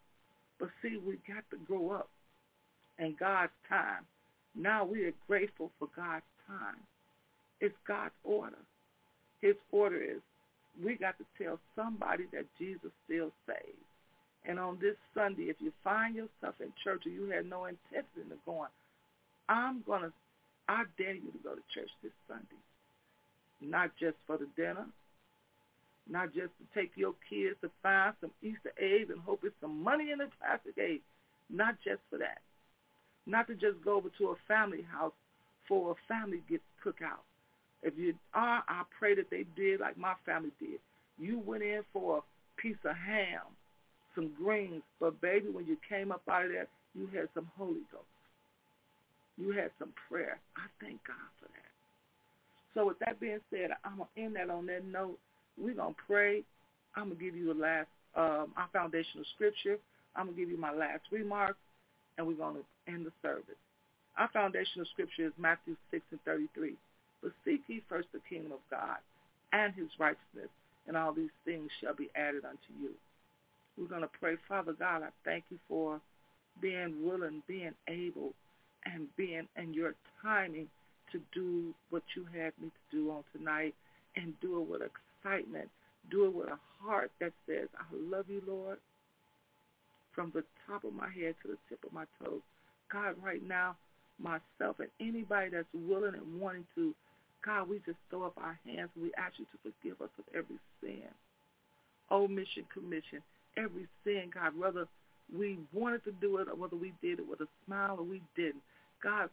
But 0.60 0.68
see, 0.82 0.98
we 1.04 1.16
got 1.26 1.44
to 1.50 1.56
grow 1.66 1.90
up 1.90 2.10
in 2.98 3.16
God's 3.18 3.52
time. 3.68 4.04
Now 4.54 4.84
we 4.84 5.04
are 5.04 5.12
grateful 5.26 5.70
for 5.78 5.88
God's 5.96 6.24
time. 6.46 6.76
It's 7.60 7.74
God's 7.88 8.14
order. 8.24 8.58
His 9.40 9.56
order 9.72 9.96
is 9.96 10.20
we 10.84 10.96
got 10.96 11.16
to 11.18 11.24
tell 11.42 11.58
somebody 11.74 12.24
that 12.32 12.44
Jesus 12.58 12.90
still 13.06 13.32
saves. 13.46 13.88
And 14.46 14.58
on 14.58 14.78
this 14.80 14.96
Sunday, 15.14 15.44
if 15.44 15.56
you 15.60 15.72
find 15.82 16.14
yourself 16.14 16.54
in 16.60 16.72
church 16.84 17.02
or 17.06 17.10
you 17.10 17.30
had 17.30 17.48
no 17.48 17.66
intention 17.66 18.32
of 18.32 18.44
going, 18.44 18.70
I'm 19.48 19.82
going 19.86 20.02
to, 20.02 20.12
I 20.68 20.84
dare 20.98 21.14
you 21.14 21.32
to 21.32 21.38
go 21.42 21.54
to 21.54 21.62
church 21.74 21.90
this 22.02 22.12
Sunday. 22.28 22.60
Not 23.60 23.90
just 23.98 24.16
for 24.26 24.38
the 24.38 24.48
dinner, 24.56 24.86
not 26.10 26.34
just 26.34 26.50
to 26.58 26.64
take 26.74 26.90
your 26.96 27.14
kids 27.28 27.56
to 27.62 27.70
find 27.82 28.14
some 28.20 28.30
Easter 28.42 28.72
eggs 28.78 29.10
and 29.10 29.20
hope 29.20 29.40
it's 29.44 29.54
some 29.60 29.82
money 29.82 30.10
in 30.10 30.18
the 30.18 30.28
plastic 30.40 30.76
egg. 30.76 31.00
Not 31.48 31.76
just 31.84 32.00
for 32.10 32.18
that. 32.18 32.38
Not 33.26 33.46
to 33.46 33.54
just 33.54 33.82
go 33.84 33.96
over 33.96 34.08
to 34.18 34.28
a 34.28 34.36
family 34.48 34.82
house 34.82 35.12
for 35.68 35.92
a 35.92 35.94
family 36.08 36.42
get 36.48 36.60
cookout. 36.84 37.22
If 37.82 37.94
you 37.96 38.14
are, 38.34 38.62
I 38.68 38.82
pray 38.98 39.14
that 39.14 39.30
they 39.30 39.44
did 39.56 39.80
like 39.80 39.96
my 39.96 40.14
family 40.26 40.50
did. 40.58 40.80
You 41.18 41.38
went 41.38 41.62
in 41.62 41.82
for 41.92 42.18
a 42.18 42.60
piece 42.60 42.76
of 42.84 42.96
ham, 42.96 43.42
some 44.14 44.32
greens, 44.36 44.82
but 44.98 45.20
baby, 45.20 45.48
when 45.48 45.66
you 45.66 45.76
came 45.88 46.10
up 46.10 46.22
out 46.28 46.46
of 46.46 46.50
there, 46.50 46.66
you 46.94 47.06
had 47.14 47.28
some 47.34 47.48
Holy 47.56 47.86
Ghost. 47.92 48.04
You 49.38 49.52
had 49.52 49.70
some 49.78 49.92
prayer. 50.08 50.38
I 50.56 50.66
thank 50.84 51.00
God 51.06 51.16
for 51.40 51.46
that. 51.46 51.70
So 52.74 52.86
with 52.86 52.98
that 53.00 53.20
being 53.20 53.40
said, 53.50 53.70
I'm 53.84 53.98
going 53.98 54.08
to 54.14 54.22
end 54.22 54.36
that 54.36 54.50
on 54.50 54.66
that 54.66 54.84
note. 54.84 55.18
We're 55.60 55.74
going 55.74 55.94
to 55.94 56.00
pray. 56.06 56.42
I'm 56.96 57.06
going 57.06 57.18
to 57.18 57.24
give 57.24 57.36
you 57.36 57.52
a 57.52 57.54
last, 57.54 57.88
um, 58.16 58.52
our 58.56 58.68
foundational 58.72 59.24
scripture. 59.34 59.78
I'm 60.16 60.26
going 60.26 60.36
to 60.36 60.42
give 60.42 60.50
you 60.50 60.58
my 60.58 60.72
last 60.72 61.02
remarks, 61.12 61.58
and 62.18 62.26
we're 62.26 62.34
going 62.34 62.56
to 62.56 62.92
end 62.92 63.06
the 63.06 63.12
service. 63.22 63.60
Our 64.18 64.28
foundational 64.32 64.86
scripture 64.92 65.26
is 65.26 65.32
Matthew 65.38 65.76
6 65.90 66.02
and 66.10 66.20
33. 66.24 66.74
But 67.22 67.32
seek 67.44 67.60
ye 67.68 67.82
first 67.88 68.08
the 68.12 68.20
kingdom 68.28 68.52
of 68.52 68.60
God 68.70 68.96
and 69.52 69.74
his 69.74 69.88
righteousness, 69.98 70.48
and 70.86 70.96
all 70.96 71.12
these 71.12 71.34
things 71.44 71.70
shall 71.80 71.94
be 71.94 72.08
added 72.16 72.44
unto 72.44 72.72
you. 72.80 72.90
We're 73.76 73.88
going 73.88 74.02
to 74.02 74.10
pray, 74.20 74.36
Father 74.48 74.72
God, 74.72 75.02
I 75.02 75.08
thank 75.24 75.44
you 75.50 75.58
for 75.68 76.00
being 76.60 77.04
willing, 77.04 77.42
being 77.46 77.74
able, 77.88 78.32
and 78.84 79.06
being 79.16 79.46
in 79.56 79.74
your 79.74 79.94
timing 80.22 80.68
to 81.12 81.20
do 81.34 81.74
what 81.90 82.02
you 82.16 82.24
had 82.32 82.52
me 82.60 82.68
to 82.68 82.96
do 82.96 83.10
on 83.10 83.24
tonight 83.36 83.74
and 84.16 84.32
do 84.40 84.60
it 84.60 84.68
with 84.68 84.82
excitement. 85.22 85.68
Do 86.10 86.26
it 86.26 86.34
with 86.34 86.48
a 86.48 86.58
heart 86.82 87.10
that 87.20 87.32
says, 87.46 87.68
I 87.76 87.84
love 87.94 88.26
you, 88.28 88.42
Lord, 88.46 88.78
from 90.14 90.32
the 90.34 90.44
top 90.66 90.84
of 90.84 90.92
my 90.92 91.08
head 91.08 91.34
to 91.42 91.48
the 91.48 91.58
tip 91.68 91.84
of 91.84 91.92
my 91.92 92.04
toes. 92.22 92.40
God, 92.92 93.14
right 93.22 93.46
now, 93.46 93.76
myself 94.18 94.80
and 94.80 94.88
anybody 95.00 95.50
that's 95.50 95.68
willing 95.72 96.14
and 96.14 96.40
wanting 96.40 96.66
to 96.74 96.94
God, 97.44 97.68
we 97.68 97.78
just 97.86 97.96
throw 98.10 98.24
up 98.24 98.34
our 98.36 98.58
hands 98.66 98.90
and 98.94 99.04
we 99.04 99.10
ask 99.16 99.38
you 99.38 99.46
to 99.46 99.58
forgive 99.62 100.00
us 100.02 100.10
of 100.18 100.24
every 100.34 100.58
sin, 100.82 101.08
omission, 102.10 102.64
commission, 102.72 103.22
every 103.56 103.88
sin, 104.04 104.30
God, 104.32 104.58
whether 104.58 104.86
we 105.34 105.58
wanted 105.72 106.04
to 106.04 106.12
do 106.20 106.36
it 106.38 106.48
or 106.48 106.54
whether 106.54 106.76
we 106.76 106.92
did 107.00 107.18
it 107.18 107.28
with 107.28 107.40
a 107.40 107.48
smile 107.64 107.96
or 107.98 108.04
we 108.04 108.20
didn't. 108.36 108.62
God, 109.02 109.30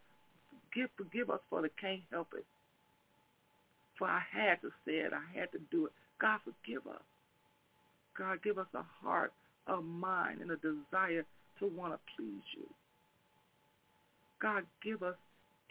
forgive, 0.72 0.90
forgive 0.96 1.30
us 1.30 1.42
for 1.50 1.62
the 1.62 1.70
can't 1.82 2.02
help 2.12 2.30
it. 2.38 2.46
For 3.98 4.08
I 4.08 4.22
had 4.32 4.62
to 4.62 4.70
say 4.86 4.98
it. 4.98 5.14
I 5.14 5.40
had 5.40 5.52
to 5.54 5.60
do 5.72 5.88
it. 5.88 5.92
God, 6.20 6.40
forgive 6.44 6.86
us. 6.88 7.02
God, 8.18 8.40
give 8.44 8.58
us 8.58 8.68
a 8.74 8.84
heart, 9.04 9.32
a 9.68 9.82
mind, 9.82 10.42
and 10.42 10.52
a 10.52 10.58
desire 10.58 11.26
to 11.60 11.68
want 11.68 11.94
to 11.94 12.00
please 12.16 12.44
you. 12.56 12.68
God, 14.42 14.64
give 14.84 15.04
us 15.04 15.16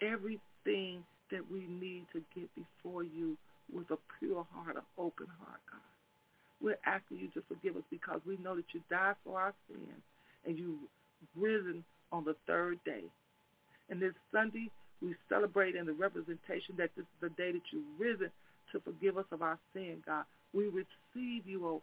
everything 0.01 1.03
that 1.31 1.49
we 1.51 1.65
need 1.67 2.05
to 2.13 2.21
get 2.35 2.49
before 2.55 3.03
you 3.03 3.37
with 3.73 3.89
a 3.91 3.97
pure 4.19 4.45
heart, 4.53 4.75
an 4.75 4.81
open 4.97 5.27
heart, 5.39 5.59
God. 5.69 5.81
We're 6.61 6.79
asking 6.85 7.19
you 7.19 7.27
to 7.29 7.43
forgive 7.47 7.75
us 7.75 7.83
because 7.89 8.19
we 8.25 8.37
know 8.37 8.55
that 8.55 8.65
you 8.73 8.81
died 8.89 9.15
for 9.23 9.39
our 9.39 9.53
sins 9.67 10.01
and 10.45 10.57
you 10.57 10.77
risen 11.35 11.83
on 12.11 12.23
the 12.23 12.35
third 12.47 12.79
day. 12.85 13.03
And 13.89 14.01
this 14.01 14.13
Sunday, 14.33 14.69
we 15.01 15.15
celebrate 15.29 15.75
in 15.75 15.85
the 15.85 15.93
representation 15.93 16.75
that 16.77 16.89
this 16.95 17.03
is 17.03 17.21
the 17.21 17.29
day 17.29 17.51
that 17.51 17.61
you've 17.71 17.99
risen 17.99 18.31
to 18.71 18.79
forgive 18.81 19.17
us 19.17 19.25
of 19.31 19.41
our 19.41 19.59
sin, 19.73 20.01
God. 20.05 20.25
We 20.53 20.65
receive 20.65 21.47
you, 21.47 21.65
oh 21.65 21.81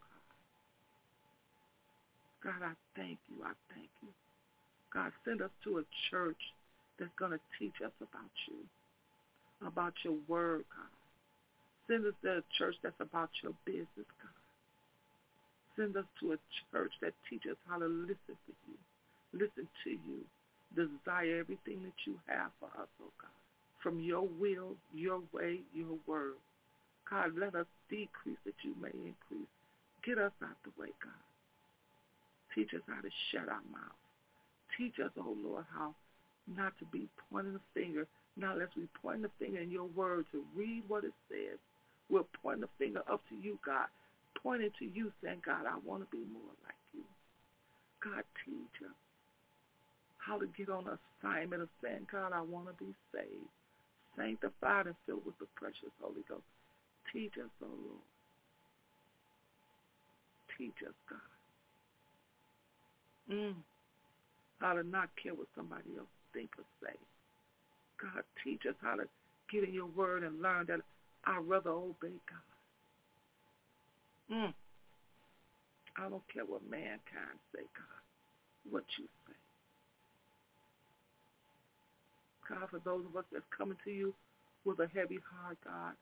God. 2.42 2.52
God, 2.52 2.62
I 2.62 2.72
thank 2.96 3.18
you. 3.30 3.42
I 3.44 3.52
thank 3.72 3.88
you. 4.02 4.08
God, 4.92 5.12
send 5.24 5.40
us 5.42 5.50
to 5.64 5.78
a 5.78 5.84
church 6.10 6.40
that's 6.98 7.10
going 7.18 7.32
to 7.32 7.40
teach 7.58 7.74
us 7.84 7.92
about 8.00 8.30
you 8.48 8.56
about 9.66 9.94
your 10.04 10.16
word, 10.28 10.64
God. 10.74 10.92
Send 11.88 12.06
us 12.06 12.14
to 12.22 12.38
a 12.38 12.42
church 12.58 12.76
that's 12.82 13.00
about 13.00 13.30
your 13.42 13.52
business, 13.64 14.08
God. 14.20 14.38
Send 15.76 15.96
us 15.96 16.04
to 16.20 16.32
a 16.32 16.38
church 16.72 16.92
that 17.02 17.12
teaches 17.28 17.56
how 17.68 17.78
to 17.78 17.86
listen 17.86 18.36
to 18.46 18.52
you, 18.68 18.78
listen 19.32 19.68
to 19.84 19.90
you, 19.90 20.24
desire 20.74 21.40
everything 21.40 21.82
that 21.84 21.98
you 22.06 22.18
have 22.26 22.50
for 22.60 22.66
us, 22.80 22.88
oh 23.02 23.12
God. 23.20 23.30
From 23.82 24.00
your 24.00 24.22
will, 24.22 24.76
your 24.94 25.20
way, 25.32 25.60
your 25.74 25.98
word. 26.06 26.40
God, 27.08 27.32
let 27.38 27.54
us 27.54 27.66
decrease 27.90 28.40
that 28.44 28.54
you 28.62 28.74
may 28.80 28.88
increase. 28.88 29.50
Get 30.04 30.18
us 30.18 30.32
out 30.42 30.56
the 30.64 30.72
way, 30.80 30.88
God. 31.02 31.24
Teach 32.54 32.72
us 32.74 32.82
how 32.86 33.00
to 33.00 33.10
shut 33.30 33.48
our 33.48 33.64
mouth. 33.70 34.00
Teach 34.78 34.94
us, 35.04 35.10
oh 35.18 35.36
Lord, 35.44 35.64
how 35.74 35.94
not 36.56 36.72
to 36.78 36.84
be 36.86 37.08
pointing 37.30 37.56
a 37.56 37.64
finger 37.78 38.06
now 38.36 38.54
let's 38.58 38.74
we 38.76 38.88
point 39.00 39.22
the 39.22 39.30
finger 39.38 39.60
in 39.60 39.70
your 39.70 39.86
word 39.86 40.26
to 40.32 40.42
read 40.56 40.82
what 40.88 41.04
it 41.04 41.14
says. 41.30 41.58
We'll 42.10 42.26
point 42.42 42.60
the 42.60 42.68
finger 42.78 43.02
up 43.10 43.22
to 43.28 43.36
you, 43.36 43.58
God. 43.64 43.86
pointing 44.42 44.70
to 44.78 44.84
you 44.84 45.12
saying, 45.22 45.42
God, 45.46 45.66
I 45.66 45.78
want 45.86 46.02
to 46.02 46.10
be 46.10 46.22
more 46.32 46.54
like 46.66 46.82
you. 46.92 47.04
God, 48.02 48.24
teach 48.44 48.82
us 48.82 48.96
how 50.24 50.38
to 50.38 50.46
get 50.56 50.68
on 50.68 50.84
assignment 50.86 51.62
of 51.62 51.68
saying, 51.82 52.06
God, 52.10 52.32
I 52.32 52.40
want 52.40 52.66
to 52.66 52.84
be 52.84 52.94
saved, 53.12 53.50
sanctified 54.16 54.86
and 54.86 54.96
filled 55.06 55.24
with 55.26 55.38
the 55.38 55.46
precious 55.54 55.92
Holy 56.00 56.24
Ghost. 56.28 56.42
Teach 57.12 57.34
us, 57.36 57.50
oh 57.62 57.66
Lord. 57.66 58.00
Teach 60.56 60.76
us, 60.86 60.94
God. 61.08 61.18
Mm. 63.30 63.54
How 64.60 64.72
to 64.74 64.82
not 64.82 65.10
care 65.20 65.34
what 65.34 65.48
somebody 65.56 65.90
else 65.98 66.08
think 66.32 66.50
or 66.58 66.64
say. 66.82 66.96
God, 68.00 68.22
teach 68.42 68.62
us 68.68 68.76
how 68.80 68.96
to 68.96 69.04
get 69.52 69.64
in 69.64 69.74
your 69.74 69.86
word 69.86 70.22
and 70.22 70.40
learn 70.40 70.66
that 70.68 70.80
I'd 71.26 71.44
rather 71.44 71.70
obey 71.70 72.16
God. 72.28 72.54
Mm. 74.36 74.54
I 75.96 76.08
don't 76.08 76.22
care 76.32 76.44
what 76.44 76.68
mankind 76.68 77.38
say, 77.54 77.62
God, 77.76 78.02
what 78.70 78.84
you 78.98 79.04
say. 79.26 79.43
God, 82.48 82.68
for 82.70 82.80
those 82.84 83.04
of 83.06 83.16
us 83.16 83.24
that's 83.32 83.44
coming 83.56 83.76
to 83.84 83.90
you 83.90 84.14
with 84.64 84.78
a 84.80 84.88
heavy 84.94 85.18
heart, 85.34 85.58
God, 85.64 85.92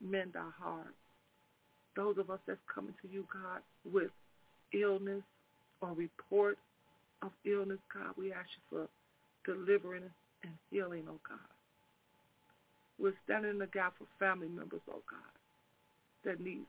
mend 0.00 0.36
our 0.36 0.54
hearts. 0.58 0.96
Those 1.96 2.18
of 2.18 2.30
us 2.30 2.38
that's 2.46 2.60
coming 2.72 2.94
to 3.02 3.08
you, 3.08 3.26
God, 3.32 3.60
with 3.84 4.10
illness 4.72 5.22
or 5.80 5.92
report 5.92 6.58
of 7.22 7.30
illness, 7.44 7.78
God, 7.92 8.14
we 8.16 8.32
ask 8.32 8.48
you 8.56 8.62
for 8.78 9.52
deliverance 9.52 10.12
and 10.42 10.52
healing, 10.70 11.04
oh 11.08 11.20
God. 11.28 11.38
We're 12.98 13.14
standing 13.24 13.52
in 13.52 13.58
the 13.58 13.66
gap 13.66 13.94
for 13.98 14.06
family 14.18 14.48
members, 14.48 14.80
oh 14.90 15.02
God, 15.10 15.34
that 16.24 16.40
needs 16.40 16.66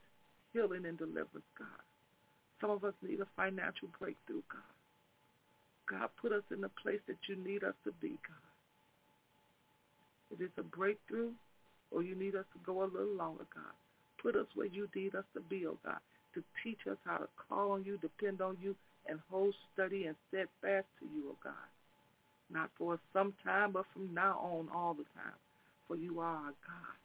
healing 0.53 0.85
and 0.85 0.97
deliverance, 0.97 1.47
God. 1.57 1.67
Some 2.59 2.69
of 2.69 2.83
us 2.83 2.93
need 3.01 3.19
a 3.19 3.27
financial 3.35 3.89
breakthrough, 3.99 4.43
God. 4.51 4.71
God, 5.89 6.09
put 6.21 6.31
us 6.31 6.43
in 6.51 6.61
the 6.61 6.69
place 6.81 7.01
that 7.07 7.17
you 7.27 7.35
need 7.35 7.63
us 7.63 7.73
to 7.83 7.91
be, 8.01 8.09
God. 8.27 8.50
If 10.31 10.41
it's 10.41 10.57
a 10.57 10.63
breakthrough 10.63 11.31
or 11.91 12.03
you 12.03 12.15
need 12.15 12.35
us 12.35 12.45
to 12.53 12.59
go 12.65 12.83
a 12.83 12.85
little 12.85 13.15
longer, 13.15 13.45
God, 13.53 13.73
put 14.21 14.35
us 14.35 14.47
where 14.55 14.67
you 14.67 14.87
need 14.95 15.15
us 15.15 15.25
to 15.33 15.41
be, 15.41 15.65
oh 15.67 15.77
God, 15.83 15.99
to 16.35 16.43
teach 16.63 16.79
us 16.89 16.97
how 17.05 17.17
to 17.17 17.27
call 17.49 17.71
on 17.73 17.83
you, 17.83 17.97
depend 17.97 18.41
on 18.41 18.57
you, 18.61 18.75
and 19.07 19.19
hold 19.29 19.53
steady 19.73 20.05
and 20.05 20.15
steadfast 20.29 20.87
to 20.99 21.05
you, 21.13 21.31
oh 21.31 21.37
God. 21.43 21.53
Not 22.51 22.69
for 22.77 22.99
some 23.13 23.33
time, 23.43 23.71
but 23.71 23.85
from 23.93 24.13
now 24.13 24.39
on 24.39 24.67
all 24.73 24.93
the 24.93 25.05
time. 25.15 25.39
For 25.87 25.95
you 25.95 26.19
are 26.19 26.35
our 26.35 26.53
God. 26.67 26.97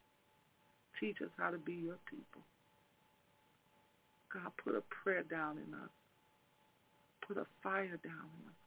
Teach 0.99 1.21
us 1.21 1.29
how 1.37 1.51
to 1.51 1.57
be 1.57 1.73
your 1.73 1.97
people. 2.09 2.41
God, 4.33 4.51
put 4.63 4.75
a 4.75 4.81
prayer 5.03 5.23
down 5.23 5.57
in 5.57 5.73
us. 5.73 5.89
Put 7.27 7.37
a 7.37 7.45
fire 7.63 7.99
down 8.03 8.27
in 8.39 8.47
us, 8.47 8.59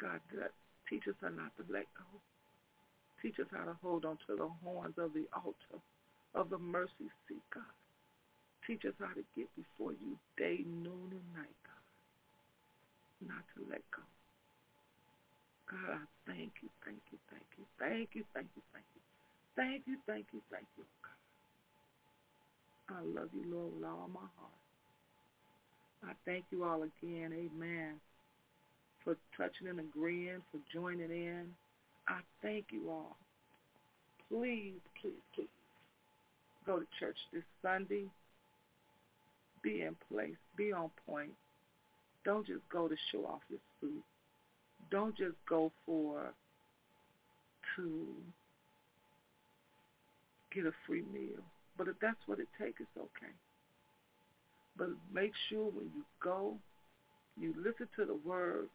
God. 0.00 0.10
God, 0.10 0.20
that 0.38 0.52
teach 0.88 1.06
us 1.08 1.14
how 1.20 1.28
not 1.28 1.54
to 1.56 1.64
let 1.72 1.86
go. 1.94 2.08
Teach 3.22 3.38
us 3.40 3.46
how 3.50 3.64
to 3.64 3.76
hold 3.82 4.04
on 4.04 4.18
to 4.26 4.36
the 4.36 4.48
horns 4.64 4.94
of 4.98 5.12
the 5.12 5.26
altar 5.32 5.80
of 6.34 6.50
the 6.50 6.58
mercy 6.58 7.10
seat, 7.26 7.42
God. 7.52 7.74
Teach 8.66 8.84
us 8.84 8.94
how 9.00 9.12
to 9.12 9.24
get 9.36 9.48
before 9.56 9.92
you 9.92 10.18
day, 10.36 10.64
noon, 10.64 11.10
and 11.10 11.28
night, 11.34 11.58
God. 11.64 11.84
Not 13.34 13.44
to 13.56 13.64
let 13.70 13.82
go. 13.90 14.02
God, 15.68 16.00
I 16.00 16.04
thank 16.26 16.52
you, 16.62 16.68
thank 16.84 17.00
you, 17.12 17.18
thank 17.28 17.44
you, 17.58 17.64
thank 17.78 18.08
you, 18.14 18.24
thank 18.32 18.48
you, 18.56 18.62
thank 18.72 18.86
you. 18.94 19.02
Thank 19.56 19.82
you, 19.86 19.96
thank 20.06 20.26
you, 20.32 20.40
thank 20.50 20.66
you, 20.76 20.84
God. 21.02 21.18
I 22.96 23.20
love 23.20 23.28
you, 23.34 23.44
Lord, 23.52 23.74
with 23.74 23.84
all 23.84 24.08
my 24.12 24.28
heart. 24.38 24.58
I 26.04 26.12
thank 26.24 26.44
you 26.50 26.64
all 26.64 26.84
again, 26.84 27.32
amen, 27.34 28.00
for 29.08 29.16
touching 29.42 29.68
and 29.68 29.80
agreeing, 29.80 30.42
for 30.52 30.58
joining 30.70 31.10
in. 31.10 31.46
I 32.06 32.18
thank 32.42 32.66
you 32.70 32.90
all. 32.90 33.16
Please, 34.28 34.80
please, 35.00 35.22
please 35.34 35.48
go 36.66 36.78
to 36.78 36.84
church 37.00 37.16
this 37.32 37.42
Sunday. 37.62 38.04
Be 39.62 39.80
in 39.80 39.96
place. 40.12 40.36
Be 40.58 40.72
on 40.72 40.90
point. 41.06 41.30
Don't 42.26 42.46
just 42.46 42.60
go 42.70 42.86
to 42.86 42.94
show 43.10 43.24
off 43.24 43.40
your 43.48 43.60
suit. 43.80 44.04
Don't 44.90 45.16
just 45.16 45.36
go 45.48 45.72
for 45.86 46.34
to 47.76 48.06
get 50.54 50.66
a 50.66 50.72
free 50.86 51.04
meal. 51.14 51.42
But 51.78 51.88
if 51.88 51.94
that's 52.02 52.20
what 52.26 52.40
it 52.40 52.48
takes, 52.60 52.80
it's 52.80 52.90
okay. 52.98 53.32
But 54.76 54.88
make 55.14 55.32
sure 55.48 55.64
when 55.64 55.86
you 55.96 56.04
go, 56.22 56.56
you 57.40 57.54
listen 57.56 57.88
to 57.96 58.04
the 58.04 58.18
word 58.28 58.68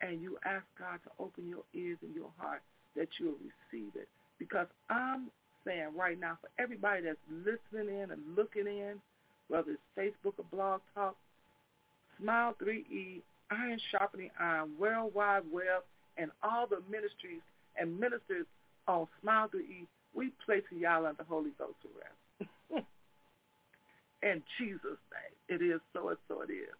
and 0.00 0.20
you 0.20 0.38
ask 0.44 0.64
God 0.78 1.00
to 1.04 1.10
open 1.18 1.48
your 1.48 1.64
ears 1.74 1.98
and 2.02 2.14
your 2.14 2.30
heart 2.38 2.62
that 2.96 3.08
you'll 3.18 3.34
receive 3.34 3.92
it. 3.94 4.08
Because 4.38 4.66
I'm 4.90 5.30
saying 5.64 5.88
right 5.96 6.18
now 6.18 6.38
for 6.40 6.50
everybody 6.62 7.02
that's 7.02 7.18
listening 7.30 7.94
in 7.94 8.10
and 8.10 8.20
looking 8.36 8.66
in, 8.66 9.00
whether 9.48 9.72
it's 9.72 9.80
Facebook 9.98 10.34
or 10.38 10.44
Blog 10.50 10.80
Talk, 10.94 11.16
Smile 12.20 12.54
3E, 12.62 13.20
Iron 13.50 13.80
Sharpening 13.90 14.30
Iron, 14.40 14.70
World 14.78 15.14
Wide 15.14 15.42
Web, 15.50 15.84
and 16.16 16.30
all 16.42 16.66
the 16.66 16.80
ministries 16.90 17.42
and 17.78 17.98
ministers 17.98 18.46
on 18.88 19.06
Smile 19.20 19.48
3E, 19.48 19.86
we 20.14 20.32
placing 20.44 20.78
y'all 20.78 21.06
under 21.06 21.24
Holy 21.24 21.50
Ghost 21.58 21.74
arrest. 21.84 22.52
In 24.22 24.42
Jesus' 24.58 24.80
name, 24.82 25.60
it 25.60 25.62
is 25.62 25.80
so 25.92 26.08
and 26.08 26.18
so 26.26 26.40
it 26.40 26.50
is. 26.50 26.74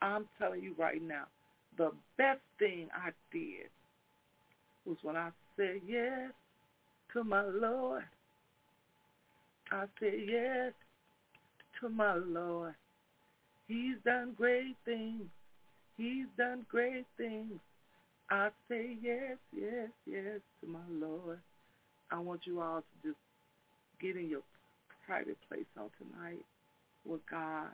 I'm 0.00 0.26
telling 0.38 0.62
you 0.62 0.74
right 0.78 1.02
now, 1.02 1.24
the 1.78 1.92
best 2.18 2.40
thing 2.58 2.88
I 2.92 3.10
did 3.32 3.70
was 4.84 4.96
when 5.02 5.16
I 5.16 5.30
said 5.56 5.80
yes 5.86 6.32
to 7.12 7.24
my 7.24 7.44
Lord. 7.44 8.04
I 9.70 9.84
said 10.00 10.14
yes 10.26 10.72
to 11.80 11.88
my 11.88 12.14
Lord. 12.14 12.74
He's 13.68 13.96
done 14.04 14.34
great 14.36 14.76
things. 14.84 15.22
He's 15.96 16.26
done 16.36 16.66
great 16.68 17.06
things. 17.16 17.52
I 18.30 18.48
say 18.68 18.96
yes, 19.02 19.36
yes, 19.56 19.88
yes 20.06 20.40
to 20.60 20.68
my 20.68 20.78
Lord. 20.90 21.38
I 22.10 22.18
want 22.18 22.40
you 22.44 22.60
all 22.60 22.80
to 22.80 23.08
just 23.08 23.18
get 24.00 24.16
in 24.16 24.28
your 24.28 24.42
private 25.06 25.36
place 25.48 25.66
on 25.78 25.90
tonight 25.98 26.44
with 27.04 27.20
God, 27.30 27.68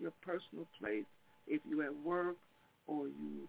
your 0.00 0.12
personal 0.22 0.66
place. 0.80 1.04
If 1.46 1.60
you're 1.68 1.84
at 1.84 1.96
work 2.04 2.36
or 2.86 3.08
you 3.08 3.48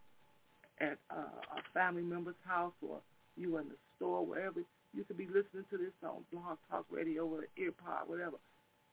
at 0.79 0.97
uh, 1.09 1.39
a 1.55 1.61
family 1.73 2.03
member's 2.03 2.39
house 2.45 2.73
or 2.81 2.99
you 3.37 3.57
in 3.57 3.69
the 3.69 3.75
store, 3.95 4.25
wherever, 4.25 4.61
you 4.93 5.03
could 5.03 5.17
be 5.17 5.27
listening 5.27 5.65
to 5.69 5.77
this 5.77 5.93
on 6.03 6.23
Blog 6.31 6.57
Talk 6.69 6.85
Radio 6.89 7.25
or 7.25 7.47
EarPod, 7.59 8.07
whatever, 8.07 8.37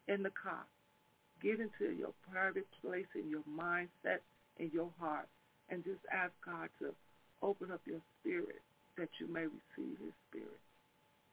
in 0.09 0.22
the 0.22 0.30
car. 0.30 0.64
Get 1.43 1.59
into 1.59 1.95
your 1.95 2.14
private 2.30 2.66
place 2.80 3.07
in 3.14 3.30
your 3.30 3.43
mindset, 3.51 4.22
in 4.59 4.70
your 4.72 4.90
heart, 5.01 5.28
and 5.70 5.84
just 5.84 6.01
ask 6.12 6.32
God 6.45 6.68
to 6.80 6.95
open 7.43 7.70
up 7.72 7.80
your 7.86 8.01
spirit 8.20 8.62
that 8.99 9.09
you 9.18 9.26
may 9.26 9.43
receive 9.47 9.99
his 9.99 10.14
spirit. 10.30 10.61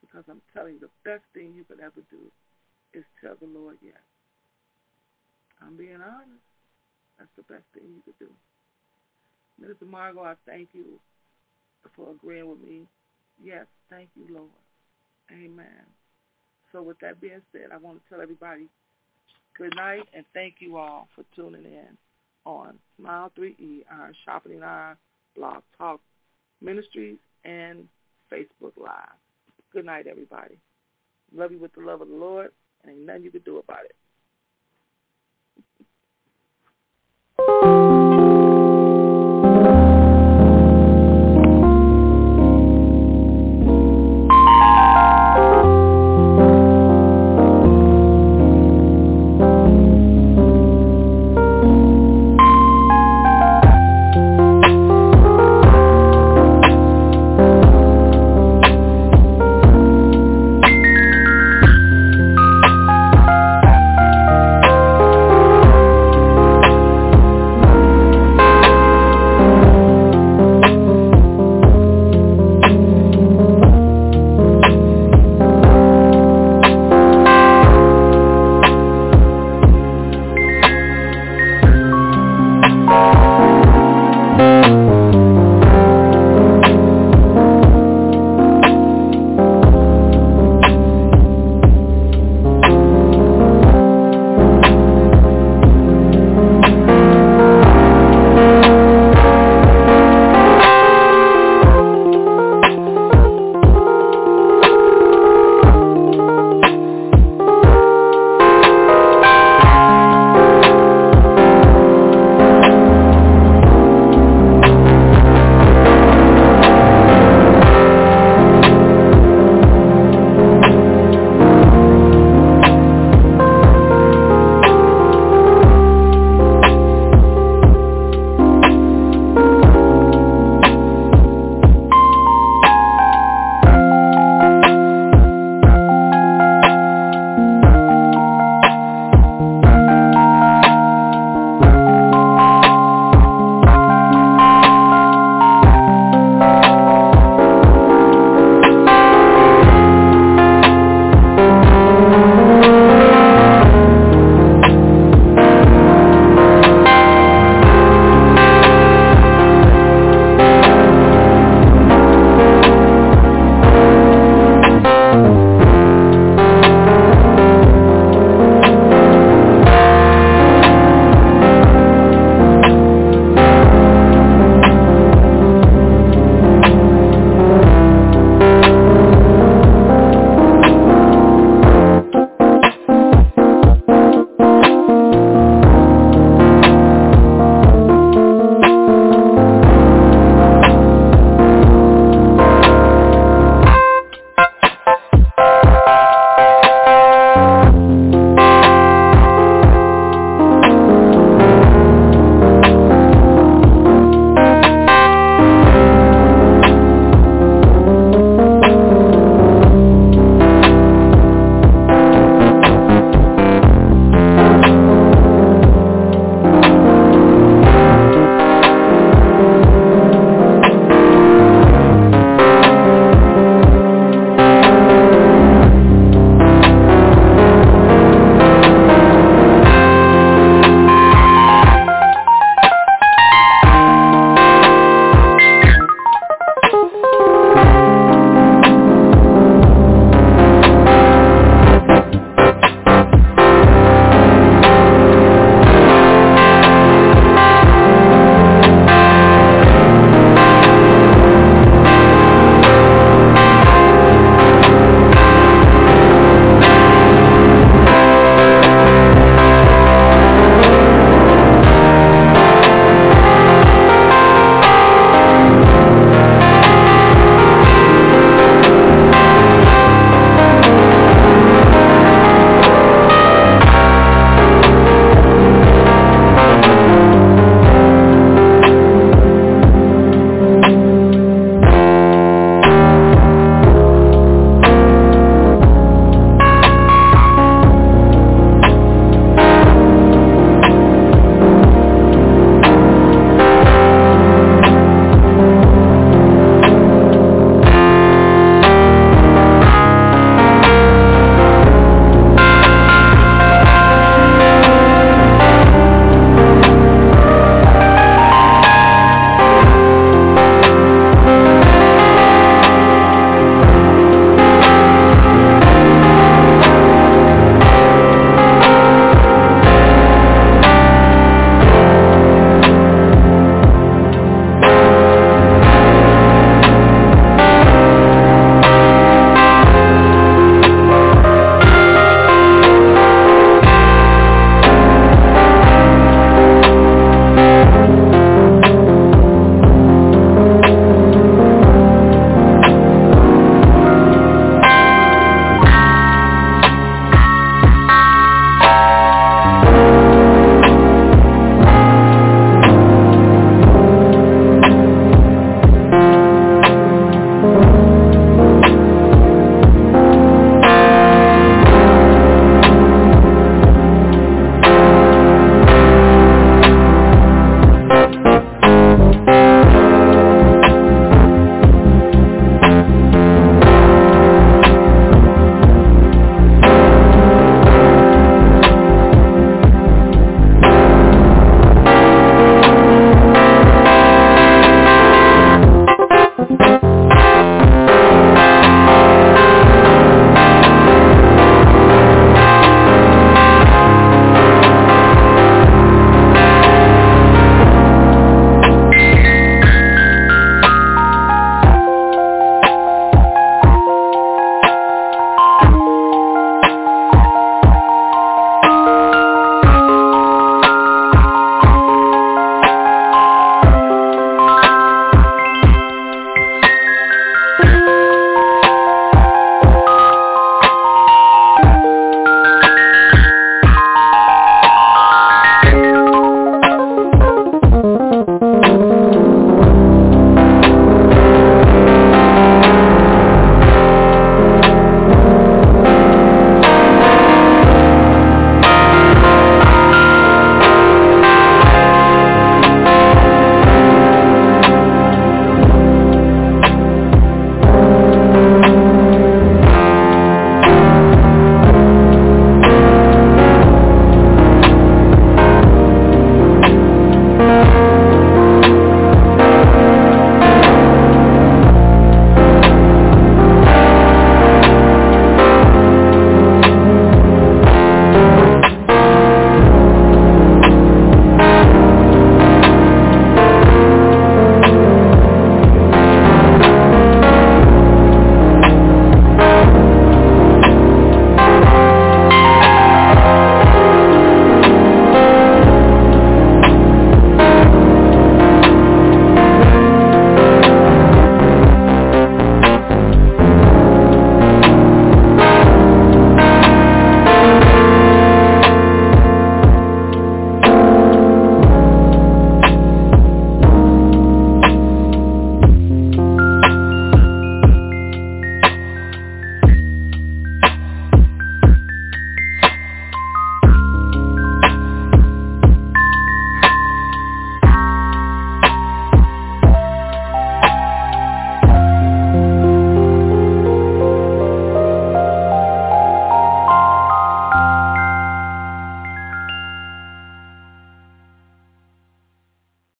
Because 0.02 0.24
I'm 0.30 0.42
telling 0.54 0.76
you, 0.76 0.80
the 0.80 0.96
best 1.04 1.24
thing 1.34 1.54
you 1.56 1.66
could 1.66 1.80
ever 1.80 2.02
do 2.10 2.32
is 2.94 3.04
tell 3.22 3.36
the 3.36 3.46
Lord 3.46 3.78
yes. 3.84 4.02
I'm 5.62 5.76
being 5.76 6.02
honest. 6.02 6.46
That's 7.18 7.30
the 7.36 7.44
best 7.44 7.66
thing 7.74 7.84
you 7.84 8.02
could 8.06 8.18
do. 8.18 8.32
Minister 9.60 9.86
Margot, 9.86 10.24
I 10.24 10.36
thank 10.46 10.70
you 10.74 11.00
for 11.96 12.12
agreeing 12.12 12.50
with 12.50 12.60
me. 12.60 12.82
Yes, 13.44 13.66
thank 13.90 14.10
you, 14.16 14.34
Lord. 14.34 14.50
Amen. 15.32 15.86
So 16.72 16.82
with 16.82 17.00
that 17.00 17.20
being 17.22 17.42
said, 17.52 17.72
I 17.74 17.78
want 17.78 18.02
to 18.04 18.10
tell 18.10 18.22
everybody 18.22 18.68
good 19.58 19.74
night 19.76 20.08
and 20.14 20.26
thank 20.34 20.56
you 20.60 20.78
all 20.78 21.08
for 21.16 21.24
tuning 21.36 21.66
in 21.66 21.98
on 22.46 22.80
Smile 22.98 23.32
3E, 23.38 23.84
Iron 23.92 24.16
Sharpening 24.26 24.64
Iron, 24.64 24.98
Blog 25.36 25.64
Talk 25.78 26.00
Ministries, 26.62 27.18
and 27.44 27.88
Facebook 28.32 28.74
Live. 28.78 29.18
Good 29.74 29.86
night, 29.86 30.08
everybody. 30.08 30.58
Love 31.36 31.52
you 31.52 31.60
with 31.60 31.74
the 31.74 31.82
love 31.82 32.02
of 32.02 32.08
the 32.08 32.16
Lord, 32.16 32.52
and 32.84 32.92
ain't 32.92 33.06
nothing 33.06 33.24
you 33.24 33.32
can 33.32 33.42
do 33.42 33.58
about 33.58 33.86
it. 33.86 33.96